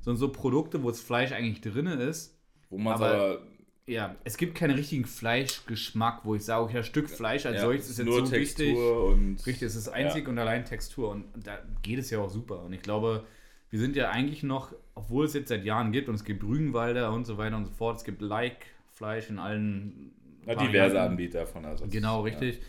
sind 0.00 0.16
so 0.16 0.28
Produkte, 0.30 0.82
wo 0.82 0.88
das 0.90 1.00
Fleisch 1.00 1.32
eigentlich 1.32 1.60
drin 1.60 1.86
ist. 1.86 2.36
Wo 2.70 2.78
man 2.78 2.94
Aber- 2.94 3.14
aber, 3.14 3.38
Ja, 3.86 4.14
es 4.24 4.38
gibt 4.38 4.54
keinen 4.54 4.74
richtigen 4.74 5.04
Fleischgeschmack, 5.04 6.20
wo 6.24 6.34
ich 6.34 6.42
sage, 6.42 6.64
okay, 6.64 6.76
das 6.78 6.86
Stück 6.86 7.10
Fleisch 7.10 7.44
als 7.44 7.56
ja, 7.56 7.62
solches 7.62 7.84
es 7.84 7.90
ist 7.92 7.98
jetzt 7.98 8.06
nur 8.06 8.24
so 8.26 8.30
Textur 8.32 8.66
wichtig. 8.66 8.76
und. 8.78 9.46
Richtig, 9.46 9.62
es 9.66 9.76
ist 9.76 9.88
einzig 9.88 10.26
und 10.26 10.38
allein 10.38 10.64
Textur 10.64 11.10
und 11.10 11.26
da 11.46 11.58
geht 11.82 11.98
es 11.98 12.08
ja 12.10 12.18
auch 12.18 12.30
super. 12.30 12.62
Und 12.62 12.72
ich 12.72 12.80
glaube, 12.80 13.24
wir 13.70 13.78
sind 13.78 13.94
ja 13.96 14.08
eigentlich 14.10 14.42
noch, 14.42 14.72
obwohl 14.94 15.26
es 15.26 15.34
jetzt 15.34 15.48
seit 15.48 15.64
Jahren 15.64 15.92
gibt 15.92 16.08
und 16.08 16.14
es 16.14 16.24
gibt 16.24 16.42
Rügenwalder 16.44 17.12
und 17.12 17.26
so 17.26 17.36
weiter 17.36 17.56
und 17.58 17.66
so 17.66 17.72
fort, 17.72 17.98
es 17.98 18.04
gibt 18.04 18.22
Like-Fleisch 18.22 19.28
in 19.28 19.38
allen 19.38 20.12
Ja, 20.46 20.54
diverse. 20.54 21.00
Anbieter 21.00 21.46
von 21.46 21.64
Ersatz. 21.64 21.90
Genau, 21.90 22.22
richtig. 22.22 22.60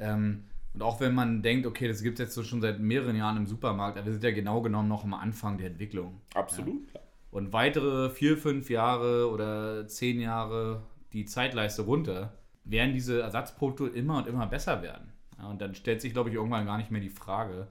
Ähm, 0.00 0.42
und 0.78 0.84
auch 0.84 1.00
wenn 1.00 1.12
man 1.12 1.42
denkt, 1.42 1.66
okay, 1.66 1.88
das 1.88 2.04
gibt 2.04 2.20
es 2.20 2.26
jetzt 2.26 2.34
so 2.36 2.44
schon 2.44 2.60
seit 2.60 2.78
mehreren 2.78 3.16
Jahren 3.16 3.36
im 3.36 3.46
Supermarkt, 3.46 3.98
aber 3.98 4.06
wir 4.06 4.12
sind 4.12 4.22
ja 4.22 4.30
genau 4.30 4.62
genommen 4.62 4.88
noch 4.88 5.02
am 5.02 5.12
Anfang 5.12 5.58
der 5.58 5.66
Entwicklung. 5.66 6.20
Ja, 6.32 6.40
absolut. 6.40 6.86
Und 7.32 7.52
weitere 7.52 8.10
vier, 8.10 8.36
fünf 8.36 8.70
Jahre 8.70 9.28
oder 9.28 9.88
zehn 9.88 10.20
Jahre 10.20 10.84
die 11.12 11.24
Zeitleiste 11.24 11.82
runter, 11.82 12.32
werden 12.62 12.94
diese 12.94 13.20
Ersatzprodukte 13.20 13.88
immer 13.88 14.18
und 14.18 14.28
immer 14.28 14.46
besser 14.46 14.80
werden. 14.80 15.12
Ja, 15.36 15.48
und 15.48 15.60
dann 15.60 15.74
stellt 15.74 16.00
sich, 16.00 16.12
glaube 16.12 16.28
ich, 16.28 16.36
irgendwann 16.36 16.64
gar 16.64 16.78
nicht 16.78 16.92
mehr 16.92 17.00
die 17.00 17.08
Frage, 17.08 17.66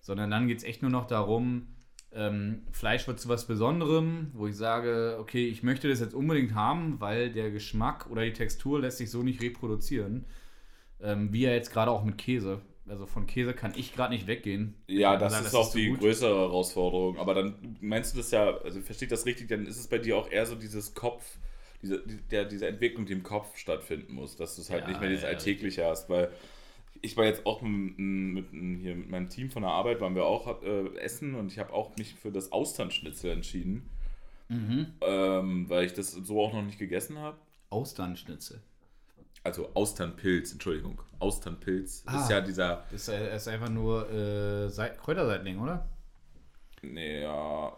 sondern 0.00 0.30
dann 0.30 0.46
geht 0.46 0.58
es 0.58 0.64
echt 0.64 0.82
nur 0.82 0.90
noch 0.90 1.06
darum, 1.06 1.68
ähm, 2.12 2.64
Fleisch 2.70 3.06
wird 3.06 3.18
zu 3.18 3.30
was 3.30 3.46
Besonderem, 3.46 4.30
wo 4.34 4.46
ich 4.46 4.56
sage, 4.56 5.16
okay, 5.18 5.46
ich 5.48 5.62
möchte 5.62 5.88
das 5.88 6.00
jetzt 6.00 6.14
unbedingt 6.14 6.54
haben, 6.54 7.00
weil 7.00 7.32
der 7.32 7.50
Geschmack 7.50 8.10
oder 8.10 8.24
die 8.24 8.34
Textur 8.34 8.80
lässt 8.80 8.98
sich 8.98 9.10
so 9.10 9.22
nicht 9.22 9.40
reproduzieren, 9.40 10.26
ähm, 11.00 11.32
wie 11.32 11.42
ja 11.42 11.50
jetzt 11.52 11.72
gerade 11.72 11.90
auch 11.90 12.04
mit 12.04 12.18
Käse. 12.18 12.60
Also 12.88 13.06
von 13.06 13.26
Käse 13.26 13.54
kann 13.54 13.74
ich 13.76 13.92
gerade 13.92 14.14
nicht 14.14 14.26
weggehen. 14.26 14.74
Ja, 14.88 15.16
das 15.16 15.34
Weil 15.34 15.42
ist 15.42 15.54
das 15.54 15.54
auch 15.54 15.72
ist 15.74 15.74
die 15.74 15.82
gut. 15.84 15.98
größere 15.98 16.32
Herausforderung. 16.42 17.18
Aber 17.18 17.34
dann 17.34 17.76
meinst 17.80 18.14
du 18.14 18.18
das 18.18 18.30
ja, 18.30 18.56
also 18.58 18.80
verstehe 18.82 19.06
ich 19.06 19.10
das 19.10 19.26
richtig, 19.26 19.48
dann 19.48 19.66
ist 19.66 19.78
es 19.78 19.88
bei 19.88 19.98
dir 19.98 20.16
auch 20.16 20.30
eher 20.30 20.46
so 20.46 20.54
dieses 20.54 20.94
Kopf, 20.94 21.38
diese, 21.82 22.06
die- 22.06 22.22
der, 22.30 22.44
diese 22.44 22.68
Entwicklung, 22.68 23.04
die 23.04 23.12
im 23.12 23.24
Kopf 23.24 23.56
stattfinden 23.56 24.14
muss, 24.14 24.36
dass 24.36 24.54
du 24.54 24.62
es 24.62 24.70
halt 24.70 24.86
Ja, 24.86 24.86
nicht 24.86 25.00
mehr 25.00 25.08
dieses 25.08 25.24
ja, 25.24 25.24
Alltägliche 25.24 25.84
hast, 25.86 26.08
weil 26.08 26.30
ich 27.02 27.16
war 27.16 27.24
jetzt 27.26 27.46
auch 27.46 27.62
mit, 27.62 27.98
mit, 28.00 28.46
hier 28.80 28.94
mit 28.96 29.10
meinem 29.10 29.28
Team 29.30 29.50
von 29.50 29.62
der 29.62 29.72
Arbeit, 29.72 30.00
waren 30.00 30.14
wir 30.16 30.26
auch 30.26 30.62
äh, 30.62 30.96
essen 30.98 31.34
und 31.36 31.52
ich 31.52 31.58
habe 31.60 31.72
auch 31.72 31.96
mich 31.96 32.14
für 32.14 32.32
das 32.32 32.52
Austernschnitzel 32.52 33.32
entschieden, 33.32 33.88
Mhm. 34.50 34.96
ähm, 35.00 35.68
weil 35.70 35.84
ich 35.86 35.92
das 35.94 36.12
so 36.12 36.40
auch 36.42 36.52
noch 36.52 36.62
nicht 36.62 36.78
gegessen 36.78 37.18
habe. 37.18 37.38
Austernschnitzel. 37.70 38.60
Also 39.46 39.70
Austernpilz, 39.74 40.52
Entschuldigung. 40.52 41.00
Austernpilz 41.20 42.02
Ah. 42.06 42.20
ist 42.20 42.30
ja 42.30 42.40
dieser. 42.40 42.84
Das 42.90 43.02
ist, 43.02 43.08
äh, 43.08 43.36
ist 43.36 43.48
einfach 43.48 43.68
nur 43.70 44.10
äh, 44.10 44.68
Seit 44.68 44.98
Kräuterseitling, 44.98 45.58
oder? 45.60 45.88
Nee, 46.82 47.22
ja. 47.22 47.72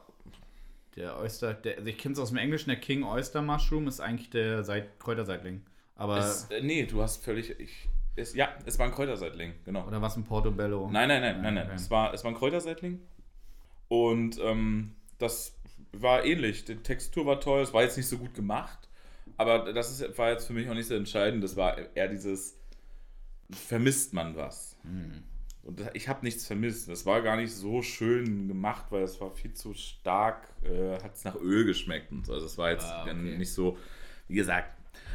Der 0.96 1.18
Oyster, 1.18 1.54
der, 1.54 1.76
also 1.76 1.88
ich 1.88 1.98
kenne 1.98 2.14
es 2.14 2.18
aus 2.18 2.30
dem 2.30 2.38
Englischen, 2.38 2.70
der 2.70 2.80
King 2.80 3.04
Oyster 3.04 3.42
Mushroom 3.42 3.86
ist 3.86 4.00
eigentlich 4.00 4.30
der 4.30 4.64
Seit 4.64 4.98
Kräuterseitling. 4.98 5.62
Aber, 5.94 6.18
Es, 6.18 6.44
äh, 6.50 6.60
nee, 6.62 6.84
du 6.86 7.02
hast 7.02 7.22
völlig. 7.22 7.50
Ich, 7.60 7.88
es, 8.16 8.34
ja, 8.34 8.48
es 8.64 8.78
war 8.78 8.86
ein 8.86 8.92
Kräuterseitling, 8.92 9.52
genau. 9.64 9.86
oder 9.86 10.00
was 10.02 10.16
ein 10.16 10.24
Portobello? 10.24 10.88
Nein, 10.90 11.08
nein, 11.08 11.20
nein, 11.20 11.42
nein, 11.42 11.54
nein. 11.54 11.66
okay. 11.66 11.76
Es, 11.76 11.90
war, 11.90 12.14
es 12.14 12.24
war 12.24 12.32
ein 12.32 12.36
Kräuterseitling. 12.36 13.00
Und 13.88 14.38
ähm, 14.40 14.96
das 15.18 15.54
war 15.92 16.24
ähnlich. 16.24 16.64
Die 16.64 16.76
Textur 16.76 17.26
war 17.26 17.40
toll, 17.40 17.60
es 17.62 17.72
war 17.72 17.82
jetzt 17.82 17.96
nicht 17.96 18.08
so 18.08 18.18
gut 18.18 18.34
gemacht. 18.34 18.87
Aber 19.36 19.72
das 19.72 19.90
ist, 20.00 20.18
war 20.18 20.30
jetzt 20.30 20.46
für 20.46 20.52
mich 20.52 20.68
auch 20.68 20.74
nicht 20.74 20.86
so 20.88 20.94
entscheidend. 20.94 21.42
Das 21.44 21.56
war 21.56 21.76
eher 21.96 22.08
dieses, 22.08 22.58
vermisst 23.50 24.12
man 24.12 24.36
was? 24.36 24.76
Und 25.62 25.80
das- 25.80 25.90
ich 25.94 26.08
habe 26.08 26.24
nichts 26.24 26.46
vermisst. 26.46 26.88
Es 26.88 27.04
war 27.06 27.22
gar 27.22 27.36
nicht 27.36 27.52
so 27.52 27.82
schön 27.82 28.48
gemacht, 28.48 28.86
weil 28.90 29.02
es 29.02 29.20
war 29.20 29.30
viel 29.30 29.52
zu 29.52 29.74
stark, 29.74 30.48
äh, 30.62 30.94
hat 31.02 31.14
es 31.14 31.24
nach 31.24 31.36
Öl 31.36 31.64
geschmeckt. 31.64 32.10
Und 32.12 32.26
so. 32.26 32.32
Also 32.32 32.46
es 32.46 32.56
war 32.58 32.70
jetzt 32.70 32.86
Ah, 32.86 33.02
okay. 33.02 33.14
nicht 33.14 33.52
so, 33.52 33.76
wie 34.28 34.36
gesagt. 34.36 34.74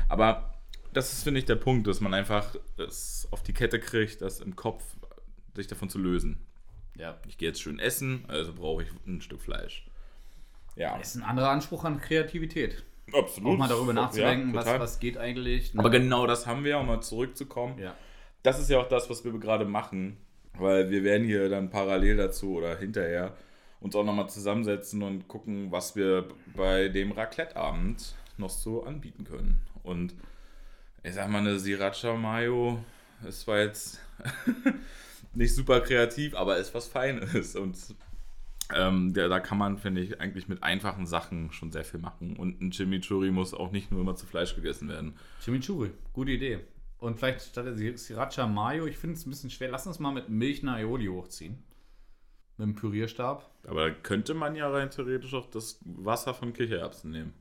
Aber 0.09 0.53
das 0.93 1.11
ist, 1.14 1.24
finde 1.24 1.39
ich, 1.39 1.45
der 1.45 1.55
Punkt, 1.55 1.88
dass 1.88 2.01
man 2.01 2.14
einfach 2.14 2.55
es 2.78 3.28
auf 3.32 3.41
die 3.41 3.53
Kette 3.53 3.80
kriegt, 3.80 4.22
das 4.22 4.39
im 4.41 4.55
Kopf 4.55 4.84
sich 5.55 5.68
davon 5.68 5.89
zu 5.89 5.97
lösen. 5.97 6.45
Ja. 6.97 7.20
Ich 7.28 7.38
gehe 7.39 7.49
jetzt 7.49 7.61
schön 7.61 7.80
essen, 7.80 8.26
also 8.28 8.53
brauche 8.53 8.84
ich 8.84 8.89
ein 9.07 9.22
Stück 9.22 9.41
Fleisch. 9.41 9.88
Ja, 10.76 10.97
Das 10.97 11.09
ist 11.09 11.16
ein 11.16 11.24
anderer 11.24 11.49
Anspruch 11.49 11.84
an 11.84 11.99
Kreativität. 11.99 12.84
Absolut. 13.11 13.53
Auch 13.53 13.57
mal 13.57 13.67
darüber 13.67 13.93
nachzudenken, 13.93 14.53
Ja, 14.53 14.55
was, 14.55 14.79
was 14.79 14.99
geht 14.99 15.17
eigentlich. 15.17 15.73
ne? 15.73 15.79
Aber 15.79 15.89
genau 15.89 16.27
das 16.27 16.45
haben 16.47 16.63
wir, 16.63 16.77
um 16.79 16.87
mal 16.87 17.01
zurückzukommen. 17.01 17.77
Ja. 17.79 17.95
Das 18.43 18.59
ist 18.59 18.69
ja 18.69 18.79
auch 18.79 18.87
das, 18.87 19.09
was 19.09 19.23
wir 19.23 19.31
gerade 19.39 19.65
machen, 19.65 20.17
weil 20.57 20.89
wir 20.91 21.03
werden 21.03 21.25
hier 21.25 21.49
dann 21.49 21.69
parallel 21.69 22.17
dazu 22.17 22.55
oder 22.55 22.77
hinterher 22.77 23.33
uns 23.79 23.95
auch 23.95 24.03
nochmal 24.05 24.29
zusammensetzen 24.29 25.03
und 25.03 25.27
gucken, 25.27 25.71
was 25.71 25.95
wir 25.95 26.27
bei 26.55 26.87
dem 26.89 27.11
Raclette-Abend 27.11 28.15
noch 28.37 28.49
so 28.49 28.83
anbieten 28.83 29.25
können. 29.25 29.59
Und 29.83 30.13
ich 31.03 31.13
sag 31.13 31.29
mal, 31.29 31.39
eine 31.39 31.59
Sriracha 31.59 32.15
Mayo, 32.15 32.79
es 33.27 33.45
war 33.47 33.59
jetzt 33.59 33.99
nicht 35.33 35.53
super 35.53 35.81
kreativ, 35.81 36.35
aber 36.35 36.57
ist 36.57 36.73
was 36.73 36.87
Feines. 36.87 37.55
Und 37.55 37.77
ähm, 38.76 39.13
da, 39.13 39.28
da 39.28 39.39
kann 39.39 39.57
man, 39.57 39.78
finde 39.78 40.01
ich, 40.01 40.19
eigentlich 40.19 40.47
mit 40.47 40.63
einfachen 40.63 41.05
Sachen 41.05 41.51
schon 41.51 41.71
sehr 41.71 41.84
viel 41.84 41.99
machen. 41.99 42.36
Und 42.38 42.61
ein 42.61 42.71
Chimichurri 42.71 43.32
muss 43.32 43.53
auch 43.53 43.71
nicht 43.71 43.91
nur 43.91 44.01
immer 44.01 44.15
zu 44.15 44.26
Fleisch 44.26 44.55
gegessen 44.55 44.89
werden. 44.89 45.15
Chimichurri, 45.41 45.91
gute 46.13 46.32
Idee. 46.32 46.59
Und 46.97 47.17
vielleicht 47.17 47.41
statt 47.41 47.65
der 47.65 47.97
Sriracha 47.97 48.47
Mayo, 48.47 48.86
ich 48.86 48.97
finde 48.97 49.17
es 49.17 49.26
ein 49.26 49.30
bisschen 49.30 49.49
schwer. 49.49 49.69
Lass 49.69 49.86
uns 49.86 49.99
mal 49.99 50.13
mit 50.13 50.30
Milch 50.30 50.61
eine 50.61 50.76
Aioli 50.76 51.07
hochziehen. 51.07 51.61
Mit 52.57 52.67
dem 52.67 52.76
Pürierstab. 52.76 53.49
Aber 53.67 53.89
da 53.89 53.95
könnte 53.95 54.34
man 54.34 54.55
ja 54.55 54.69
rein 54.69 54.89
theoretisch 54.89 55.34
auch 55.34 55.49
das 55.49 55.80
Wasser 55.84 56.34
von 56.34 56.53
Kichererbsen 56.53 57.11
nehmen. 57.11 57.34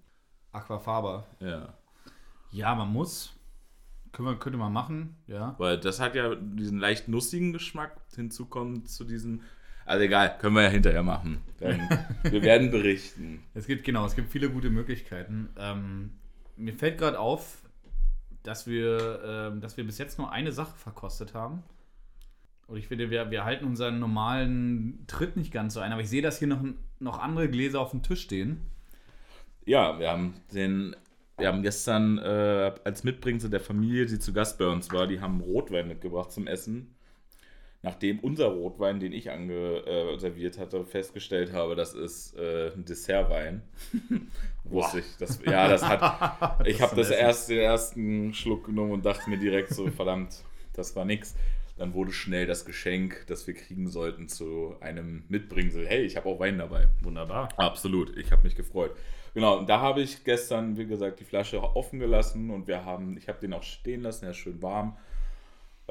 Aquafaba. 0.51 1.27
Ja. 1.39 1.75
Ja, 2.51 2.75
man 2.75 2.93
muss. 2.93 3.35
Wir, 4.17 4.37
könnte 4.37 4.59
man 4.59 4.73
machen, 4.73 5.17
ja. 5.27 5.55
Weil 5.59 5.79
das 5.79 6.01
hat 6.01 6.15
ja 6.15 6.35
diesen 6.35 6.79
leicht 6.79 7.09
nussigen 7.09 7.53
Geschmack. 7.53 8.01
Hinzu 8.15 8.47
kommt 8.47 8.89
zu 8.91 9.05
diesem. 9.05 9.43
Also 9.85 10.05
egal, 10.05 10.37
können 10.39 10.55
wir 10.55 10.63
ja 10.63 10.69
hinterher 10.69 11.03
machen. 11.03 11.39
Dann, 11.61 11.81
wir 12.23 12.43
werden 12.43 12.71
berichten. 12.71 13.43
Es 13.55 13.67
gibt, 13.67 13.85
genau, 13.85 14.07
es 14.07 14.15
gibt 14.15 14.31
viele 14.31 14.51
gute 14.51 14.71
Möglichkeiten. 14.71 15.49
Ähm, 15.59 16.11
mir 16.57 16.75
fällt 16.75 16.99
gerade 16.99 17.19
auf, 17.19 17.59
dass 18.43 18.67
wir, 18.67 19.21
ähm, 19.25 19.61
dass 19.61 19.77
wir 19.77 19.85
bis 19.85 19.99
jetzt 19.99 20.19
nur 20.19 20.33
eine 20.33 20.53
Sache 20.53 20.77
verkostet 20.77 21.35
haben. 21.35 21.63
Und 22.67 22.79
ich 22.79 22.89
finde, 22.89 23.11
wir, 23.11 23.31
wir 23.31 23.45
halten 23.45 23.65
unseren 23.65 23.99
normalen 23.99 25.05
Tritt 25.07 25.37
nicht 25.37 25.53
ganz 25.53 25.75
so 25.75 25.81
ein. 25.81 25.93
Aber 25.93 26.01
ich 26.01 26.09
sehe, 26.09 26.23
dass 26.23 26.39
hier 26.39 26.49
noch, 26.49 26.63
noch 27.01 27.19
andere 27.19 27.49
Gläser 27.49 27.81
auf 27.81 27.91
dem 27.91 28.03
Tisch 28.03 28.23
stehen. 28.23 28.61
Ja, 29.65 29.99
wir 29.99 30.11
haben 30.11 30.35
den. 30.55 30.97
Wir 31.39 31.49
haben 31.49 31.63
gestern 31.63 32.19
äh, 32.19 32.73
als 32.85 33.05
Mitbringsel 33.05 33.51
der 33.51 33.61
Familie, 33.61 34.07
die 34.07 34.19
zu 34.19 34.33
Gast 34.33 34.59
bei 34.59 34.67
uns 34.67 34.93
war, 34.93 35.07
die 35.07 35.21
haben 35.21 35.41
Rotwein 35.41 35.89
mitgebracht 35.89 36.31
zum 36.31 36.47
Essen. 36.47 36.95
Nachdem 37.85 38.21
unser 38.21 38.47
Rotwein, 38.47 39.01
den 39.01 39.13
ich 39.13 39.33
ange, 39.33 39.85
äh, 39.87 40.17
serviert 40.17 40.57
hatte, 40.57 40.85
festgestellt 40.85 41.53
habe, 41.53 41.75
das 41.75 41.95
ist 41.95 42.37
äh, 42.37 42.71
ein 42.73 42.85
Dessertwein. 42.85 43.63
Wusste 44.65 45.01
ich. 45.01 45.17
Das, 45.19 45.41
ja, 45.45 45.67
das 45.67 45.83
hat. 45.83 46.65
ich 46.67 46.81
habe 46.81 46.95
das 46.95 47.11
erst 47.11 47.51
den 47.51 47.59
ersten 47.59 48.35
Schluck 48.35 48.67
genommen 48.67 48.93
und 48.93 49.05
dachte 49.05 49.29
mir 49.29 49.39
direkt 49.39 49.71
so, 49.75 49.91
verdammt, 49.91 50.45
das 50.75 50.95
war 50.95 51.05
nix. 51.05 51.35
Dann 51.77 51.95
wurde 51.95 52.13
schnell 52.13 52.47
das 52.47 52.65
Geschenk, 52.65 53.25
das 53.27 53.49
wir 53.49 53.55
kriegen 53.55 53.89
sollten, 53.89 54.29
zu 54.29 54.77
einem 54.81 55.25
Mitbringsel. 55.29 55.85
Hey, 55.85 56.05
ich 56.05 56.17
habe 56.17 56.29
auch 56.29 56.39
Wein 56.39 56.59
dabei. 56.59 56.87
Wunderbar. 57.01 57.49
Absolut, 57.57 58.17
ich 58.17 58.31
habe 58.31 58.45
mich 58.45 58.55
gefreut. 58.55 58.93
Genau, 59.35 59.59
und 59.59 59.69
da 59.69 59.81
habe 59.81 60.03
ich 60.03 60.23
gestern, 60.23 60.77
wie 60.77 60.87
gesagt, 60.87 61.19
die 61.19 61.25
Flasche 61.25 61.61
offen 61.61 61.99
gelassen 61.99 62.51
und 62.51 62.69
wir 62.69 62.85
haben, 62.85 63.17
ich 63.17 63.29
habe 63.29 63.41
den 63.41 63.55
auch 63.55 63.63
stehen 63.63 64.03
lassen, 64.03 64.27
er 64.27 64.33
ist 64.33 64.37
schön 64.37 64.63
warm. 64.63 64.97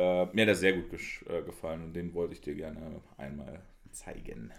Äh, 0.02 0.28
mir 0.34 0.42
hat 0.44 0.50
er 0.50 0.56
sehr 0.56 0.74
gut 0.74 0.86
äh, 1.28 1.42
gefallen 1.44 1.84
und 1.84 1.94
den 1.94 2.14
wollte 2.14 2.34
ich 2.34 2.42
dir 2.42 2.56
gerne 2.56 2.80
einmal 3.18 3.62
zeigen. 3.92 4.52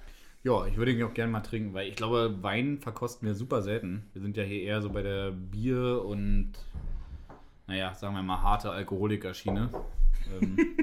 Ja, 0.45 0.66
ich 0.66 0.76
würde 0.76 0.93
ihn 0.93 1.03
auch 1.03 1.14
gerne 1.14 1.32
mal 1.32 1.40
trinken, 1.40 1.72
weil 1.72 1.88
ich 1.88 1.97
glaube, 1.97 2.36
Wein 2.43 2.78
verkosten 2.78 3.26
wir 3.26 3.34
super 3.34 3.62
selten. 3.62 4.09
Wir 4.12 4.22
sind 4.22 4.36
ja 4.36 4.43
hier 4.43 4.62
eher 4.62 4.82
so 4.82 4.90
bei 4.90 5.03
der 5.03 5.30
Bier- 5.30 6.05
und, 6.05 6.53
naja, 7.66 7.95
sagen 7.95 8.14
wir 8.14 8.22
mal, 8.22 8.43
harte 8.43 8.70
Alkoholikerschiene. 8.70 9.70
ähm, 10.40 10.57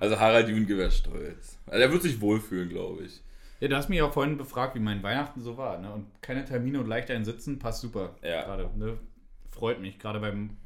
Also 0.00 0.18
Harald 0.18 0.48
Jünke 0.48 0.76
wäre 0.76 0.90
stolz. 0.90 1.58
Also 1.66 1.80
er 1.80 1.92
wird 1.92 2.02
sich 2.02 2.20
wohlfühlen, 2.20 2.68
glaube 2.68 3.04
ich. 3.04 3.22
ja, 3.60 3.68
du 3.68 3.76
hast 3.76 3.88
mich 3.88 4.02
auch 4.02 4.12
vorhin 4.12 4.36
befragt, 4.36 4.74
wie 4.74 4.80
mein 4.80 5.00
Weihnachten 5.04 5.40
so 5.40 5.56
war. 5.56 5.78
Ne? 5.78 5.92
Und 5.92 6.06
keine 6.20 6.44
Termine 6.44 6.80
und 6.80 6.88
leicht 6.88 7.08
ein 7.12 7.24
Sitzen 7.24 7.60
passt 7.60 7.82
super. 7.82 8.16
Ja. 8.22 8.42
Gerade, 8.42 8.70
ne? 8.76 8.98
Freut 9.50 9.80
mich, 9.80 10.00
gerade 10.00 10.18
beim 10.18 10.56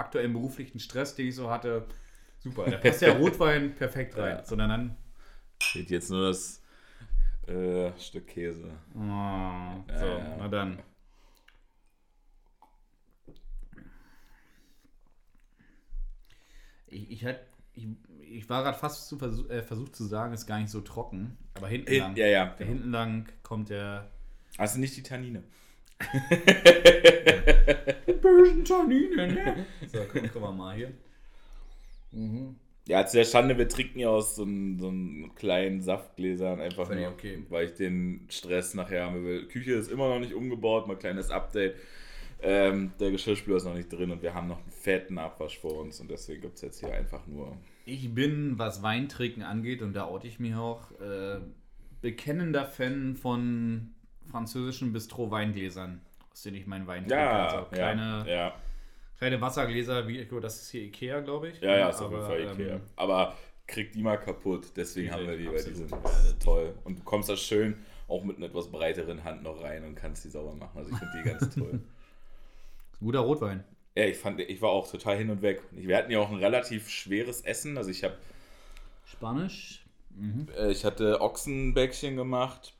aktuellen 0.00 0.32
beruflichen 0.32 0.80
Stress, 0.80 1.14
den 1.14 1.28
ich 1.28 1.34
so 1.36 1.50
hatte. 1.50 1.86
Super, 2.40 2.70
da 2.70 2.78
passt 2.78 3.02
der 3.02 3.16
Rotwein 3.18 3.74
perfekt 3.74 4.16
rein. 4.16 4.38
Ja. 4.38 4.44
Sondern 4.44 4.70
dann, 4.70 4.96
Steht 5.62 5.90
jetzt 5.90 6.10
nur 6.10 6.28
das 6.28 6.62
äh, 7.46 7.90
Stück 7.98 8.26
Käse. 8.28 8.70
oh, 8.94 8.98
so, 8.98 10.06
ja. 10.06 10.36
na 10.38 10.48
dann. 10.48 10.78
Ich, 16.86 17.10
ich, 17.10 17.24
halt, 17.24 17.40
ich, 17.74 17.86
ich 18.22 18.48
war 18.48 18.62
gerade 18.62 18.76
fast 18.78 19.08
zu 19.08 19.18
versuch, 19.18 19.48
äh, 19.48 19.62
versucht 19.62 19.94
zu 19.94 20.04
sagen, 20.04 20.32
ist 20.34 20.46
gar 20.46 20.58
nicht 20.58 20.70
so 20.70 20.80
trocken. 20.80 21.36
Aber 21.54 21.68
hinten 21.68 21.94
lang, 21.94 22.16
Ja, 22.16 22.26
ja. 22.26 22.56
hinten 22.58 22.90
lang 22.90 23.28
kommt 23.42 23.70
der 23.70 24.10
Also 24.58 24.78
nicht 24.78 24.96
die 24.96 25.02
Tannine. 25.02 25.44
Bösen 28.22 28.64
Tanninen. 28.64 29.34
ne? 29.34 29.66
So, 29.92 29.98
gucken, 30.00 30.22
gucken 30.30 30.42
wir 30.42 30.52
mal 30.52 30.76
hier. 30.76 30.92
Ja, 32.86 33.06
zu 33.06 33.18
der 33.18 33.24
Schande, 33.24 33.56
wir 33.56 33.68
trinken 33.68 34.00
ja 34.00 34.08
aus 34.08 34.36
so 34.36 34.42
einem, 34.42 34.78
so 34.78 34.88
einem 34.88 35.32
kleinen 35.36 35.80
Saftgläsern 35.80 36.60
einfach 36.60 36.88
Völlig 36.88 37.04
nur, 37.04 37.12
okay. 37.12 37.44
weil 37.48 37.66
ich 37.66 37.74
den 37.74 38.26
Stress 38.28 38.74
nachher 38.74 39.06
haben 39.06 39.24
will. 39.24 39.46
Küche 39.46 39.74
ist 39.74 39.90
immer 39.90 40.08
noch 40.08 40.18
nicht 40.18 40.34
umgebaut, 40.34 40.88
mal 40.88 40.96
kleines 40.96 41.30
Update. 41.30 41.76
Ähm, 42.42 42.92
der 42.98 43.10
Geschirrspüler 43.10 43.58
ist 43.58 43.64
noch 43.64 43.74
nicht 43.74 43.92
drin 43.92 44.10
und 44.10 44.22
wir 44.22 44.32
haben 44.34 44.48
noch 44.48 44.60
einen 44.60 44.70
fetten 44.70 45.18
Abwasch 45.18 45.58
vor 45.58 45.78
uns 45.78 46.00
und 46.00 46.10
deswegen 46.10 46.40
gibt 46.40 46.56
es 46.56 46.62
jetzt 46.62 46.80
hier 46.80 46.92
einfach 46.92 47.26
nur. 47.26 47.56
Ich 47.84 48.14
bin, 48.14 48.58
was 48.58 48.82
Weintrinken 48.82 49.42
angeht, 49.42 49.82
und 49.82 49.92
da 49.92 50.06
oute 50.06 50.26
ich 50.26 50.40
mich 50.40 50.54
auch, 50.54 50.90
äh, 51.00 51.40
bekennender 52.00 52.64
Fan 52.64 53.14
von 53.14 53.90
französischen 54.30 54.92
Bistro-Weingläsern, 54.92 56.00
aus 56.32 56.42
denen 56.42 56.56
ich 56.56 56.66
meinen 56.66 56.86
Wein 56.86 57.06
trinke. 57.06 57.14
Ja, 57.16 57.48
also 57.48 57.70
kleine, 57.70 58.24
ja, 58.26 58.32
ja, 58.34 58.54
kleine 59.18 59.40
Wassergläser, 59.40 60.06
wie 60.08 60.26
das 60.40 60.62
ist 60.62 60.70
hier 60.70 60.82
Ikea, 60.82 61.20
glaube 61.20 61.48
ich. 61.50 61.60
ja, 61.60 61.76
ja, 61.76 61.88
ist 61.90 62.00
auf 62.00 62.10
jeden 62.10 62.22
Aber, 62.22 62.26
Fall 62.26 62.40
Ikea. 62.40 62.74
ähm, 62.76 62.80
Aber 62.96 63.36
kriegt 63.66 63.94
die 63.94 64.02
mal 64.02 64.16
kaputt, 64.16 64.66
deswegen 64.76 65.12
haben 65.12 65.26
wir 65.26 65.36
die, 65.36 65.46
weil 65.46 65.52
die 65.62 65.70
absolut. 65.70 65.88
sind 65.90 66.04
das 66.04 66.26
ist 66.26 66.42
toll. 66.42 66.74
Und 66.84 66.98
du 66.98 67.02
kommst 67.04 67.28
da 67.28 67.36
schön 67.36 67.76
auch 68.08 68.24
mit 68.24 68.36
einer 68.38 68.46
etwas 68.46 68.68
breiteren 68.68 69.22
Hand 69.22 69.42
noch 69.44 69.62
rein 69.62 69.84
und 69.84 69.94
kannst 69.94 70.24
die 70.24 70.30
sauber 70.30 70.54
machen. 70.54 70.76
Also 70.78 70.90
ich 70.90 70.98
finde 70.98 71.12
die 71.22 71.28
ganz 71.28 71.54
toll. 71.54 71.80
guter 73.00 73.20
Rotwein. 73.20 73.64
Ja, 73.96 74.04
ich 74.04 74.16
fand, 74.16 74.40
ich 74.40 74.60
war 74.62 74.70
auch 74.70 74.90
total 74.90 75.16
hin 75.16 75.30
und 75.30 75.42
weg. 75.42 75.62
Wir 75.70 75.96
hatten 75.96 76.10
ja 76.10 76.18
auch 76.20 76.30
ein 76.30 76.38
relativ 76.38 76.88
schweres 76.88 77.42
Essen. 77.42 77.76
Also 77.76 77.90
ich 77.90 78.02
habe 78.04 78.16
Spanisch. 79.04 79.84
Äh, 80.56 80.70
Ich 80.70 80.84
hatte 80.84 81.20
Ochsenbäckchen 81.20 82.16
gemacht. 82.16 82.74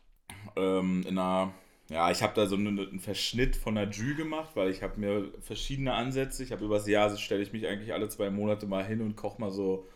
Ähm, 0.57 1.05
in 1.07 1.19
einer, 1.19 1.53
ja, 1.89 2.11
ich 2.11 2.23
habe 2.23 2.35
da 2.35 2.47
so 2.47 2.57
einen, 2.57 2.79
einen 2.79 3.01
Verschnitt 3.01 3.57
von 3.57 3.77
einer 3.77 3.91
Jus 3.91 4.17
gemacht, 4.17 4.51
weil 4.55 4.71
ich 4.71 4.83
habe 4.83 4.99
mir 5.01 5.31
verschiedene 5.41 5.95
Ansätze. 5.95 6.43
Ich 6.43 6.53
habe 6.53 6.65
übers 6.65 6.87
Jahr 6.87 7.17
stelle 7.17 7.43
ich 7.43 7.53
mich 7.53 7.67
eigentlich 7.67 7.93
alle 7.93 8.09
zwei 8.09 8.31
Monate 8.31 8.67
mal 8.67 8.85
hin 8.85 9.01
und 9.01 9.17
koche 9.17 9.41
mal 9.41 9.51
so 9.51 9.87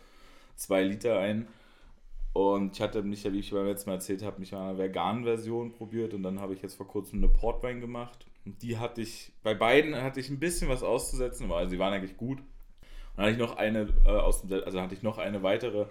zwei 0.55 0.83
Liter 0.83 1.19
ein. 1.19 1.47
Und 2.35 2.73
ich 2.75 2.81
hatte 2.81 3.01
mich 3.01 3.23
ja, 3.23 3.31
wie 3.31 3.39
ich 3.39 3.51
beim 3.51 3.65
letzten 3.65 3.89
Mal 3.89 3.95
erzählt 3.95 4.21
habe, 4.21 4.41
mich 4.41 4.53
an 4.53 4.61
einer 4.61 4.77
veganen 4.77 5.23
Version 5.23 5.71
probiert 5.71 6.13
und 6.13 6.21
dann 6.21 6.41
habe 6.41 6.53
ich 6.53 6.61
jetzt 6.61 6.75
vor 6.75 6.85
kurzem 6.85 7.19
eine 7.19 7.29
Portwein 7.29 7.79
gemacht. 7.79 8.25
Die 8.43 8.77
hatte 8.77 9.01
ich, 9.01 9.31
bei 9.41 9.53
beiden 9.53 9.95
hatte 9.95 10.19
ich 10.19 10.29
ein 10.29 10.39
bisschen 10.39 10.67
was 10.67 10.83
auszusetzen, 10.83 11.45
aber 11.45 11.69
sie 11.69 11.79
waren 11.79 11.93
eigentlich 11.93 12.17
gut. 12.17 12.39
Und 12.39 12.47
dann 13.15 13.25
hatte 13.27 13.35
ich 13.35 13.39
noch 13.39 13.55
eine 13.55 13.87
äh, 14.05 14.09
aus 14.09 14.43
also 14.51 14.81
hatte 14.81 14.93
ich 14.93 15.01
noch 15.01 15.17
eine 15.17 15.43
weitere, 15.43 15.85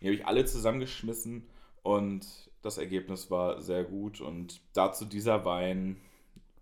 die 0.00 0.06
habe 0.06 0.16
ich 0.16 0.26
alle 0.26 0.44
zusammengeschmissen 0.44 1.46
und 1.84 2.26
das 2.64 2.78
Ergebnis 2.78 3.30
war 3.30 3.60
sehr 3.60 3.84
gut. 3.84 4.20
Und 4.20 4.60
dazu 4.72 5.04
dieser 5.04 5.44
Wein 5.44 5.96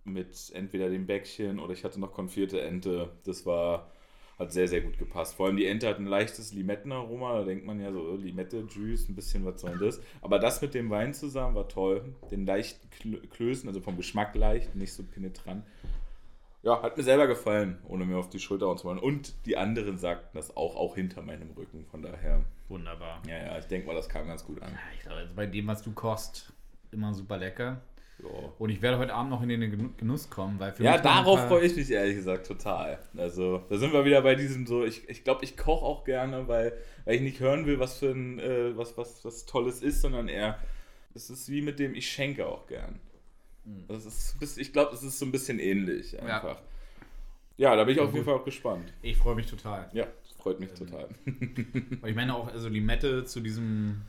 mit 0.03 0.51
entweder 0.53 0.89
dem 0.89 1.07
Bäckchen 1.07 1.59
oder 1.59 1.73
ich 1.73 1.83
hatte 1.83 1.99
noch 1.99 2.11
konfierte 2.11 2.61
Ente. 2.61 3.11
Das 3.23 3.45
war, 3.45 3.91
hat 4.37 4.51
sehr, 4.51 4.67
sehr 4.67 4.81
gut 4.81 4.97
gepasst. 4.97 5.35
Vor 5.35 5.47
allem 5.47 5.57
die 5.57 5.65
Ente 5.65 5.87
hat 5.87 5.99
ein 5.99 6.05
leichtes 6.05 6.53
Limettenaroma. 6.53 7.39
Da 7.39 7.43
denkt 7.45 7.65
man 7.65 7.79
ja 7.79 7.91
so, 7.91 8.01
oh, 8.01 8.15
Limette, 8.15 8.65
Juice, 8.69 9.07
ein 9.07 9.15
bisschen 9.15 9.45
was 9.45 9.61
soll 9.61 9.77
das. 9.79 10.01
Aber 10.21 10.39
das 10.39 10.61
mit 10.61 10.73
dem 10.73 10.89
Wein 10.89 11.13
zusammen 11.13 11.55
war 11.55 11.69
toll. 11.69 12.13
Den 12.31 12.45
leichten 12.45 12.89
Klößen, 13.29 13.67
also 13.69 13.79
vom 13.79 13.97
Geschmack 13.97 14.35
leicht, 14.35 14.75
nicht 14.75 14.93
so 14.93 15.03
penetrant. 15.03 15.63
Ja, 16.63 16.81
hat 16.81 16.95
mir 16.95 17.03
selber 17.03 17.27
gefallen, 17.27 17.77
ohne 17.87 18.05
mir 18.05 18.17
auf 18.17 18.29
die 18.29 18.39
Schulter 18.39 18.67
hauen 18.67 18.77
zu 18.77 18.85
wollen. 18.85 18.97
Und 18.97 19.33
die 19.45 19.57
anderen 19.57 19.97
sagten 19.97 20.37
das 20.37 20.55
auch, 20.55 20.77
auch 20.77 20.95
hinter 20.95 21.21
meinem 21.21 21.51
Rücken. 21.51 21.85
Von 21.91 22.01
daher. 22.01 22.45
Wunderbar. 22.69 23.21
Ja, 23.27 23.37
ja, 23.37 23.57
ich 23.59 23.65
denke 23.65 23.85
mal, 23.85 23.95
das 23.95 24.07
kam 24.07 24.27
ganz 24.27 24.45
gut 24.45 24.61
an. 24.61 24.71
Ja, 24.71 24.79
ich 24.95 25.01
glaube, 25.01 25.17
also 25.17 25.33
bei 25.35 25.45
dem, 25.45 25.67
was 25.67 25.83
du 25.83 25.91
kochst, 25.91 26.53
immer 26.91 27.13
super 27.13 27.37
lecker. 27.37 27.81
Ja. 28.19 28.29
Und 28.59 28.69
ich 28.69 28.81
werde 28.81 28.97
heute 28.97 29.13
Abend 29.13 29.31
noch 29.31 29.41
in 29.41 29.49
den 29.49 29.59
Gen- 29.59 29.97
Genuss 29.97 30.29
kommen, 30.29 30.57
weil 30.57 30.71
für 30.71 30.83
Ja, 30.83 30.97
darauf 30.97 31.47
freue 31.47 31.65
ich 31.65 31.75
mich 31.75 31.91
ehrlich 31.91 32.15
gesagt 32.15 32.47
total. 32.47 32.99
Also, 33.17 33.63
da 33.69 33.77
sind 33.77 33.91
wir 33.91 34.05
wieder 34.05 34.21
bei 34.21 34.35
diesem 34.35 34.65
so, 34.65 34.85
ich 34.85 35.01
glaube, 35.01 35.11
ich, 35.11 35.23
glaub, 35.25 35.43
ich 35.43 35.57
koche 35.57 35.83
auch 35.83 36.05
gerne, 36.05 36.47
weil, 36.47 36.77
weil 37.03 37.15
ich 37.15 37.21
nicht 37.21 37.41
hören 37.41 37.65
will, 37.65 37.79
was 37.79 37.97
für 37.97 38.11
ein, 38.11 38.39
äh, 38.39 38.77
was, 38.77 38.97
was, 38.97 39.25
was 39.25 39.45
Tolles 39.45 39.81
ist, 39.81 39.99
sondern 40.01 40.29
eher, 40.29 40.57
es 41.13 41.29
ist 41.29 41.49
wie 41.49 41.61
mit 41.61 41.79
dem, 41.79 41.93
ich 41.93 42.07
schenke 42.09 42.47
auch 42.47 42.67
gern. 42.67 43.01
Das 43.87 44.05
ist, 44.05 44.57
ich 44.57 44.73
glaube, 44.73 44.93
es 44.93 45.03
ist 45.03 45.19
so 45.19 45.25
ein 45.25 45.31
bisschen 45.31 45.59
ähnlich 45.59 46.13
Hm. 46.13 46.27
Ja. 46.27 46.35
einfach. 46.35 46.61
Ja, 47.57 47.75
da 47.75 47.83
bin 47.83 47.91
ich 47.91 47.97
Ja, 47.97 48.03
auf 48.03 48.13
jeden 48.13 48.25
gut. 48.25 48.33
Fall 48.33 48.41
auch 48.41 48.45
gespannt. 48.45 48.91
Ich 49.01 49.17
freue 49.17 49.35
mich 49.35 49.45
total. 49.45 49.89
Ja, 49.93 50.07
freut 50.39 50.59
mich 50.59 50.71
total. 50.73 51.07
Und 51.25 52.03
ich 52.05 52.15
meine 52.15 52.35
auch, 52.35 52.47
also 52.51 52.67
Limette 52.67 53.23
zu 53.25 53.39
diesem, 53.41 54.01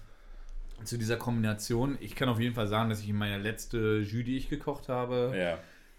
zu 0.83 0.97
dieser 0.99 1.17
Kombination. 1.17 1.99
Ich 2.01 2.17
kann 2.17 2.29
auf 2.29 2.41
jeden 2.41 2.55
Fall 2.55 2.67
sagen, 2.69 2.89
dass 2.91 3.01
ich 3.01 3.09
in 3.11 3.17
meine 3.17 3.39
letzte 3.39 3.99
Jus, 3.99 4.25
die 4.25 4.37
ich 4.37 4.49
gekocht 4.49 4.89
habe, 4.89 5.33
Ja. 5.37 5.59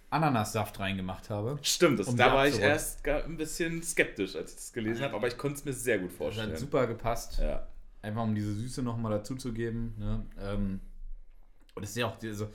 Ananassaft 0.09 0.79
reingemacht 0.79 1.29
habe. 1.29 1.57
Stimmt, 1.61 1.99
das, 1.99 2.07
Um 2.07 2.17
da 2.17 2.33
war 2.33 2.47
ich 2.47 2.59
erst 2.59 3.03
gar 3.03 3.23
ein 3.25 3.37
bisschen 3.37 3.81
skeptisch, 3.83 4.35
als 4.35 4.51
ich 4.51 4.55
das 4.57 4.73
gelesen 4.73 4.95
Also- 4.95 5.05
habe, 5.05 5.15
aber 5.17 5.27
ich 5.27 5.37
konnte 5.37 5.57
es 5.57 5.65
mir 5.65 5.73
sehr 5.73 5.99
gut 5.99 6.09
Das 6.11 6.17
vorstellen. 6.17 6.51
hat 6.51 6.57
super 6.57 6.87
gepasst. 6.87 7.39
Ja. 7.39 7.67
Einfach 8.01 8.23
um 8.23 8.33
diese 8.35 8.53
Süße 8.53 8.81
nochmal 8.83 9.11
dazu 9.11 9.35
zu 9.35 9.51
geben. 9.53 9.95
Ne? 9.97 10.25
Ähm, 10.39 10.79
und 11.73 11.83
es 11.83 11.89
ist 11.89 11.97
ja 11.97 12.07
auch 12.07 12.17
diese, 12.17 12.49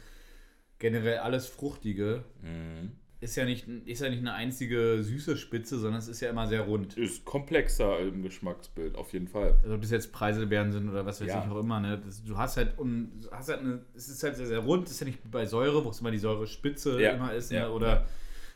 generell 0.81 1.19
alles 1.19 1.47
Fruchtige. 1.47 2.25
Mhm. 2.43 2.93
Ist 3.23 3.37
ja, 3.37 3.45
nicht, 3.45 3.69
ist 3.69 4.01
ja 4.01 4.09
nicht 4.09 4.21
eine 4.21 4.33
einzige 4.33 5.03
süße 5.03 5.37
Spitze, 5.37 5.79
sondern 5.79 5.99
es 5.99 6.09
ist 6.09 6.21
ja 6.23 6.31
immer 6.31 6.47
sehr 6.47 6.63
rund. 6.63 6.97
Ist 6.97 7.27
komplexer 7.27 7.99
im 8.01 8.23
Geschmacksbild, 8.23 8.97
auf 8.97 9.13
jeden 9.13 9.29
Fall. 9.29 9.57
Also 9.63 9.75
ob 9.75 9.83
das 9.83 9.91
jetzt 9.91 10.11
Preiselbeeren 10.11 10.73
sind 10.73 10.89
oder 10.89 11.05
was 11.05 11.21
weiß 11.21 11.29
Ja. 11.29 11.45
ich 11.45 11.51
auch 11.51 11.59
immer, 11.59 11.81
ne? 11.81 12.01
Das, 12.03 12.25
du 12.25 12.39
hast 12.39 12.57
halt, 12.57 12.79
du 12.79 13.31
hast 13.31 13.51
halt 13.51 13.61
eine, 13.61 13.81
es 13.95 14.09
ist 14.09 14.23
halt 14.23 14.37
sehr, 14.37 14.47
sehr 14.47 14.61
rund, 14.61 14.87
es 14.87 14.93
ist 14.93 15.01
ja 15.01 15.07
nicht 15.07 15.31
bei 15.31 15.45
Säure, 15.45 15.85
wo 15.85 15.91
es 15.91 16.01
immer 16.01 16.11
die 16.11 16.19
Säurespitze 16.19 16.99
Ja. 16.99 17.11
immer 17.13 17.35
ist, 17.35 17.53
Ja. 17.53 17.67
ne? 17.69 17.73
oder 17.73 18.07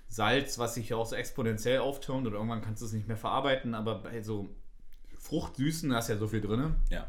Salz, 0.08 0.58
was 0.58 0.76
sich 0.76 0.88
ja 0.88 0.96
auch 0.96 1.04
so 1.06 1.14
exponentiell 1.14 1.80
auftürmt 1.80 2.26
oder 2.26 2.36
irgendwann 2.36 2.62
kannst 2.62 2.80
du 2.80 2.86
es 2.86 2.94
nicht 2.94 3.06
mehr 3.06 3.18
verarbeiten, 3.18 3.74
aber 3.74 3.96
bei 3.96 4.22
so 4.22 4.48
Fruchtsüßen, 5.18 5.90
da 5.90 5.98
ist 5.98 6.08
ja 6.08 6.16
so 6.16 6.26
viel 6.26 6.40
drin. 6.40 6.74
Ja. 6.90 7.06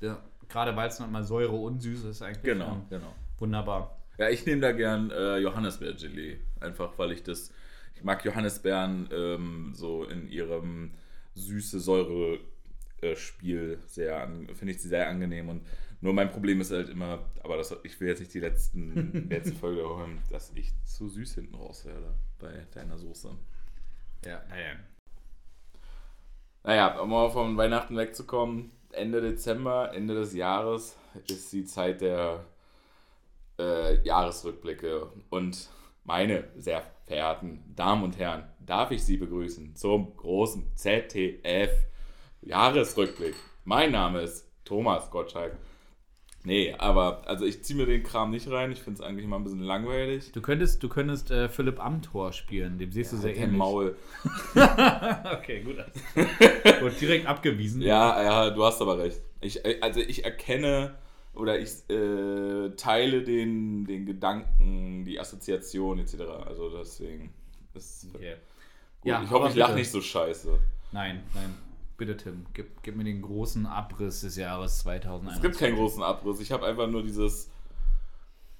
Ja, 0.00 0.22
gerade 0.50 0.76
weil 0.76 0.88
es 0.88 0.98
noch 1.00 1.08
mal 1.10 1.24
Säure 1.24 1.56
und 1.56 1.80
Süße 1.80 2.08
ist 2.10 2.20
eigentlich 2.20 2.42
Genau, 2.42 2.72
ähm, 2.72 2.82
genau. 2.90 3.12
wunderbar. 3.38 3.96
Ja, 4.18 4.28
ich 4.28 4.46
nehme 4.46 4.60
da 4.60 4.72
gern 4.72 5.10
äh, 5.10 5.38
Johannisbeergelee. 5.38 6.38
Einfach 6.60 6.98
weil 6.98 7.12
ich 7.12 7.22
das. 7.22 7.52
Ich 7.94 8.04
mag 8.04 8.24
Johannisbeeren 8.24 9.08
ähm, 9.12 9.72
so 9.74 10.04
in 10.04 10.28
ihrem 10.28 10.92
süße 11.34 11.80
Säure 11.80 12.38
äh, 13.00 13.16
sehr 13.86 14.28
finde 14.54 14.72
ich 14.72 14.82
sie 14.82 14.88
sehr 14.88 15.08
angenehm 15.08 15.48
und 15.48 15.62
nur 16.00 16.12
mein 16.12 16.30
Problem 16.30 16.60
ist 16.60 16.70
halt 16.70 16.90
immer, 16.90 17.24
aber 17.42 17.56
das, 17.56 17.74
ich 17.82 17.98
will 17.98 18.08
jetzt 18.08 18.20
nicht 18.20 18.34
die 18.34 18.40
letzten, 18.40 19.26
letzte 19.30 19.54
Folge 19.54 19.88
holen, 19.88 20.20
dass 20.30 20.52
ich 20.54 20.70
zu 20.84 21.08
süß 21.08 21.36
hinten 21.36 21.54
raus 21.54 21.86
werde 21.86 22.14
bei 22.38 22.66
deiner 22.74 22.98
Soße. 22.98 23.30
Ja, 24.26 24.42
naja. 24.50 24.76
Naja, 26.62 26.98
um 26.98 27.08
mal 27.08 27.30
von 27.30 27.56
Weihnachten 27.56 27.96
wegzukommen, 27.96 28.70
Ende 28.92 29.22
Dezember, 29.22 29.92
Ende 29.94 30.14
des 30.14 30.34
Jahres 30.34 30.98
ist 31.26 31.50
die 31.54 31.64
Zeit 31.64 32.02
der 32.02 32.44
äh, 33.58 34.02
Jahresrückblicke. 34.02 35.10
Und 35.30 35.68
meine 36.04 36.44
sehr 36.56 36.82
verehrten 37.06 37.62
Damen 37.74 38.04
und 38.04 38.18
Herren, 38.18 38.44
darf 38.60 38.90
ich 38.90 39.04
Sie 39.04 39.16
begrüßen 39.16 39.74
zum 39.76 40.16
großen 40.16 40.74
ZDF 40.74 41.70
Jahresrückblick. 42.42 43.34
Mein 43.64 43.92
Name 43.92 44.20
ist 44.20 44.50
Thomas 44.64 45.10
Gottschalk. 45.10 45.56
Nee, 46.46 46.74
aber 46.76 47.26
also 47.26 47.46
ich 47.46 47.64
ziehe 47.64 47.78
mir 47.78 47.86
den 47.86 48.02
Kram 48.02 48.30
nicht 48.30 48.50
rein. 48.50 48.70
Ich 48.70 48.82
finde 48.82 49.00
es 49.00 49.06
eigentlich 49.06 49.26
mal 49.26 49.36
ein 49.36 49.44
bisschen 49.44 49.62
langweilig. 49.62 50.30
Du 50.32 50.42
könntest, 50.42 50.82
du 50.82 50.90
könntest 50.90 51.30
äh, 51.30 51.48
Philipp 51.48 51.82
Amthor 51.82 52.34
spielen, 52.34 52.76
dem 52.76 52.92
siehst 52.92 53.14
du 53.14 53.16
sehr 53.16 53.30
Halt 53.30 53.44
ähnlich. 53.44 53.58
Maul. 53.58 53.96
okay, 54.54 55.62
gut. 55.62 55.76
Wurde 56.82 56.94
direkt 57.00 57.26
abgewiesen. 57.26 57.80
Ja, 57.80 58.22
ja, 58.22 58.50
du 58.50 58.62
hast 58.62 58.82
aber 58.82 58.98
recht. 58.98 59.22
Ich, 59.40 59.64
äh, 59.64 59.78
also 59.80 60.00
ich 60.00 60.26
erkenne 60.26 60.94
oder 61.34 61.58
ich 61.58 61.88
äh, 61.90 62.70
teile 62.76 63.22
den, 63.22 63.84
den 63.86 64.06
Gedanken, 64.06 65.04
die 65.04 65.18
Assoziation 65.18 65.98
etc. 65.98 66.20
Also 66.46 66.70
deswegen. 66.70 67.32
Ist, 67.74 68.06
Okay. 68.14 68.34
gut. 69.00 69.10
Ja, 69.10 69.22
ich 69.22 69.30
hoffe, 69.30 69.48
ich 69.48 69.56
lache 69.56 69.74
nicht 69.74 69.90
so 69.90 70.00
scheiße. 70.00 70.58
Nein, 70.92 71.22
nein. 71.34 71.54
Bitte, 71.96 72.16
Tim, 72.16 72.46
gib, 72.54 72.82
gib 72.82 72.96
mir 72.96 73.04
den 73.04 73.22
großen 73.22 73.66
Abriss 73.66 74.20
des 74.22 74.36
Jahres 74.36 74.78
2021. 74.80 75.36
Es 75.36 75.42
gibt 75.42 75.58
keinen 75.58 75.76
großen 75.76 76.02
Abriss. 76.02 76.40
Ich 76.40 76.52
habe 76.52 76.66
einfach 76.66 76.86
nur 76.88 77.02
dieses. 77.02 77.50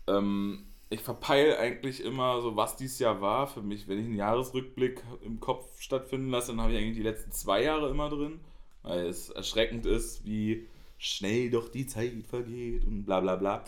Ähm, 0.07 0.64
ich 0.91 1.01
verpeile 1.01 1.59
eigentlich 1.59 2.05
immer 2.05 2.41
so, 2.43 2.57
was 2.57 2.77
dieses 2.77 2.99
Jahr 2.99 3.20
war 3.20 3.47
für 3.47 3.62
mich. 3.62 3.89
Wenn 3.89 3.99
ich 3.99 4.05
einen 4.05 4.16
Jahresrückblick 4.16 5.03
im 5.25 5.41
Kopf 5.41 5.81
stattfinden 5.81 6.31
lasse, 6.31 6.49
dann 6.53 6.61
habe 6.61 6.72
ich 6.72 6.79
eigentlich 6.79 6.97
die 6.97 7.03
letzten 7.03 7.33
zwei 7.33 7.62
Jahre 7.62 7.89
immer 7.91 8.09
drin. 8.09 8.41
Weil 8.83 9.07
es 9.07 9.31
erschreckend 9.31 9.87
ist, 9.87 10.25
wie 10.27 10.66
schnell 10.99 11.51
doch 11.51 11.69
die 11.69 11.87
Zeit 11.87 12.13
vergeht 12.29 12.85
und 12.85 13.05
bla 13.05 13.21
bla 13.21 13.37
bla. 13.37 13.65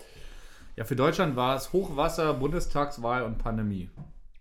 Ja, 0.76 0.84
für 0.84 0.96
Deutschland 0.96 1.36
war 1.36 1.56
es 1.56 1.72
Hochwasser, 1.72 2.34
Bundestagswahl 2.34 3.22
und 3.22 3.38
Pandemie. 3.38 3.88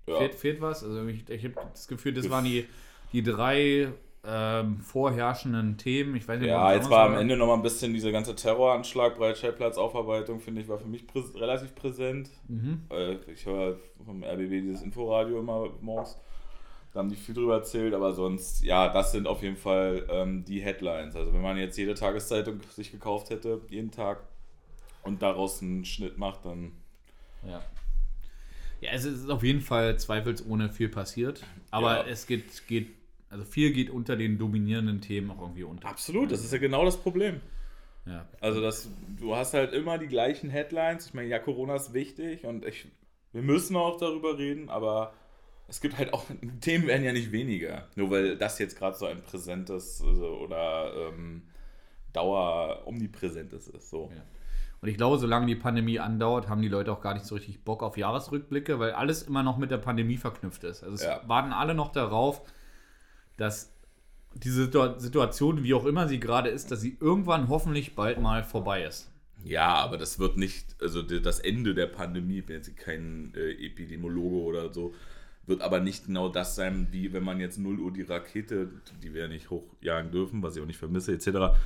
Ja. 0.08 0.18
Fehlt, 0.18 0.36
fehlt 0.36 0.62
was? 0.62 0.84
Also 0.84 1.06
ich, 1.08 1.28
ich 1.30 1.44
habe 1.46 1.56
das 1.72 1.88
Gefühl, 1.88 2.14
das 2.14 2.30
waren 2.30 2.46
die, 2.46 2.66
die 3.14 3.24
drei 3.24 3.94
ähm, 4.28 4.80
vorherrschenden 4.80 5.78
Themen. 5.78 6.16
Ich 6.16 6.28
weiß 6.28 6.40
nicht, 6.40 6.50
Ja, 6.50 6.74
jetzt 6.74 6.90
war 6.90 7.08
am 7.08 7.16
Ende 7.16 7.38
nochmal 7.38 7.58
ein 7.58 7.62
bisschen 7.62 7.94
dieser 7.94 8.12
ganze 8.12 8.36
Terroranschlag, 8.36 9.18
Breitscheidplatz-Aufarbeitung, 9.18 10.40
finde 10.40 10.62
ich, 10.62 10.68
war 10.68 10.78
für 10.78 10.88
mich 10.88 11.08
präs 11.08 11.36
relativ 11.36 11.76
präsent. 11.76 12.30
Mhm. 12.48 12.82
Äh, 12.92 13.18
ich 13.32 13.46
höre 13.46 13.78
vom 14.04 14.24
RBB 14.24 14.62
dieses 14.62 14.82
Inforadio 14.82 15.40
immer 15.40 15.70
morgens. 15.82 16.18
Da 16.96 17.02
haben 17.02 17.10
die 17.10 17.18
viel 17.18 17.36
drüber 17.36 17.56
erzählt, 17.56 17.94
aber 17.94 18.14
sonst, 18.14 18.64
ja, 18.64 18.88
das 18.88 19.12
sind 19.12 19.28
auf 19.28 19.44
jeden 19.44 19.58
Fall 19.58 20.08
ähm, 20.10 20.46
die 20.46 20.62
Headlines. 20.62 21.14
Also 21.18 21.34
wenn 21.34 21.42
man 21.42 21.58
jetzt 21.58 21.78
jede 21.78 21.94
Tageszeitung 21.94 22.62
sich 22.74 22.90
gekauft 22.90 23.32
hätte, 23.32 23.60
jeden 23.70 23.92
Tag, 23.92 24.24
und 25.04 25.22
daraus 25.22 25.62
einen 25.62 25.84
Schnitt 25.84 26.18
macht, 26.18 26.46
dann 26.46 26.72
Ja. 27.46 27.62
Ja, 28.80 28.92
es 28.94 29.04
ist 29.04 29.30
auf 29.30 29.44
jeden 29.44 29.60
Fall 29.60 30.00
zweifelsohne 30.00 30.70
viel 30.70 30.88
passiert. 30.88 31.44
Aber 31.70 31.98
Ja. 31.98 32.12
es 32.12 32.28
geht, 32.28 32.66
geht, 32.68 32.88
also 33.30 33.44
viel 33.44 33.74
geht 33.74 33.90
unter 33.90 34.16
den 34.16 34.38
dominierenden 34.38 35.02
Themen 35.02 35.32
auch 35.32 35.42
irgendwie 35.42 35.64
unter. 35.64 35.86
absolut, 35.90 36.32
das 36.32 36.46
ist 36.46 36.54
ja 36.54 36.60
genau 36.60 36.86
das 36.86 36.96
Problem. 36.96 37.42
Ja. 38.06 38.26
Also 38.40 38.62
das, 38.62 38.90
du 39.20 39.36
hast 39.36 39.54
halt 39.54 39.74
immer 39.74 39.98
die 39.98 40.08
gleichen 40.08 40.50
Headlines. 40.50 41.08
Ich 41.08 41.14
meine, 41.14 41.28
ja, 41.28 41.40
Corona 41.40 41.76
ist 41.76 41.94
wichtig 41.94 42.46
und 42.46 42.64
ich, 42.64 42.88
wir 43.34 43.42
müssen 43.42 43.76
auch 43.76 43.98
darüber 43.98 44.38
reden, 44.38 44.70
aber 44.70 45.14
es 45.68 45.82
gibt 45.82 45.98
halt 45.98 46.14
auch, 46.14 46.24
die 46.42 46.48
Themen 46.60 46.88
werden 46.88 47.04
ja 47.04 47.14
nicht 47.14 47.32
weniger. 47.32 47.88
Nur 47.96 48.12
weil 48.12 48.38
das 48.38 48.60
jetzt 48.60 48.78
gerade 48.78 48.98
so 48.98 49.06
ein 49.06 49.22
präsentes 49.22 50.02
also, 50.06 50.38
oder 50.38 50.92
ähm, 50.96 51.44
Dauer 52.14 52.84
omnipräsentes 52.86 53.68
ist. 53.68 53.90
So. 53.90 54.12
Ja. 54.16 54.22
Und 54.82 54.90
ich 54.90 54.98
glaube, 54.98 55.18
solange 55.18 55.48
die 55.48 55.56
Pandemie 55.56 56.00
andauert, 56.00 56.48
haben 56.48 56.62
die 56.62 56.68
Leute 56.68 56.92
auch 56.92 57.02
gar 57.02 57.14
nicht 57.14 57.26
so 57.26 57.36
richtig 57.36 57.64
Bock 57.64 57.82
auf 57.82 57.98
Jahresrückblicke, 57.98 58.78
weil 58.80 58.92
alles 58.92 59.24
immer 59.24 59.42
noch 59.42 59.58
mit 59.58 59.72
der 59.72 59.78
Pandemie 59.78 60.18
verknüpft 60.18 60.64
ist. 60.64 60.84
Also 60.84 60.96
es 60.96 61.04
Ja. 61.04 61.22
warten 61.28 61.54
alle 61.54 61.74
noch 61.74 61.92
darauf, 61.92 62.42
dass 63.38 63.74
diese 64.36 64.66
Situa- 64.66 65.00
Situation, 65.00 65.64
wie 65.64 65.74
auch 65.74 65.86
immer 65.86 66.08
sie 66.08 66.20
gerade 66.20 66.50
ist, 66.50 66.70
dass 66.72 66.82
sie 66.82 66.98
irgendwann 67.00 67.48
hoffentlich 67.50 67.96
bald 67.96 68.20
mal 68.20 68.44
vorbei 68.44 68.84
ist. 68.84 69.10
Ja, 69.44 69.76
aber 69.76 69.98
das 69.98 70.20
wird 70.20 70.38
nicht, 70.38 70.76
also 70.82 71.02
das 71.02 71.40
Ende 71.40 71.74
der 71.74 71.88
Pandemie, 71.88 72.40
ich 72.40 72.46
bin 72.46 72.56
jetzt 72.58 72.76
kein 72.78 73.34
äh, 73.36 73.52
Epidemiologe 73.66 74.38
oder 74.38 74.74
so, 74.74 74.94
wird 75.48 75.62
aber 75.62 75.80
nicht 75.80 76.06
genau 76.08 76.30
das 76.30 76.56
sein, 76.56 76.88
wie 76.92 77.14
wenn 77.14 77.24
man 77.24 77.40
jetzt 77.40 77.58
0 77.58 77.80
Uhr 77.80 77.92
die 77.92 78.02
Rakete, 78.02 78.70
die 79.04 79.14
wir 79.14 79.24
ja 79.24 79.28
nicht 79.28 79.50
hochjagen 79.50 80.12
dürfen, 80.12 80.42
was 80.42 80.56
ich 80.56 80.62
auch 80.62 80.68
nicht 80.68 80.80
vermisse, 80.80 81.14
etc. 81.14 81.58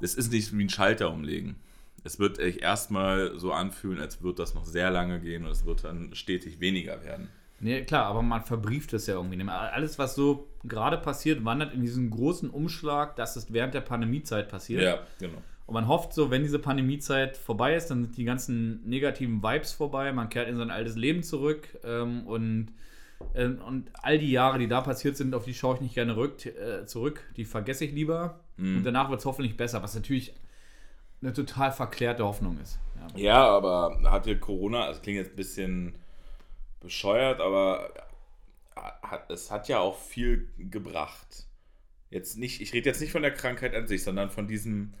Es 0.00 0.14
ist 0.14 0.32
nicht 0.32 0.56
wie 0.56 0.64
ein 0.64 0.68
Schalter 0.68 1.10
umlegen. 1.10 1.56
Es 2.02 2.18
wird 2.18 2.36
sich 2.36 2.62
erstmal 2.62 3.38
so 3.38 3.52
anfühlen, 3.52 3.98
als 3.98 4.22
würde 4.22 4.42
das 4.42 4.54
noch 4.54 4.66
sehr 4.66 4.90
lange 4.90 5.20
gehen 5.20 5.44
und 5.44 5.50
es 5.50 5.64
wird 5.64 5.84
dann 5.84 6.14
stetig 6.14 6.60
weniger 6.60 7.02
werden. 7.02 7.28
Nee, 7.60 7.82
klar, 7.84 8.04
aber 8.06 8.20
man 8.20 8.42
verbrieft 8.42 8.92
es 8.92 9.06
ja 9.06 9.14
irgendwie. 9.14 9.42
Alles, 9.48 9.98
was 9.98 10.14
so 10.14 10.48
gerade 10.64 10.98
passiert, 10.98 11.44
wandert 11.44 11.72
in 11.72 11.80
diesen 11.80 12.10
großen 12.10 12.50
Umschlag, 12.50 13.16
dass 13.16 13.36
es 13.36 13.52
während 13.52 13.72
der 13.72 13.80
Pandemiezeit 13.80 14.50
passiert. 14.50 14.82
Ja, 14.82 14.98
genau. 15.18 15.38
Und 15.66 15.72
man 15.72 15.88
hofft 15.88 16.12
so, 16.12 16.30
wenn 16.30 16.42
diese 16.42 16.58
Pandemiezeit 16.58 17.38
vorbei 17.38 17.74
ist, 17.74 17.86
dann 17.86 18.02
sind 18.02 18.18
die 18.18 18.24
ganzen 18.24 18.86
negativen 18.86 19.42
Vibes 19.42 19.72
vorbei, 19.72 20.12
man 20.12 20.28
kehrt 20.28 20.48
in 20.48 20.56
sein 20.56 20.70
altes 20.70 20.94
Leben 20.96 21.22
zurück 21.22 21.68
ähm, 21.84 22.26
und, 22.26 22.68
und 23.34 23.90
all 23.94 24.18
die 24.18 24.30
Jahre, 24.30 24.58
die 24.58 24.68
da 24.68 24.80
passiert 24.80 25.16
sind, 25.16 25.34
auf 25.34 25.44
die 25.44 25.54
schaue 25.54 25.76
ich 25.76 25.80
nicht 25.80 25.94
gerne 25.94 26.16
rück, 26.16 26.44
äh, 26.46 26.86
zurück, 26.86 27.22
die 27.36 27.44
vergesse 27.44 27.84
ich 27.84 27.92
lieber 27.92 28.40
Mhm. 28.56 28.78
und 28.78 28.84
danach 28.84 29.10
wird 29.10 29.20
es 29.20 29.26
hoffentlich 29.26 29.56
besser, 29.56 29.82
was 29.82 29.94
natürlich 29.94 30.32
eine 31.20 31.32
total 31.32 31.72
verklärte 31.72 32.24
Hoffnung 32.24 32.58
ist. 32.60 32.78
Ja. 33.14 33.18
Ja, 33.18 33.48
aber 33.48 33.98
hat 34.04 34.26
dir 34.26 34.38
Corona, 34.38 34.86
das 34.86 35.02
klingt 35.02 35.18
jetzt 35.18 35.32
ein 35.32 35.36
bisschen 35.36 35.94
bescheuert, 36.80 37.40
aber 37.40 37.92
hat, 38.76 39.30
es 39.30 39.50
hat 39.50 39.68
ja 39.68 39.78
auch 39.80 39.98
viel 39.98 40.48
gebracht. 40.58 41.46
Jetzt 42.10 42.36
nicht, 42.38 42.60
ich 42.60 42.72
rede 42.72 42.88
jetzt 42.88 43.00
nicht 43.00 43.12
von 43.12 43.22
der 43.22 43.32
Krankheit 43.32 43.74
an 43.74 43.86
sich, 43.88 44.04
sondern 44.04 44.30
von 44.30 44.46
diesem, 44.46 44.94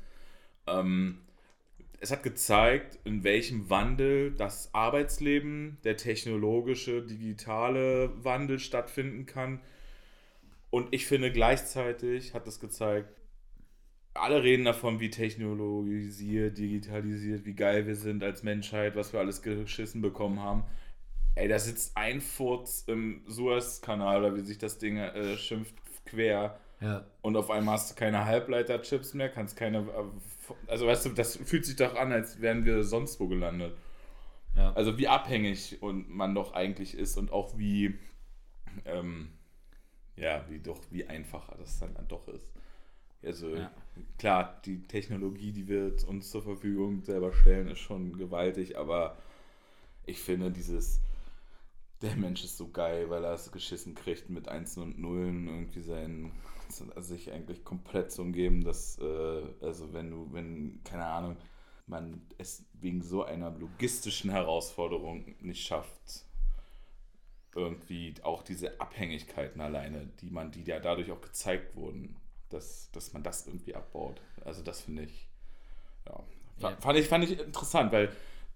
ähm, 0.66 1.18
es 2.04 2.10
hat 2.10 2.22
gezeigt, 2.22 2.98
in 3.04 3.24
welchem 3.24 3.70
Wandel 3.70 4.32
das 4.32 4.74
Arbeitsleben, 4.74 5.78
der 5.84 5.96
technologische, 5.96 7.00
digitale 7.00 8.12
Wandel 8.22 8.58
stattfinden 8.58 9.24
kann. 9.24 9.60
Und 10.68 10.92
ich 10.92 11.06
finde 11.06 11.32
gleichzeitig 11.32 12.34
hat 12.34 12.46
es 12.46 12.60
gezeigt, 12.60 13.08
alle 14.12 14.42
reden 14.42 14.66
davon, 14.66 15.00
wie 15.00 15.08
technologisiert, 15.08 16.58
digitalisiert, 16.58 17.46
wie 17.46 17.54
geil 17.54 17.86
wir 17.86 17.96
sind 17.96 18.22
als 18.22 18.42
Menschheit, 18.42 18.96
was 18.96 19.14
wir 19.14 19.20
alles 19.20 19.40
geschissen 19.40 20.02
bekommen 20.02 20.40
haben. 20.40 20.64
Ey, 21.36 21.48
da 21.48 21.58
sitzt 21.58 21.96
ein 21.96 22.20
Furz 22.20 22.84
im 22.86 23.22
Suezkanal 23.26 24.18
oder 24.18 24.36
wie 24.36 24.42
sich 24.42 24.58
das 24.58 24.76
Ding 24.76 24.98
äh, 24.98 25.38
schimpft, 25.38 25.74
quer. 26.04 26.60
Ja. 26.82 27.06
Und 27.22 27.36
auf 27.36 27.50
einmal 27.50 27.74
hast 27.74 27.92
du 27.92 27.94
keine 27.94 28.26
Halbleiterchips 28.26 29.14
mehr, 29.14 29.30
kannst 29.30 29.56
keine. 29.56 29.86
Also, 30.66 30.86
weißt 30.86 31.06
du, 31.06 31.10
das 31.10 31.36
fühlt 31.36 31.64
sich 31.64 31.76
doch 31.76 31.94
an, 31.96 32.12
als 32.12 32.40
wären 32.40 32.64
wir 32.64 32.84
sonst 32.84 33.20
wo 33.20 33.28
gelandet. 33.28 33.76
Ja. 34.56 34.72
Also, 34.74 34.98
wie 34.98 35.08
abhängig 35.08 35.82
und 35.82 36.08
man 36.10 36.34
doch 36.34 36.54
eigentlich 36.54 36.94
ist 36.96 37.16
und 37.16 37.32
auch 37.32 37.56
wie. 37.58 37.98
Ähm, 38.84 39.30
ja, 40.16 40.44
wie 40.48 40.60
doch, 40.60 40.80
wie 40.90 41.06
einfacher 41.06 41.56
das 41.58 41.78
dann 41.80 41.96
doch 42.08 42.28
ist. 42.28 42.46
Also, 43.22 43.56
Ja. 43.56 43.70
klar, 44.18 44.60
die 44.64 44.82
Technologie, 44.82 45.52
die 45.52 45.66
wir 45.68 45.96
uns 46.08 46.30
zur 46.30 46.42
Verfügung 46.42 47.02
selber 47.02 47.32
stellen, 47.32 47.68
ist 47.68 47.78
schon 47.80 48.16
gewaltig, 48.18 48.76
aber 48.78 49.16
ich 50.06 50.20
finde 50.20 50.50
dieses. 50.50 51.00
Der 52.02 52.16
Mensch 52.16 52.44
ist 52.44 52.58
so 52.58 52.68
geil, 52.68 53.08
weil 53.08 53.24
er 53.24 53.32
es 53.32 53.50
geschissen 53.50 53.94
kriegt 53.94 54.28
mit 54.28 54.48
Einsen 54.48 54.82
und 54.82 54.98
Nullen 54.98 55.46
irgendwie 55.48 55.80
sein 55.80 56.32
sich 56.96 57.32
eigentlich 57.32 57.64
komplett 57.64 58.12
zu 58.12 58.22
umgeben, 58.22 58.64
dass 58.64 58.98
äh, 58.98 59.42
also 59.60 59.92
wenn 59.92 60.10
du 60.10 60.28
wenn 60.32 60.80
keine 60.84 61.06
Ahnung 61.06 61.36
man 61.86 62.22
es 62.38 62.64
wegen 62.80 63.02
so 63.02 63.24
einer 63.24 63.50
logistischen 63.50 64.30
Herausforderung 64.30 65.34
nicht 65.40 65.66
schafft 65.66 66.26
irgendwie 67.54 68.14
auch 68.22 68.42
diese 68.42 68.80
Abhängigkeiten 68.80 69.60
alleine, 69.60 70.08
die 70.20 70.30
man 70.30 70.50
die 70.50 70.64
ja 70.64 70.80
dadurch 70.80 71.10
auch 71.12 71.20
gezeigt 71.20 71.76
wurden, 71.76 72.16
dass, 72.48 72.90
dass 72.92 73.12
man 73.12 73.22
das 73.22 73.46
irgendwie 73.46 73.74
abbaut. 73.74 74.20
Also 74.44 74.62
das 74.62 74.80
finde 74.82 75.04
ich 75.04 75.28
ja, 76.06 76.24
Ja. 76.58 76.76
fand 76.80 76.98
ich 76.98 77.06
fand 77.08 77.24
ich 77.24 77.38
interessant, 77.38 77.92
weil 77.92 78.10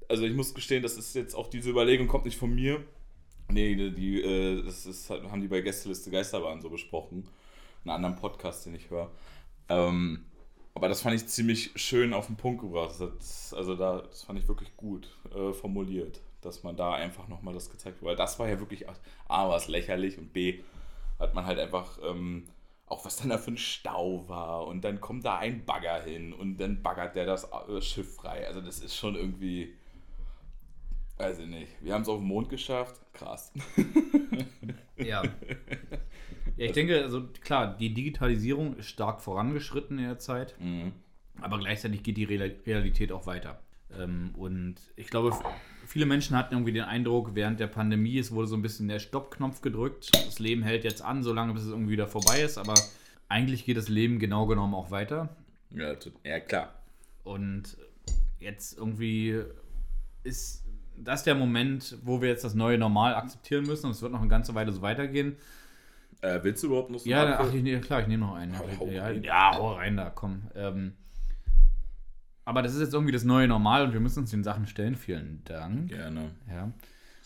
also 0.09 0.25
ich 0.25 0.35
muss 0.35 0.55
gestehen, 0.55 0.83
das 0.83 0.97
ist 0.97 1.14
jetzt 1.14 1.35
auch 1.35 1.49
diese 1.49 1.71
Überlegung 1.71 2.09
kommt 2.09 2.25
nicht 2.25 2.39
von 2.39 2.55
mir. 2.55 2.85
Nee, 3.51 3.75
die, 3.77 3.95
die, 3.95 4.23
äh, 4.23 4.62
das 4.62 4.87
ist, 4.87 5.09
haben 5.11 5.41
die 5.41 5.49
bei 5.49 5.61
Gästeliste 5.62 6.11
Geisterbahn 6.11 6.61
so 6.61 6.71
besprochen. 6.71 7.29
Einen 7.89 8.05
anderen 8.05 8.16
Podcast, 8.16 8.66
den 8.66 8.74
ich 8.74 8.91
höre. 8.91 9.11
Ähm, 9.68 10.26
aber 10.74 10.89
das 10.89 11.01
fand 11.01 11.16
ich 11.16 11.26
ziemlich 11.26 11.72
schön 11.74 12.12
auf 12.12 12.26
den 12.26 12.36
Punkt 12.36 12.61
gebracht. 12.61 12.95
Das, 13.01 13.55
also 13.55 13.74
da, 13.74 14.03
das 14.03 14.24
fand 14.24 14.39
ich 14.39 14.47
wirklich 14.47 14.76
gut 14.76 15.09
äh, 15.34 15.53
formuliert, 15.53 16.20
dass 16.43 16.62
man 16.62 16.76
da 16.76 16.93
einfach 16.93 17.28
nochmal 17.28 17.55
das 17.55 17.70
gezeigt 17.70 17.97
hat. 17.97 18.05
Weil 18.05 18.16
das 18.16 18.39
war 18.39 18.49
ja 18.49 18.61
wirklich, 18.61 18.86
A, 18.89 19.49
war 19.49 19.57
es 19.57 19.68
lächerlich 19.68 20.18
und 20.18 20.32
B, 20.32 20.61
hat 21.18 21.34
man 21.34 21.47
halt 21.47 21.59
einfach 21.59 21.99
ähm, 22.05 22.49
auch 22.86 23.05
was 23.05 23.16
dann 23.16 23.30
da 23.30 23.39
für 23.39 23.53
ein 23.53 23.59
Stau 23.59 24.28
war 24.28 24.66
und 24.66 24.82
dann 24.82 25.01
kommt 25.01 25.24
da 25.24 25.39
ein 25.39 25.64
Bagger 25.64 26.03
hin 26.03 26.32
und 26.32 26.59
dann 26.59 26.82
baggert 26.82 27.16
der 27.16 27.26
das 27.26 27.51
äh, 27.68 27.80
Schiff 27.80 28.16
frei. 28.16 28.47
Also 28.47 28.61
das 28.61 28.80
ist 28.80 28.97
schon 28.97 29.14
irgendwie, 29.14 29.74
weiß 31.16 31.39
ich 31.41 31.47
nicht. 31.47 31.72
Wir 31.80 31.95
haben 31.95 32.03
es 32.03 32.09
auf 32.09 32.18
den 32.18 32.26
Mond 32.28 32.51
geschafft, 32.51 33.01
krass. 33.14 33.53
Ja. 34.97 35.22
Ja, 36.59 36.67
ich 36.67 36.73
denke, 36.73 37.03
also 37.03 37.23
klar, 37.43 37.77
die 37.79 37.95
Digitalisierung 37.95 38.77
ist 38.77 38.87
stark 38.89 39.21
vorangeschritten 39.21 39.99
in 39.99 40.05
der 40.05 40.19
Zeit, 40.19 40.55
Mhm. 40.61 40.93
aber 41.41 41.59
gleichzeitig 41.59 42.03
geht 42.03 42.17
die 42.17 42.25
Real- 42.25 42.57
Realität 42.67 43.13
auch 43.13 43.27
weiter. 43.27 43.61
Ähm, 43.97 44.35
und 44.37 44.75
ich 44.97 45.07
glaube, 45.09 45.33
viele 45.87 46.05
Menschen 46.05 46.37
hatten 46.37 46.55
irgendwie 46.55 46.73
den 46.73 46.83
Eindruck, 46.85 47.35
während 47.35 47.59
der 47.61 47.69
Pandemie, 47.69 48.19
es 48.19 48.33
wurde 48.33 48.49
so 48.49 48.57
ein 48.57 48.61
bisschen 48.63 48.89
der 48.89 48.99
Stoppknopf 48.99 49.63
gedrückt. 49.63 50.11
Das 50.13 50.39
Leben 50.41 50.63
hält 50.63 50.85
jetzt 50.85 51.01
an, 51.01 51.23
solange 51.23 51.55
bis 51.55 51.63
es 51.63 51.71
irgendwie 51.71 51.93
wieder 51.93 52.07
vorbei 52.09 52.43
ist, 52.43 52.59
aber 52.59 52.75
eigentlich 53.29 53.65
geht 53.65 53.77
das 53.79 53.89
Leben 53.89 54.19
genau 54.19 54.47
genommen 54.47 54.75
auch 54.75 54.91
weiter. 54.91 55.29
Ja, 55.71 55.95
ja, 56.25 56.41
klar. 56.41 56.75
Und 57.25 57.77
jetzt 58.41 58.77
irgendwie 58.77 59.43
ist 60.25 60.65
das 60.97 61.23
der 61.25 61.35
Moment, 61.35 61.97
wo 62.03 62.21
wir 62.21 62.29
jetzt 62.29 62.45
das 62.45 62.55
neue 62.55 62.79
Normal 62.79 63.15
akzeptieren 63.15 63.65
müssen 63.65 63.87
und 63.87 63.93
es 63.93 64.03
wird 64.03 64.13
noch 64.13 64.21
eine 64.21 64.29
ganze 64.29 64.55
Weile 64.55 64.73
so 64.73 64.83
weitergehen. 64.83 65.37
Äh, 66.21 66.41
willst 66.43 66.62
du 66.62 66.69
überhaupt 66.69 66.91
noch 66.91 66.99
so 66.99 67.09
Ja, 67.09 67.25
einen 67.25 67.35
ach, 67.35 67.53
ich, 67.53 67.83
klar, 67.83 68.01
ich 68.01 68.09
nehme 68.09 68.27
noch 68.27 68.35
einen. 68.35 68.59
Hau- 68.59 68.64
hau 68.81 68.87
ja, 68.89 69.11
ja, 69.11 69.53
hau 69.57 69.75
rein 69.75 69.97
da, 69.97 70.11
komm. 70.11 70.43
Ähm, 70.55 70.95
aber 72.45 72.62
das 72.62 72.75
ist 72.75 72.81
jetzt 72.81 72.95
irgendwie 72.95 73.12
das 73.12 73.25
neue 73.25 73.47
Normal 73.47 73.85
und 73.85 73.93
wir 73.93 74.01
müssen 74.01 74.21
uns 74.21 74.31
den 74.31 74.43
Sachen 74.43 74.66
stellen. 74.66 74.97
Vielen 74.97 75.43
Dank. 75.45 75.89
Gerne. 75.91 76.31
Ja. 76.49 76.73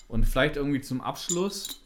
Und 0.09 0.25
vielleicht 0.27 0.57
irgendwie 0.57 0.81
zum 0.81 1.01
Abschluss. 1.01 1.81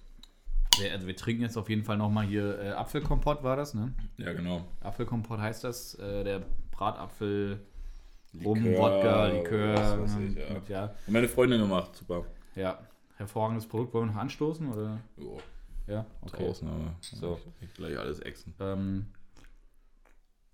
Also 0.92 1.06
wir 1.06 1.16
trinken 1.16 1.42
jetzt 1.42 1.56
auf 1.56 1.68
jeden 1.70 1.84
Fall 1.84 1.96
nochmal 1.96 2.26
hier 2.26 2.58
äh, 2.60 2.70
Apfelkompott, 2.70 3.42
war 3.42 3.56
das, 3.56 3.72
ne? 3.74 3.92
Ja, 4.18 4.32
genau. 4.32 4.64
Apfelkompott 4.82 5.38
heißt 5.38 5.64
das. 5.64 5.94
Äh, 5.94 6.24
der 6.24 6.42
Bratapfel, 6.70 7.60
Rum, 8.44 8.64
Wodka, 8.64 9.26
Likör. 9.28 9.74
was 9.74 9.98
weiß 10.00 10.16
ich, 10.28 10.36
ja. 10.36 10.46
Und 10.56 10.68
ja. 10.68 10.94
Meine 11.06 11.28
Freundin 11.28 11.60
gemacht, 11.60 11.94
super. 11.96 12.24
ja. 12.54 12.78
Hervorragendes 13.16 13.66
Produkt. 13.66 13.94
Wollen 13.94 14.08
wir 14.08 14.12
noch 14.14 14.20
anstoßen? 14.20 14.70
Oder? 14.70 14.98
Jo, 15.16 15.38
Ja, 15.86 16.04
okay. 16.22 16.44
draußen, 16.44 16.68
aber 16.68 16.94
So. 17.00 17.40
ich 17.60 17.72
gleich 17.74 17.96
alles 17.98 18.18
exen. 18.20 18.54
Ähm. 18.60 19.06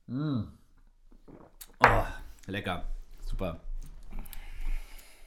Mm. 0.06 0.42
Oh, 1.80 2.04
lecker. 2.46 2.84
Super. 3.24 3.60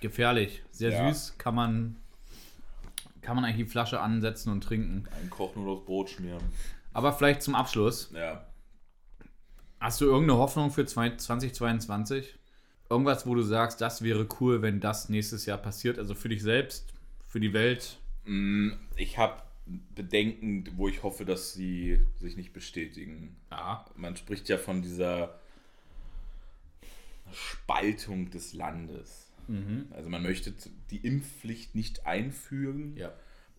Gefährlich. 0.01 0.61
Sehr 0.71 0.91
Ja. 0.91 1.11
süß. 1.11 1.37
Kann 1.37 1.55
man, 1.55 1.95
kann 3.21 3.35
man 3.35 3.45
eigentlich 3.45 3.65
die 3.65 3.71
Flasche 3.71 3.99
ansetzen 3.99 4.51
und 4.51 4.61
trinken. 4.63 5.07
Ein 5.21 5.29
Koch 5.29 5.55
nur 5.55 5.73
aufs 5.77 5.85
Brot 5.85 6.09
schmieren. 6.09 6.43
Aber 6.93 7.11
vielleicht 7.13 7.41
zum 7.41 7.55
Abschluss. 7.55 8.11
Ja. 8.13 8.45
Hast 9.79 9.99
du 10.01 10.05
irgendeine 10.05 10.39
Hoffnung 10.39 10.71
für 10.71 10.85
zwei- 10.85 11.15
2022? 11.15 12.37
Irgendwas, 12.89 13.25
wo 13.25 13.33
du 13.33 13.41
sagst, 13.41 13.81
das 13.81 14.01
wäre 14.03 14.27
cool, 14.39 14.61
wenn 14.61 14.79
das 14.79 15.09
nächstes 15.09 15.45
Jahr 15.45 15.57
passiert? 15.57 15.97
Also 15.97 16.13
für 16.13 16.29
dich 16.29 16.43
selbst, 16.43 16.93
für 17.27 17.39
die 17.39 17.53
Welt? 17.53 17.97
Mm, 18.25 18.71
Ich 18.95 19.17
habe 19.17 19.41
Bedenken, 19.65 20.67
wo 20.77 20.87
ich 20.87 21.01
hoffe, 21.03 21.25
dass 21.25 21.53
sie 21.53 21.99
sich 22.19 22.37
nicht 22.37 22.53
bestätigen. 22.53 23.35
Ja. 23.49 23.85
Man 23.95 24.15
spricht 24.15 24.47
ja 24.49 24.57
von 24.57 24.81
dieser 24.81 25.39
Spaltung 27.33 28.29
des 28.29 28.53
Landes. 28.53 29.31
Mhm. 29.47 29.87
Also 29.91 30.09
man 30.09 30.23
möchte 30.23 30.53
die 30.91 30.97
Impfpflicht 30.97 31.75
nicht 31.75 32.05
einführen, 32.05 32.95
Ja. 32.95 33.13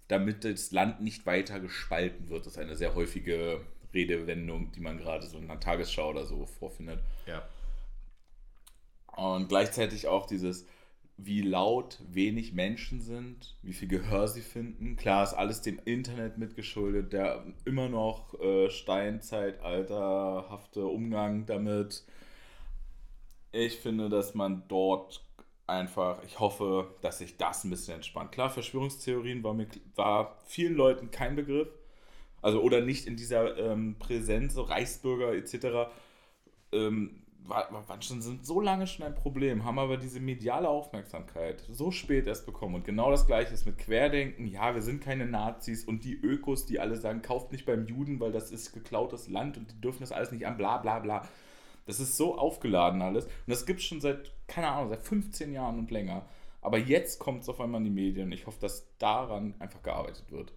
damit 0.08 0.44
das 0.44 0.70
Land 0.70 1.00
nicht 1.00 1.26
weiter 1.26 1.58
gespalten 1.60 2.28
wird. 2.28 2.46
Das 2.46 2.54
ist 2.54 2.58
eine 2.58 2.76
sehr 2.76 2.94
häufige 2.94 3.60
Redewendung, 3.92 4.72
die 4.72 4.80
man 4.80 4.98
gerade 4.98 5.26
so 5.26 5.38
in 5.38 5.48
der 5.48 5.58
Tagesschau 5.60 6.10
oder 6.10 6.26
so 6.26 6.46
vorfindet. 6.46 7.00
Ja. 7.26 7.48
Und 9.16 9.48
gleichzeitig 9.48 10.06
auch 10.08 10.26
dieses, 10.26 10.66
wie 11.18 11.40
laut 11.40 11.98
wenig 12.08 12.52
Menschen 12.52 13.00
sind, 13.00 13.56
wie 13.62 13.72
viel 13.72 13.88
Gehör 13.88 14.28
sie 14.28 14.42
finden. 14.42 14.96
Klar 14.96 15.24
ist 15.24 15.32
alles 15.32 15.62
dem 15.62 15.80
Internet 15.84 16.36
mitgeschuldet, 16.36 17.10
der 17.12 17.46
immer 17.64 17.88
noch 17.88 18.38
äh, 18.40 18.68
steinzeitalterhafte 18.68 20.84
Umgang 20.84 21.46
damit. 21.46 22.04
Ich 23.52 23.76
finde, 23.76 24.10
dass 24.10 24.34
man 24.34 24.64
dort 24.68 25.24
einfach, 25.66 26.22
ich 26.24 26.38
hoffe, 26.38 26.94
dass 27.00 27.18
sich 27.18 27.38
das 27.38 27.64
ein 27.64 27.70
bisschen 27.70 27.94
entspannt. 27.94 28.32
Klar, 28.32 28.50
Verschwörungstheorien 28.50 29.42
war, 29.42 29.54
mir, 29.54 29.68
war 29.94 30.38
vielen 30.46 30.74
Leuten 30.74 31.10
kein 31.10 31.34
Begriff. 31.34 31.68
Also 32.42 32.60
oder 32.60 32.82
nicht 32.82 33.06
in 33.06 33.16
dieser 33.16 33.56
ähm, 33.58 33.96
Präsenz, 33.98 34.52
so 34.54 34.62
Reichsbürger 34.62 35.34
etc. 35.34 35.90
Ähm, 36.72 37.22
war, 37.48 37.88
war 37.88 38.02
schon, 38.02 38.22
sind 38.22 38.44
so 38.44 38.60
lange 38.60 38.86
schon 38.86 39.06
ein 39.06 39.14
Problem, 39.14 39.64
haben 39.64 39.78
aber 39.78 39.96
diese 39.96 40.20
mediale 40.20 40.68
Aufmerksamkeit 40.68 41.64
so 41.70 41.90
spät 41.90 42.26
erst 42.26 42.46
bekommen. 42.46 42.76
Und 42.76 42.84
genau 42.84 43.10
das 43.10 43.26
gleiche 43.26 43.54
ist 43.54 43.66
mit 43.66 43.78
Querdenken. 43.78 44.46
Ja, 44.46 44.74
wir 44.74 44.82
sind 44.82 45.02
keine 45.02 45.26
Nazis 45.26 45.84
und 45.84 46.04
die 46.04 46.14
Ökos, 46.14 46.66
die 46.66 46.80
alle 46.80 46.96
sagen, 46.96 47.22
kauft 47.22 47.52
nicht 47.52 47.66
beim 47.66 47.86
Juden, 47.86 48.20
weil 48.20 48.32
das 48.32 48.50
ist 48.50 48.72
geklautes 48.72 49.28
Land 49.28 49.56
und 49.56 49.70
die 49.70 49.80
dürfen 49.80 50.00
das 50.00 50.12
alles 50.12 50.32
nicht 50.32 50.46
an, 50.46 50.56
bla 50.56 50.78
bla 50.78 50.98
bla. 50.98 51.28
Das 51.86 52.00
ist 52.00 52.16
so 52.16 52.36
aufgeladen 52.36 53.00
alles. 53.00 53.24
Und 53.26 53.32
das 53.46 53.64
gibt 53.64 53.80
es 53.80 53.86
schon 53.86 54.00
seit, 54.00 54.32
keine 54.48 54.68
Ahnung, 54.68 54.90
seit 54.90 55.02
15 55.02 55.52
Jahren 55.52 55.78
und 55.78 55.90
länger. 55.90 56.26
Aber 56.60 56.78
jetzt 56.78 57.20
kommt 57.20 57.42
es 57.42 57.48
auf 57.48 57.60
einmal 57.60 57.80
in 57.80 57.84
die 57.84 57.90
Medien. 57.90 58.32
Ich 58.32 58.46
hoffe, 58.46 58.58
dass 58.60 58.88
daran 58.98 59.54
einfach 59.60 59.82
gearbeitet 59.82 60.32
wird. 60.32 60.52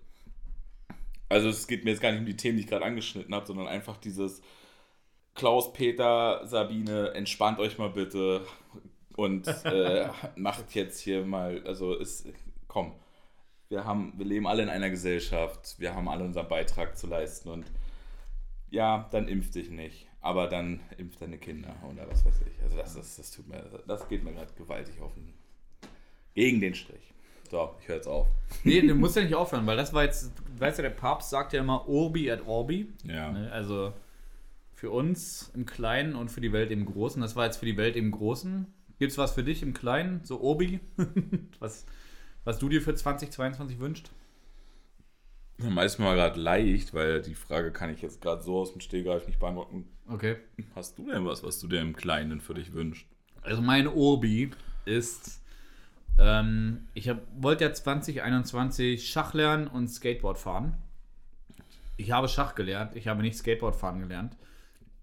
Also 1.29 1.49
es 1.49 1.67
geht 1.67 1.83
mir 1.83 1.91
jetzt 1.91 2.01
gar 2.01 2.11
nicht 2.11 2.21
um 2.21 2.25
die 2.25 2.35
Themen, 2.35 2.57
die 2.57 2.63
ich 2.63 2.69
gerade 2.69 2.83
angeschnitten 2.83 3.33
habe, 3.35 3.45
sondern 3.45 3.67
einfach 3.67 3.97
dieses 3.97 4.41
Klaus, 5.39 5.71
Peter, 5.71 6.45
Sabine, 6.45 7.13
entspannt 7.13 7.59
euch 7.59 7.77
mal 7.77 7.89
bitte 7.89 8.41
und 9.15 9.47
äh, 9.63 10.09
macht 10.35 10.75
jetzt 10.75 10.99
hier 10.99 11.25
mal, 11.25 11.63
also 11.65 11.93
ist, 11.95 12.27
komm, 12.67 12.91
wir 13.69 13.85
haben, 13.85 14.11
wir 14.17 14.25
leben 14.25 14.47
alle 14.47 14.63
in 14.63 14.69
einer 14.69 14.89
Gesellschaft, 14.89 15.75
wir 15.79 15.95
haben 15.95 16.09
alle 16.09 16.25
unseren 16.25 16.49
Beitrag 16.49 16.97
zu 16.97 17.07
leisten 17.07 17.47
und 17.47 17.71
ja, 18.69 19.07
dann 19.11 19.29
impf 19.29 19.49
dich 19.51 19.69
nicht, 19.69 20.07
aber 20.19 20.47
dann 20.47 20.81
impf 20.97 21.15
deine 21.15 21.37
Kinder 21.37 21.73
oder 21.89 22.05
was 22.09 22.25
weiß 22.25 22.41
ich. 22.45 22.61
Also 22.61 22.75
das, 22.75 22.95
das, 22.95 23.15
das 23.15 23.31
tut 23.31 23.47
mir, 23.47 23.63
das 23.87 24.09
geht 24.09 24.25
mir 24.25 24.33
gerade 24.33 24.51
gewaltig 24.57 24.99
auf 24.99 25.13
den, 25.13 25.33
gegen 26.33 26.59
den 26.59 26.75
Strich. 26.75 27.13
So, 27.49 27.75
ich 27.79 27.87
höre 27.87 27.95
jetzt 27.95 28.07
auf. 28.07 28.27
Nee, 28.65 28.81
du 28.81 28.93
musst 28.93 29.15
ja 29.15 29.21
nicht 29.21 29.35
aufhören, 29.35 29.65
weil 29.65 29.77
das 29.77 29.93
war 29.93 30.03
jetzt, 30.03 30.33
weißt 30.59 30.79
du, 30.79 30.83
der 30.83 30.89
Papst 30.89 31.29
sagt 31.29 31.53
ja 31.53 31.61
immer 31.61 31.87
Orbi 31.87 32.27
et 32.27 32.45
Orbi. 32.45 32.91
Ja. 33.05 33.31
Ne, 33.31 33.49
Also 33.53 33.93
für 34.79 34.91
uns 34.91 35.51
im 35.53 35.65
Kleinen 35.65 36.15
und 36.15 36.31
für 36.31 36.39
die 36.39 36.53
Welt 36.53 36.71
im 36.71 36.85
Großen. 36.85 37.21
Das 37.21 37.35
war 37.35 37.43
jetzt 37.43 37.57
für 37.57 37.65
die 37.65 37.75
Welt 37.75 37.97
im 37.97 38.11
Großen. 38.11 38.65
Gibt 38.97 39.11
es 39.11 39.17
was 39.17 39.33
für 39.33 39.43
dich 39.43 39.61
im 39.61 39.73
Kleinen, 39.73 40.21
so 40.23 40.39
Orbi? 40.39 40.79
was, 41.59 41.85
was 42.45 42.59
du 42.59 42.69
dir 42.69 42.81
für 42.81 42.95
2022 42.95 43.77
wünschst? 43.79 44.09
Meistens 45.57 45.99
mal 46.01 46.15
gerade 46.15 46.39
leicht, 46.39 46.93
weil 46.93 47.21
die 47.21 47.35
Frage 47.35 47.73
kann 47.73 47.89
ich 47.89 48.01
jetzt 48.01 48.21
gerade 48.21 48.41
so 48.41 48.57
aus 48.57 48.71
dem 48.71 48.79
Stehgreif 48.79 49.27
nicht 49.27 49.37
beantworten. 49.37 49.85
Okay. 50.07 50.37
Hast 50.73 50.97
du 50.97 51.11
denn 51.11 51.25
was, 51.25 51.43
was 51.43 51.59
du 51.59 51.67
dir 51.67 51.81
im 51.81 51.93
Kleinen 51.93 52.39
für 52.39 52.53
dich 52.53 52.71
wünschst? 52.71 53.05
Also 53.41 53.61
mein 53.61 53.85
Orbi 53.85 54.51
ist, 54.85 55.41
ähm, 56.17 56.87
ich 56.93 57.09
hab, 57.09 57.19
wollte 57.37 57.65
ja 57.65 57.73
2021 57.73 59.09
Schach 59.09 59.33
lernen 59.33 59.67
und 59.67 59.89
Skateboard 59.89 60.37
fahren. 60.37 60.77
Ich 61.97 62.11
habe 62.11 62.29
Schach 62.29 62.55
gelernt, 62.55 62.95
ich 62.95 63.09
habe 63.09 63.21
nicht 63.21 63.37
Skateboard 63.37 63.75
fahren 63.75 63.99
gelernt. 63.99 64.37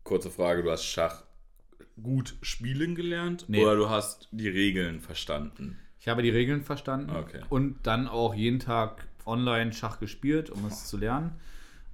Kurze 0.07 0.31
Frage, 0.31 0.63
du 0.63 0.71
hast 0.71 0.85
Schach 0.85 1.25
gut 2.01 2.37
spielen 2.43 2.95
gelernt 2.95 3.47
Nee. 3.49 3.61
oder 3.63 3.75
du 3.75 3.91
hast 3.91 4.29
die 4.31 4.49
Regeln 4.49 5.01
verstanden? 5.01 5.77
Ich 5.99 6.07
habe 6.07 6.23
die 6.23 6.31
Regeln 6.31 6.63
verstanden 6.63 7.11
Okay. 7.11 7.41
und 7.49 7.79
dann 7.89 8.07
auch 8.07 8.33
jeden 8.35 8.61
Tag 8.61 9.09
online 9.25 9.73
Schach 9.73 9.99
gespielt, 9.99 10.49
um 10.51 10.65
es 10.67 10.87
zu 10.87 10.97
lernen. 10.97 11.33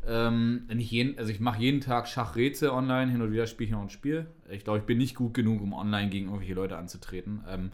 Ähm, 0.07 0.67
nicht 0.75 0.91
jeden, 0.91 1.17
also 1.19 1.31
ich 1.31 1.41
mache 1.41 1.63
jeden 1.63 1.81
Tag 1.81 2.07
Schachrätsel 2.07 2.69
online, 2.71 3.11
hin 3.11 3.23
und 3.23 3.33
wieder 3.33 3.47
spiele 3.47 3.67
ich 3.69 3.73
noch 3.73 3.81
ein 3.81 3.89
Spiel. 3.89 4.27
Ich 4.51 4.65
glaube, 4.65 4.81
ich 4.81 4.85
bin 4.85 4.99
nicht 4.99 5.15
gut 5.15 5.33
genug, 5.33 5.63
um 5.63 5.73
online 5.73 6.11
gegen 6.11 6.27
irgendwelche 6.27 6.55
Leute 6.55 6.77
anzutreten. 6.77 7.43
Ähm, 7.49 7.71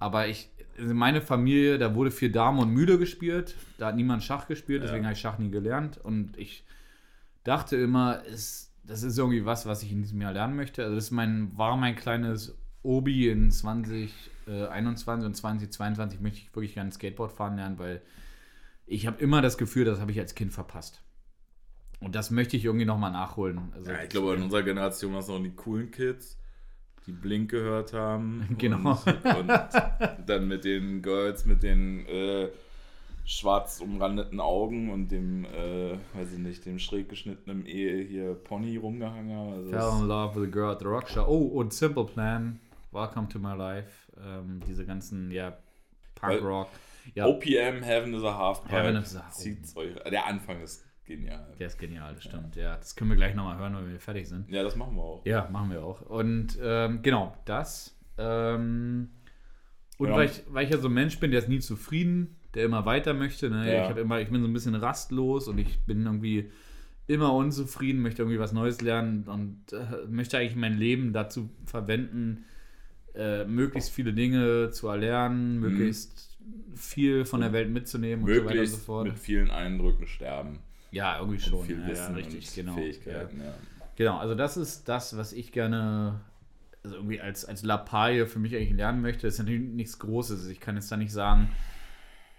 aber 0.00 0.26
ich, 0.26 0.48
also 0.78 0.94
meine 0.94 1.20
Familie, 1.20 1.78
da 1.78 1.94
wurde 1.94 2.10
viel 2.10 2.32
Dame 2.32 2.62
und 2.62 2.70
Mühle 2.70 2.98
gespielt. 2.98 3.54
Da 3.78 3.88
hat 3.88 3.96
niemand 3.96 4.24
Schach 4.24 4.48
gespielt, 4.48 4.82
deswegen 4.82 5.02
Ja. 5.02 5.08
habe 5.10 5.14
ich 5.14 5.20
Schach 5.20 5.38
nie 5.38 5.50
gelernt. 5.50 5.98
Und 5.98 6.36
ich 6.38 6.64
dachte 7.44 7.76
immer, 7.76 8.22
es, 8.26 8.69
das 8.90 9.04
ist 9.04 9.16
irgendwie 9.16 9.46
was, 9.46 9.66
was 9.66 9.84
ich 9.84 9.92
in 9.92 10.02
diesem 10.02 10.20
Jahr 10.20 10.32
lernen 10.32 10.56
möchte. 10.56 10.82
Also 10.82 10.96
das 10.96 11.04
ist 11.04 11.10
mein, 11.12 11.56
war 11.56 11.76
mein 11.76 11.94
kleines 11.94 12.58
Obi 12.82 13.28
in 13.28 13.52
2021 13.52 15.26
und 15.26 15.34
2022 15.36 16.20
möchte 16.20 16.38
ich 16.38 16.54
wirklich 16.56 16.74
gerne 16.74 16.90
Skateboard 16.90 17.30
fahren 17.30 17.54
lernen, 17.54 17.78
weil 17.78 18.02
ich 18.86 19.06
habe 19.06 19.22
immer 19.22 19.42
das 19.42 19.58
Gefühl, 19.58 19.84
das 19.84 20.00
habe 20.00 20.10
ich 20.10 20.18
als 20.18 20.34
Kind 20.34 20.52
verpasst. 20.52 21.02
Und 22.00 22.16
das 22.16 22.32
möchte 22.32 22.56
ich 22.56 22.64
irgendwie 22.64 22.84
nochmal 22.84 23.12
nachholen. 23.12 23.60
Also, 23.76 23.92
Ja, 23.92 24.02
ich 24.02 24.08
glaube, 24.08 24.34
in 24.34 24.42
unserer 24.42 24.64
Generation 24.64 25.12
waren 25.12 25.20
es 25.20 25.28
noch 25.28 25.40
die 25.40 25.54
coolen 25.54 25.92
Kids, 25.92 26.36
die 27.06 27.12
Blink 27.12 27.48
gehört 27.48 27.92
haben. 27.92 28.44
Genau. 28.58 29.00
Und, 29.06 29.06
und 29.06 29.52
dann 30.26 30.48
mit 30.48 30.64
den 30.64 31.00
Girls 31.00 31.44
mit 31.44 31.62
den 31.62 32.06
äh, 32.06 32.48
schwarz 33.24 33.80
umrandeten 33.80 34.40
Augen 34.40 34.90
und 34.90 35.08
dem, 35.12 35.44
äh, 35.44 35.92
weiß 36.14 36.32
ich 36.32 36.38
nicht, 36.38 36.66
dem 36.66 36.78
schräg 36.78 37.08
geschnittenen 37.08 37.64
Ehe 37.66 38.02
hier 38.04 38.34
Pony 38.34 38.76
rumgehangen. 38.76 39.52
Also 39.52 39.70
Fell 39.70 40.00
in 40.02 40.08
love 40.08 40.34
with 40.40 40.48
a 40.48 40.50
girl 40.50 40.70
at 40.72 40.80
the 40.80 40.86
rock 40.86 41.08
show. 41.08 41.24
Oh, 41.26 41.46
und 41.58 41.72
Simple 41.72 42.04
Plan, 42.06 42.58
Welcome 42.92 43.28
to 43.28 43.38
my 43.38 43.54
life. 43.56 44.10
Ähm, 44.20 44.60
diese 44.66 44.84
ganzen, 44.84 45.30
ja, 45.30 45.56
Punk 46.16 46.42
Rock. 46.42 46.68
Ja, 47.14 47.26
OPM, 47.26 47.82
Heaven 47.82 48.12
is 48.14 48.24
a 48.24 48.36
Halfpipe. 48.36 48.74
Heaven 48.74 48.96
is 48.96 49.16
a- 49.16 49.30
Zieht's 49.30 49.76
euch. 49.76 49.94
Der 50.10 50.26
Anfang 50.26 50.60
ist 50.60 50.84
genial. 51.04 51.54
der 51.58 51.66
ist 51.68 51.78
genial, 51.78 52.14
das 52.14 52.24
stimmt. 52.24 52.56
Ja, 52.56 52.76
das 52.76 52.94
können 52.96 53.10
wir 53.10 53.16
gleich 53.16 53.34
nochmal 53.34 53.58
hören, 53.58 53.76
wenn 53.76 53.90
wir 53.92 54.00
fertig 54.00 54.28
sind. 54.28 54.50
Ja, 54.50 54.62
das 54.64 54.74
machen 54.76 54.96
wir 54.96 55.02
auch. 55.02 55.24
Ja, 55.24 55.48
machen 55.50 55.70
wir 55.70 55.84
auch. 55.84 56.02
Und 56.02 56.58
ähm, 56.62 57.00
genau, 57.02 57.36
das. 57.44 57.96
Ähm, 58.18 59.10
und 59.98 60.08
Ja. 60.08 60.14
weil, 60.16 60.26
ich, 60.26 60.42
weil 60.48 60.64
ich 60.64 60.70
ja 60.70 60.78
so 60.78 60.88
ein 60.88 60.94
Mensch 60.94 61.18
bin, 61.20 61.30
der 61.30 61.40
ist 61.40 61.48
nie 61.48 61.60
zufrieden, 61.60 62.36
der 62.54 62.64
immer 62.64 62.84
weiter 62.86 63.14
möchte. 63.14 63.50
Ne? 63.50 63.72
Ja. 63.72 63.90
Ich, 63.90 63.96
immer, 63.96 64.20
ich 64.20 64.28
bin 64.28 64.42
so 64.42 64.48
ein 64.48 64.52
bisschen 64.52 64.74
rastlos 64.74 65.48
und 65.48 65.58
ich 65.58 65.78
bin 65.80 66.04
irgendwie 66.04 66.50
immer 67.06 67.34
unzufrieden, 67.34 68.02
möchte 68.02 68.22
irgendwie 68.22 68.38
was 68.38 68.52
Neues 68.52 68.80
lernen 68.80 69.24
und 69.24 69.72
äh, 69.72 70.06
möchte 70.08 70.38
eigentlich 70.38 70.56
mein 70.56 70.78
Leben 70.78 71.12
dazu 71.12 71.50
verwenden, 71.66 72.44
äh, 73.14 73.44
möglichst 73.44 73.90
viele 73.90 74.12
Dinge 74.12 74.70
zu 74.70 74.88
erlernen, 74.88 75.58
möglichst 75.58 76.38
viel 76.74 77.24
von 77.24 77.40
der 77.40 77.52
Welt 77.52 77.70
mitzunehmen 77.70 78.24
und 78.24 78.32
so 78.32 78.34
weiter 78.34 78.42
und 78.42 78.48
so 78.48 78.54
Möglichst 78.54 78.84
fort. 78.84 79.06
mit 79.08 79.18
vielen 79.18 79.50
Eindrücken 79.50 80.06
sterben. 80.06 80.60
Ja, 80.92 81.18
irgendwie 81.18 81.36
Und 81.36 81.42
schon. 81.42 81.64
viel 81.66 81.80
ja, 81.80 81.88
Wissen 81.88 82.16
ja, 82.16 82.24
richtig, 82.24 82.54
genau. 82.54 82.74
Fähigkeiten. 82.74 83.40
Ja. 83.40 83.54
Genau, 83.96 84.18
also 84.18 84.34
das 84.34 84.56
ist 84.56 84.88
das, 84.88 85.16
was 85.16 85.32
ich 85.32 85.52
gerne 85.52 86.20
also 86.82 86.96
irgendwie 86.96 87.20
als, 87.20 87.44
als 87.44 87.62
Lappalie 87.62 88.26
für 88.26 88.38
mich 88.38 88.54
eigentlich 88.56 88.72
lernen 88.72 89.02
möchte. 89.02 89.26
Das 89.26 89.34
ist 89.34 89.40
natürlich 89.40 89.62
nichts 89.62 89.98
Großes. 89.98 90.48
Ich 90.48 90.60
kann 90.60 90.76
jetzt 90.76 90.90
da 90.90 90.96
nicht 90.96 91.12
sagen, 91.12 91.50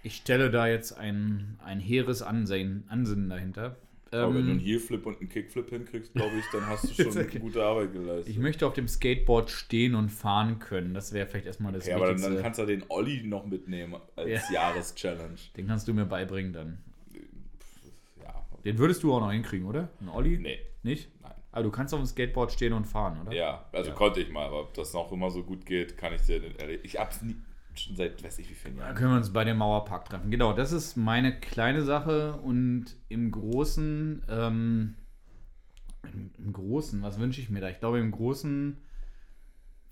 ich 0.02 0.16
stelle 0.16 0.50
da 0.50 0.66
jetzt 0.66 0.92
ein, 0.98 1.58
ein 1.64 1.80
hehres 1.80 2.22
Ansehen, 2.22 2.84
Ansinnen 2.88 3.28
dahinter. 3.30 3.76
Aber 4.10 4.34
wenn 4.34 4.44
du 4.44 4.50
einen 4.52 4.60
Ähm, 4.60 4.66
Heelflip 4.66 5.06
und 5.06 5.20
einen 5.20 5.30
Kickflip 5.30 5.70
hinkriegst, 5.70 6.12
glaube 6.12 6.38
ich, 6.38 6.44
dann 6.50 6.66
hast 6.66 6.90
du 6.90 6.94
schon 7.02 7.16
Okay. 7.16 7.38
gute 7.38 7.64
Arbeit 7.64 7.92
geleistet. 7.94 8.28
ich 8.28 8.38
möchte 8.38 8.66
auf 8.66 8.74
dem 8.74 8.86
Skateboard 8.86 9.48
stehen 9.48 9.94
und 9.94 10.10
fahren 10.10 10.58
können. 10.58 10.92
Das 10.92 11.12
wäre 11.14 11.26
vielleicht 11.26 11.46
erstmal 11.46 11.72
das 11.72 11.86
ja, 11.86 11.96
aber 11.96 12.06
dann, 12.06 12.16
Wichtigste. 12.16 12.34
dann 12.34 12.42
kannst 12.42 12.58
du 12.60 12.66
den 12.66 12.84
Olli 12.90 13.22
noch 13.22 13.46
mitnehmen 13.46 13.96
als 14.16 14.50
Jahreschallenge. 14.50 15.36
Den 15.56 15.66
kannst 15.66 15.88
du 15.88 15.94
mir 15.94 16.04
beibringen 16.04 16.52
dann. 16.52 16.78
Ja, 18.22 18.44
Den 18.64 18.76
würdest 18.78 19.02
du 19.02 19.14
auch 19.14 19.20
noch 19.20 19.32
hinkriegen, 19.32 19.66
oder? 19.66 19.88
Ein 20.00 20.08
Olli? 20.10 20.38
nee, 20.38 20.58
Nicht? 20.82 21.08
nein. 21.22 21.32
Aber 21.52 21.62
du 21.64 21.70
kannst 21.70 21.92
auf 21.94 22.00
dem 22.00 22.06
Skateboard 22.06 22.52
stehen 22.52 22.72
und 22.74 22.86
fahren, 22.86 23.18
oder? 23.22 23.32
Ja, 23.32 23.66
also 23.72 23.90
Ja. 23.90 23.96
konnte 23.96 24.20
ich 24.20 24.30
mal, 24.30 24.46
aber 24.46 24.60
ob 24.60 24.74
das 24.74 24.92
noch 24.92 25.10
immer 25.12 25.30
so 25.30 25.42
gut 25.42 25.64
geht, 25.66 25.96
kann 25.98 26.12
ich 26.14 26.22
dir 26.22 26.40
nicht 26.40 26.60
erleben. 26.60 26.82
Ich 26.84 26.98
hab's 26.98 27.22
nie, 27.22 27.36
schon 27.74 27.96
seit 27.96 28.22
weiß 28.22 28.38
ich 28.38 28.50
wie 28.50 28.54
vielen 28.54 28.76
Jahren. 28.78 28.94
können 28.94 29.10
wir 29.12 29.16
uns 29.16 29.32
bei 29.32 29.44
dem 29.44 29.56
Mauerpark 29.58 30.04
treffen. 30.06 30.30
Genau, 30.30 30.52
das 30.52 30.72
ist 30.72 30.96
meine 30.96 31.38
kleine 31.38 31.82
Sache 31.82 32.34
und 32.42 32.86
im 33.08 33.30
Großen, 33.30 34.22
ähm, 34.28 34.94
im, 36.12 36.30
im 36.38 36.52
Großen, 36.52 37.02
was 37.02 37.18
wünsche 37.18 37.40
ich 37.40 37.50
mir 37.50 37.60
da? 37.60 37.68
Ich 37.70 37.78
glaube, 37.80 37.98
im 37.98 38.10
Großen 38.10 38.76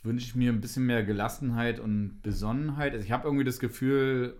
wünsche 0.03 0.26
ich 0.26 0.35
mir 0.35 0.51
ein 0.53 0.61
bisschen 0.61 0.87
mehr 0.87 1.03
Gelassenheit 1.05 1.78
und 1.81 2.20
Besonnenheit. 2.22 2.93
Also 2.95 3.05
ich 3.05 3.12
habe 3.12 3.26
irgendwie 3.26 3.45
das 3.45 3.59
Gefühl, 3.61 4.37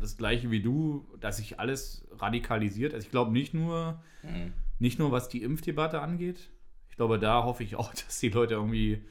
das 0.00 0.16
gleiche 0.16 0.50
wie 0.50 0.62
du, 0.62 1.06
dass 1.20 1.36
sich 1.38 1.58
alles 1.60 2.06
radikalisiert. 2.18 2.94
Also 2.94 3.04
ich 3.06 3.10
glaube 3.10 3.32
nicht 3.32 3.54
nur, 3.54 4.00
Mhm. 4.22 4.52
nicht 4.78 4.98
nur 5.00 5.10
was 5.10 5.28
die 5.28 5.42
Impfdebatte 5.42 6.00
angeht. 6.00 6.50
Ich 6.88 6.96
glaube, 6.96 7.18
da 7.18 7.42
hoffe 7.44 7.64
ich 7.64 7.74
auch, 7.76 7.92
dass 7.94 8.18
die 8.20 8.28
Leute 8.28 8.54
irgendwie, 8.54 9.04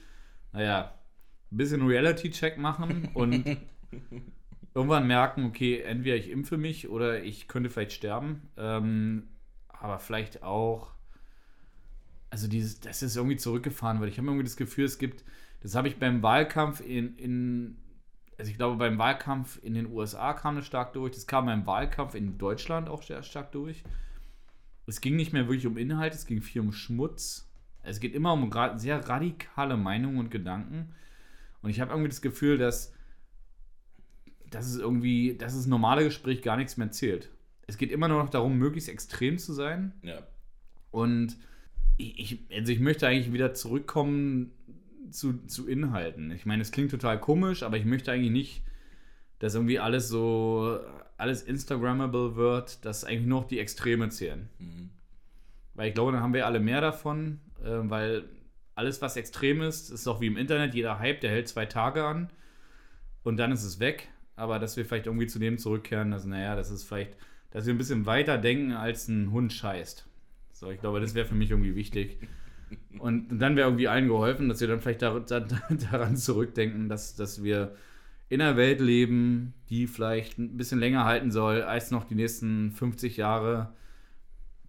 naja, 0.53 0.93
bisschen 1.57 1.85
Reality-Check 1.85 2.57
machen 2.57 3.09
und 3.13 3.45
irgendwann 4.73 5.07
merken, 5.07 5.45
okay, 5.45 5.81
entweder 5.81 6.15
ich 6.15 6.29
impfe 6.29 6.57
mich 6.57 6.89
oder 6.89 7.23
ich 7.23 7.47
könnte 7.47 7.69
vielleicht 7.69 7.93
sterben. 7.93 8.49
Ähm, 8.57 9.23
aber 9.67 9.99
vielleicht 9.99 10.43
auch, 10.43 10.93
also 12.29 12.47
dieses, 12.47 12.79
das 12.79 13.01
ist 13.01 13.17
irgendwie 13.17 13.37
zurückgefahren, 13.37 13.99
weil 13.99 14.09
ich 14.09 14.17
habe 14.17 14.27
irgendwie 14.27 14.45
das 14.45 14.55
Gefühl, 14.55 14.85
es 14.85 14.99
gibt, 14.99 15.25
das 15.61 15.75
habe 15.75 15.87
ich 15.87 15.97
beim 15.97 16.23
Wahlkampf 16.23 16.79
in, 16.81 17.17
in, 17.17 17.77
also 18.37 18.49
ich 18.49 18.57
glaube, 18.57 18.77
beim 18.77 18.97
Wahlkampf 18.97 19.59
in 19.61 19.73
den 19.73 19.87
USA 19.87 20.33
kam 20.33 20.55
das 20.55 20.65
stark 20.65 20.93
durch, 20.93 21.13
das 21.13 21.27
kam 21.27 21.47
beim 21.47 21.65
Wahlkampf 21.65 22.15
in 22.15 22.37
Deutschland 22.37 22.89
auch 22.89 23.03
sehr 23.03 23.23
stark 23.23 23.51
durch. 23.51 23.83
Es 24.87 25.01
ging 25.01 25.15
nicht 25.15 25.33
mehr 25.33 25.47
wirklich 25.47 25.67
um 25.67 25.77
Inhalt, 25.77 26.13
es 26.13 26.25
ging 26.25 26.41
viel 26.41 26.61
um 26.61 26.71
Schmutz. 26.71 27.49
Es 27.83 27.99
geht 27.99 28.13
immer 28.13 28.33
um 28.33 28.51
sehr 28.77 29.07
radikale 29.07 29.77
Meinungen 29.77 30.19
und 30.19 30.31
Gedanken. 30.31 30.93
Und 31.61 31.69
ich 31.69 31.79
habe 31.79 31.91
irgendwie 31.91 32.09
das 32.09 32.21
Gefühl, 32.21 32.57
dass, 32.57 32.93
dass 34.49 34.67
es 34.67 34.77
irgendwie, 34.77 35.35
dass 35.37 35.55
das 35.55 35.67
normale 35.67 36.03
Gespräch 36.03 36.41
gar 36.41 36.57
nichts 36.57 36.77
mehr 36.77 36.91
zählt. 36.91 37.31
Es 37.67 37.77
geht 37.77 37.91
immer 37.91 38.07
nur 38.07 38.21
noch 38.21 38.29
darum, 38.29 38.57
möglichst 38.57 38.89
extrem 38.89 39.37
zu 39.37 39.53
sein. 39.53 39.93
Ja. 40.01 40.27
Und 40.89 41.37
ich, 41.97 42.39
also 42.51 42.71
ich 42.71 42.79
möchte 42.79 43.07
eigentlich 43.07 43.31
wieder 43.31 43.53
zurückkommen 43.53 44.51
zu, 45.11 45.45
zu 45.45 45.67
Inhalten. 45.67 46.31
Ich 46.31 46.45
meine, 46.45 46.61
es 46.61 46.71
klingt 46.71 46.91
total 46.91 47.19
komisch, 47.19 47.63
aber 47.63 47.77
ich 47.77 47.85
möchte 47.85 48.11
eigentlich 48.11 48.31
nicht, 48.31 48.63
dass 49.39 49.55
irgendwie 49.55 49.79
alles 49.79 50.07
so, 50.07 50.79
alles 51.17 51.43
Instagrammable 51.43 52.35
wird, 52.35 52.83
dass 52.85 53.03
eigentlich 53.03 53.27
nur 53.27 53.41
noch 53.41 53.47
die 53.47 53.59
Extreme 53.59 54.09
zählen. 54.09 54.49
Mhm. 54.59 54.89
Weil 55.73 55.89
ich 55.89 55.93
glaube, 55.93 56.11
dann 56.11 56.21
haben 56.21 56.33
wir 56.33 56.45
alle 56.45 56.59
mehr 56.59 56.81
davon, 56.81 57.39
äh, 57.63 57.79
weil 57.83 58.25
alles, 58.75 59.01
was 59.01 59.17
extrem 59.17 59.61
ist, 59.61 59.89
ist 59.89 60.07
auch 60.07 60.21
wie 60.21 60.27
im 60.27 60.37
Internet, 60.37 60.73
jeder 60.73 60.99
Hype, 60.99 61.21
der 61.21 61.31
hält 61.31 61.47
zwei 61.47 61.65
Tage 61.65 62.03
an 62.03 62.29
und 63.23 63.37
dann 63.37 63.51
ist 63.51 63.63
es 63.63 63.79
weg. 63.79 64.09
Aber 64.35 64.59
dass 64.59 64.77
wir 64.77 64.85
vielleicht 64.85 65.05
irgendwie 65.05 65.27
zu 65.27 65.39
dem 65.39 65.57
zurückkehren, 65.57 66.11
dass, 66.11 66.25
naja, 66.25 66.55
das 66.55 66.71
ist 66.71 66.83
vielleicht, 66.83 67.15
dass 67.51 67.65
wir 67.65 67.73
ein 67.73 67.77
bisschen 67.77 68.05
weiter 68.05 68.37
denken, 68.37 68.71
als 68.71 69.07
ein 69.07 69.31
Hund 69.31 69.53
scheißt. 69.53 70.07
So, 70.53 70.71
ich 70.71 70.79
glaube, 70.79 70.99
das 70.99 71.13
wäre 71.13 71.25
für 71.25 71.35
mich 71.35 71.51
irgendwie 71.51 71.75
wichtig. 71.75 72.17
Und 72.97 73.39
dann 73.39 73.55
wäre 73.55 73.67
irgendwie 73.67 73.87
allen 73.87 74.07
geholfen, 74.07 74.47
dass 74.47 74.61
wir 74.61 74.67
dann 74.67 74.79
vielleicht 74.79 75.01
dar 75.01 75.19
da, 75.19 75.39
daran 75.91 76.15
zurückdenken, 76.15 76.87
dass, 76.87 77.15
dass 77.15 77.43
wir 77.43 77.75
in 78.29 78.41
einer 78.41 78.55
Welt 78.55 78.79
leben, 78.79 79.53
die 79.69 79.87
vielleicht 79.87 80.37
ein 80.37 80.55
bisschen 80.55 80.79
länger 80.79 81.03
halten 81.03 81.31
soll 81.31 81.63
als 81.63 81.91
noch 81.91 82.05
die 82.05 82.15
nächsten 82.15 82.71
50 82.71 83.17
Jahre, 83.17 83.73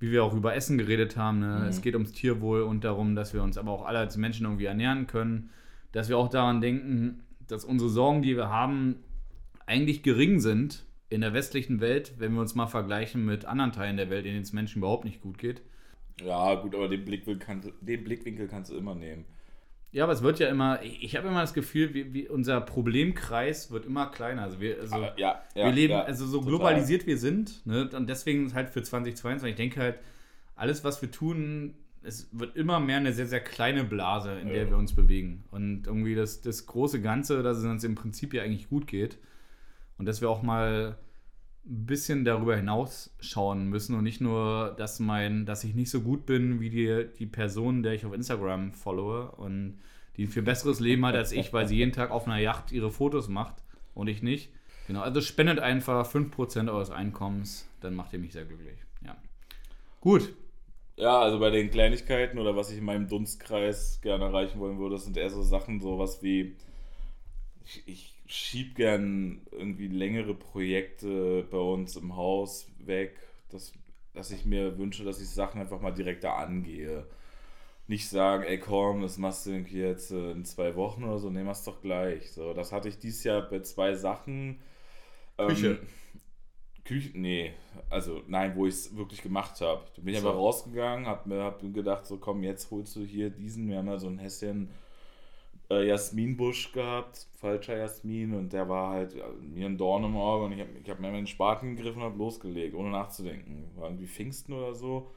wie 0.02 0.10
wir 0.10 0.24
auch 0.24 0.34
über 0.34 0.56
Essen 0.56 0.78
geredet 0.78 1.16
haben. 1.16 1.38
Ne? 1.38 1.60
Mhm. 1.60 1.66
Es 1.68 1.80
geht 1.80 1.94
ums 1.94 2.10
Tierwohl 2.10 2.62
und 2.62 2.82
darum, 2.82 3.14
dass 3.14 3.32
wir 3.32 3.42
uns 3.42 3.56
aber 3.56 3.70
auch 3.70 3.86
alle 3.86 4.00
als 4.00 4.16
Menschen 4.16 4.46
irgendwie 4.46 4.64
ernähren 4.64 5.06
können. 5.06 5.50
Dass 5.92 6.08
wir 6.08 6.18
auch 6.18 6.28
daran 6.28 6.60
denken, 6.60 7.22
dass 7.46 7.64
unsere 7.64 7.88
Sorgen, 7.88 8.20
die 8.20 8.36
wir 8.36 8.48
haben, 8.48 8.96
eigentlich 9.64 10.02
gering 10.02 10.40
sind 10.40 10.84
in 11.08 11.20
der 11.20 11.34
westlichen 11.34 11.80
Welt, 11.80 12.14
wenn 12.18 12.34
wir 12.34 12.40
uns 12.40 12.56
mal 12.56 12.66
vergleichen 12.66 13.24
mit 13.24 13.44
anderen 13.44 13.70
Teilen 13.70 13.96
der 13.96 14.10
Welt, 14.10 14.26
in 14.26 14.32
denen 14.32 14.42
es 14.42 14.52
Menschen 14.52 14.78
überhaupt 14.78 15.04
nicht 15.04 15.20
gut 15.20 15.38
geht. 15.38 15.62
Ja, 16.20 16.56
gut, 16.56 16.74
aber 16.74 16.88
den 16.88 17.04
Blickwinkel, 17.04 17.46
kannst, 17.46 17.72
den 17.80 18.02
Blickwinkel 18.02 18.48
kannst 18.48 18.72
du 18.72 18.76
immer 18.76 18.96
nehmen. 18.96 19.24
Ja, 19.92 20.04
aber 20.04 20.14
es 20.14 20.22
wird 20.22 20.38
ja 20.38 20.48
immer, 20.48 20.82
ich, 20.82 21.14
habe 21.16 21.28
immer 21.28 21.42
das 21.42 21.52
Gefühl, 21.52 21.92
wie, 21.92 22.14
wie 22.14 22.28
unser 22.28 22.62
Problemkreis 22.62 23.70
wird 23.70 23.84
immer 23.84 24.06
kleiner. 24.06 24.42
Also 24.42 24.58
wir, 24.58 24.80
also 24.80 24.94
Aber 24.94 25.18
ja, 25.18 25.42
ja, 25.54 25.66
wir 25.66 25.72
leben, 25.72 25.92
ja, 25.92 26.02
also 26.02 26.26
so 26.26 26.38
total. 26.38 26.48
globalisiert 26.50 27.06
wir 27.06 27.18
sind, 27.18 27.64
ne, 27.66 27.90
und 27.92 28.08
deswegen 28.08 28.52
halt 28.54 28.70
für 28.70 28.82
2022, 28.82 29.50
ich 29.50 29.56
denke 29.56 29.80
halt, 29.80 29.98
alles, 30.56 30.82
was 30.82 31.02
wir 31.02 31.10
tun, 31.10 31.74
es 32.02 32.28
wird 32.32 32.56
immer 32.56 32.80
mehr 32.80 32.96
eine 32.96 33.12
sehr, 33.12 33.26
sehr 33.26 33.40
kleine 33.40 33.84
Blase, 33.84 34.32
in 34.40 34.48
der 34.48 34.68
wir 34.68 34.76
uns 34.76 34.94
bewegen. 34.94 35.44
Und 35.50 35.86
irgendwie 35.86 36.14
das, 36.14 36.40
das 36.40 36.66
große 36.66 37.00
Ganze, 37.00 37.42
dass 37.42 37.58
es 37.58 37.64
uns 37.64 37.84
im 37.84 37.94
Prinzip 37.94 38.34
ja 38.34 38.42
eigentlich 38.42 38.68
gut 38.68 38.86
geht. 38.86 39.18
Und 39.98 40.06
dass 40.06 40.20
wir 40.20 40.28
auch 40.28 40.42
mal 40.42 40.96
ein 41.64 41.86
bisschen 41.86 42.24
darüber 42.24 42.56
hinausschauen 42.56 43.68
müssen 43.68 43.94
und 43.94 44.02
nicht 44.02 44.20
nur, 44.20 44.74
dass 44.76 44.98
mein, 44.98 45.46
dass 45.46 45.62
ich 45.64 45.74
nicht 45.74 45.90
so 45.90 46.00
gut 46.00 46.26
bin 46.26 46.60
wie 46.60 46.70
die, 46.70 47.06
die 47.18 47.26
Person, 47.26 47.82
der 47.82 47.92
ich 47.92 48.04
auf 48.04 48.12
Instagram 48.12 48.72
followe 48.72 49.30
und 49.36 49.78
die 50.16 50.24
ein 50.24 50.28
viel 50.28 50.42
besseres 50.42 50.80
Leben 50.80 51.06
hat 51.06 51.14
als 51.14 51.32
ich, 51.32 51.52
weil 51.52 51.66
sie 51.66 51.76
jeden 51.76 51.92
Tag 51.92 52.10
auf 52.10 52.26
einer 52.26 52.38
Yacht 52.38 52.72
ihre 52.72 52.90
Fotos 52.90 53.28
macht 53.28 53.62
und 53.94 54.08
ich 54.08 54.22
nicht. 54.22 54.50
Genau, 54.88 55.00
also 55.00 55.20
spendet 55.20 55.60
einfach 55.60 56.10
5% 56.10 56.68
eures 56.68 56.90
Einkommens, 56.90 57.68
dann 57.80 57.94
macht 57.94 58.12
ihr 58.12 58.18
mich 58.18 58.32
sehr 58.32 58.44
glücklich. 58.44 58.78
Ja. 59.04 59.16
Gut. 60.00 60.34
Ja, 60.96 61.20
also 61.20 61.38
bei 61.38 61.50
den 61.50 61.70
Kleinigkeiten 61.70 62.38
oder 62.38 62.56
was 62.56 62.70
ich 62.70 62.78
in 62.78 62.84
meinem 62.84 63.08
Dunstkreis 63.08 64.00
gerne 64.02 64.24
erreichen 64.24 64.58
wollen 64.58 64.78
würde, 64.78 64.98
sind 64.98 65.16
eher 65.16 65.30
so 65.30 65.42
Sachen, 65.42 65.80
sowas 65.80 66.22
wie 66.22 66.56
ich, 67.64 67.82
ich 67.86 68.11
schieb 68.32 68.76
gern 68.76 69.42
irgendwie 69.52 69.88
längere 69.88 70.34
Projekte 70.34 71.44
bei 71.50 71.58
uns 71.58 71.96
im 71.96 72.16
Haus 72.16 72.68
weg, 72.78 73.18
dass, 73.50 73.72
dass 74.14 74.30
ich 74.30 74.44
mir 74.46 74.78
wünsche, 74.78 75.04
dass 75.04 75.20
ich 75.20 75.28
Sachen 75.30 75.60
einfach 75.60 75.80
mal 75.80 75.92
direkter 75.92 76.36
angehe. 76.36 77.06
Nicht 77.88 78.08
sagen, 78.08 78.44
ey 78.44 78.58
komm, 78.58 79.02
das 79.02 79.18
machst 79.18 79.46
du 79.46 79.50
irgendwie 79.50 79.80
jetzt 79.80 80.12
äh, 80.12 80.32
in 80.32 80.44
zwei 80.44 80.76
Wochen 80.76 81.04
oder 81.04 81.18
so, 81.18 81.30
nee, 81.30 81.42
mach's 81.44 81.64
doch 81.64 81.82
gleich. 81.82 82.32
So, 82.32 82.54
das 82.54 82.72
hatte 82.72 82.88
ich 82.88 82.98
dieses 82.98 83.24
Jahr 83.24 83.42
bei 83.48 83.60
zwei 83.60 83.94
Sachen. 83.94 84.60
Ähm, 85.38 85.48
Küche. 85.48 85.80
Küche, 86.84 87.10
nee, 87.14 87.54
also 87.90 88.22
nein, 88.26 88.56
wo 88.56 88.66
ich 88.66 88.74
es 88.74 88.96
wirklich 88.96 89.22
gemacht 89.22 89.60
habe. 89.60 89.84
Da 89.94 90.02
bin 90.02 90.14
ich 90.14 90.18
So. 90.20 90.28
einfach 90.28 90.34
rausgegangen, 90.34 91.06
hab 91.06 91.26
mir 91.26 91.42
hab 91.42 91.60
gedacht, 91.72 92.06
so 92.06 92.18
komm, 92.18 92.42
jetzt 92.42 92.70
holst 92.70 92.96
du 92.96 93.04
hier 93.04 93.30
diesen, 93.30 93.68
wir 93.68 93.78
haben 93.78 93.86
ja 93.86 93.98
so 93.98 94.08
ein 94.08 94.18
Häschen 94.18 94.70
äh, 95.72 95.86
Jasminbusch 95.86 96.72
gehabt, 96.72 97.26
falscher 97.34 97.76
Jasmin 97.76 98.34
und 98.34 98.52
der 98.52 98.68
war 98.68 98.90
halt 98.90 99.14
äh, 99.14 99.22
mir 99.40 99.66
ein 99.66 99.78
Dorn 99.78 100.04
im 100.04 100.16
Auge 100.16 100.46
und 100.46 100.52
ich 100.52 100.60
habe 100.60 100.70
ich 100.82 100.90
hab 100.90 101.00
mir 101.00 101.10
meinen 101.10 101.26
Spaten 101.26 101.76
gegriffen 101.76 102.02
und 102.02 102.08
hab 102.08 102.18
losgelegt, 102.18 102.74
ohne 102.74 102.90
nachzudenken. 102.90 103.70
War 103.76 103.88
irgendwie 103.88 104.06
Pfingsten 104.06 104.52
oder 104.52 104.74
so, 104.74 105.10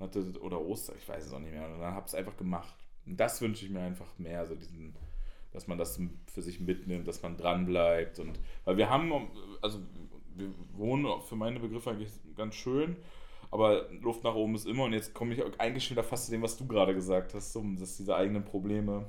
hatte, 0.00 0.24
oder 0.40 0.60
Ostern, 0.60 0.96
ich 0.98 1.08
weiß 1.08 1.26
es 1.26 1.32
auch 1.32 1.40
nicht 1.40 1.52
mehr 1.52 1.66
und 1.66 1.80
dann 1.80 1.94
habe 1.94 2.06
es 2.06 2.14
einfach 2.14 2.36
gemacht. 2.36 2.74
Und 3.06 3.18
das 3.18 3.40
wünsche 3.40 3.64
ich 3.64 3.70
mir 3.70 3.80
einfach 3.80 4.18
mehr, 4.18 4.46
so 4.46 4.54
diesen, 4.54 4.94
dass 5.52 5.66
man 5.66 5.78
das 5.78 6.00
für 6.26 6.42
sich 6.42 6.60
mitnimmt, 6.60 7.06
dass 7.06 7.22
man 7.22 7.36
dran 7.36 7.66
bleibt 7.66 8.18
und, 8.18 8.38
weil 8.64 8.76
wir 8.76 8.90
haben, 8.90 9.12
also 9.62 9.80
wir 10.36 10.48
wohnen 10.72 11.06
für 11.22 11.36
meine 11.36 11.60
Begriffe 11.60 11.90
eigentlich 11.90 12.12
ganz 12.36 12.54
schön, 12.54 12.96
aber 13.50 13.90
Luft 14.02 14.24
nach 14.24 14.34
oben 14.34 14.54
ist 14.54 14.66
immer 14.66 14.84
und 14.84 14.92
jetzt 14.92 15.14
komme 15.14 15.34
ich 15.34 15.42
eigentlich 15.58 15.84
schon 15.84 15.96
wieder 15.96 16.04
fast 16.04 16.26
zu 16.26 16.30
dem, 16.30 16.42
was 16.42 16.56
du 16.56 16.66
gerade 16.66 16.94
gesagt 16.94 17.34
hast, 17.34 17.52
so, 17.52 17.64
dass 17.78 17.96
diese 17.96 18.14
eigenen 18.14 18.44
Probleme. 18.44 19.06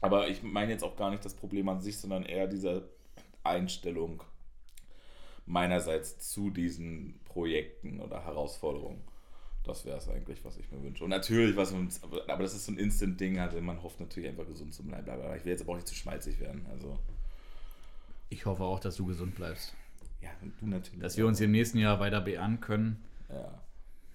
Aber 0.00 0.28
ich 0.28 0.42
meine 0.42 0.72
jetzt 0.72 0.84
auch 0.84 0.96
gar 0.96 1.10
nicht 1.10 1.24
das 1.24 1.34
Problem 1.34 1.68
an 1.68 1.80
sich, 1.80 1.98
sondern 1.98 2.24
eher 2.24 2.46
diese 2.46 2.88
Einstellung 3.42 4.22
meinerseits 5.46 6.18
zu 6.30 6.50
diesen 6.50 7.20
Projekten 7.24 8.00
oder 8.00 8.24
Herausforderungen. 8.24 9.02
Das 9.64 9.84
wäre 9.84 9.98
es 9.98 10.08
eigentlich, 10.08 10.44
was 10.44 10.56
ich 10.56 10.70
mir 10.70 10.82
wünsche. 10.82 11.04
Und 11.04 11.10
natürlich, 11.10 11.56
was 11.56 11.72
uns, 11.72 12.02
aber 12.02 12.42
das 12.42 12.54
ist 12.54 12.66
so 12.66 12.72
ein 12.72 12.78
Instant-Ding, 12.78 13.38
also 13.38 13.60
man 13.60 13.82
hofft 13.82 14.00
natürlich 14.00 14.28
einfach 14.28 14.46
gesund 14.46 14.72
zu 14.72 14.82
bleiben. 14.84 15.08
Aber 15.10 15.36
ich 15.36 15.44
will 15.44 15.52
jetzt 15.52 15.62
aber 15.62 15.72
auch 15.72 15.76
nicht 15.76 15.88
zu 15.88 15.94
schmalzig 15.94 16.38
werden. 16.40 16.66
Also, 16.70 16.98
Ich 18.30 18.46
hoffe 18.46 18.62
auch, 18.62 18.80
dass 18.80 18.96
du 18.96 19.06
gesund 19.06 19.34
bleibst. 19.34 19.74
ja, 20.22 20.30
und 20.42 20.52
du 20.60 20.66
natürlich. 20.66 21.00
Dass 21.00 21.16
wir 21.16 21.26
uns 21.26 21.40
im 21.40 21.50
nächsten 21.50 21.78
Jahr 21.78 21.98
weiter 22.00 22.20
beehren 22.20 22.60
können. 22.60 23.02
Ja. 23.28 23.62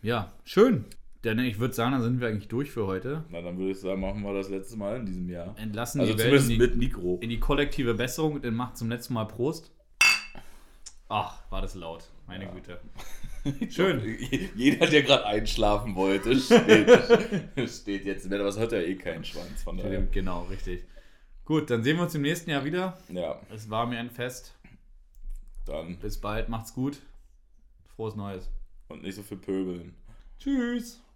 Ja, 0.01 0.33
schön. 0.43 0.85
Denn 1.23 1.39
ich 1.39 1.57
würde 1.59 1.73
sagen, 1.73 1.93
dann 1.93 2.01
sind 2.03 2.19
wir 2.19 2.27
eigentlich 2.27 2.49
durch 2.49 2.69
für 2.71 2.85
heute. 2.85 3.23
Na, 3.29 3.41
dann 3.41 3.57
würde 3.57 3.71
ich 3.71 3.79
sagen, 3.79 4.01
machen 4.01 4.21
wir 4.23 4.33
das 4.33 4.49
letzte 4.49 4.75
Mal 4.77 4.97
in 4.97 5.05
diesem 5.05 5.29
Jahr. 5.29 5.55
Entlassen 5.57 6.01
Also 6.01 6.13
die 6.13 6.19
Welt 6.19 6.41
in 6.43 6.49
die, 6.49 6.57
mit 6.57 6.75
Mikro. 6.75 7.17
in 7.21 7.29
die 7.29 7.39
kollektive 7.39 7.93
Besserung 7.93 8.33
und 8.33 8.43
dann 8.45 8.55
macht 8.55 8.75
zum 8.77 8.89
letzten 8.89 9.13
Mal 9.13 9.25
Prost. 9.25 9.71
Ach, 11.07 11.39
war 11.49 11.61
das 11.61 11.75
laut. 11.75 12.09
Meine 12.27 12.45
Ja. 12.45 12.51
Güte. 12.51 12.79
Schön. 13.69 14.01
Jeder, 14.55 14.87
der 14.87 15.03
gerade 15.03 15.25
einschlafen 15.25 15.95
wollte, 15.95 16.35
steht, 16.37 16.89
steht 17.69 18.05
jetzt. 18.05 18.25
Aber 18.25 18.37
das 18.39 18.57
hört 18.57 18.71
ja 18.71 18.79
eh 18.79 18.95
keinen 18.95 19.23
Schwanz. 19.23 19.63
Von 19.63 19.77
daher. 19.77 20.01
Genau, 20.11 20.43
richtig. 20.43 20.83
Gut, 21.45 21.69
dann 21.69 21.83
sehen 21.83 21.97
wir 21.97 22.03
uns 22.03 22.15
im 22.15 22.21
nächsten 22.21 22.49
Jahr 22.49 22.63
wieder. 22.63 22.97
Ja, 23.09 23.39
Es 23.53 23.69
war 23.69 23.85
mir 23.85 23.99
ein 23.99 24.09
Fest. 24.09 24.55
dann. 25.65 25.97
Bis 25.99 26.19
bald, 26.19 26.47
macht's 26.49 26.73
gut. 26.73 26.99
Frohes 27.95 28.15
Neues. 28.15 28.49
Und 28.87 29.03
nicht 29.03 29.15
so 29.15 29.21
viel 29.23 29.37
pöbeln. 29.37 29.93
Tschüss. 30.39 31.02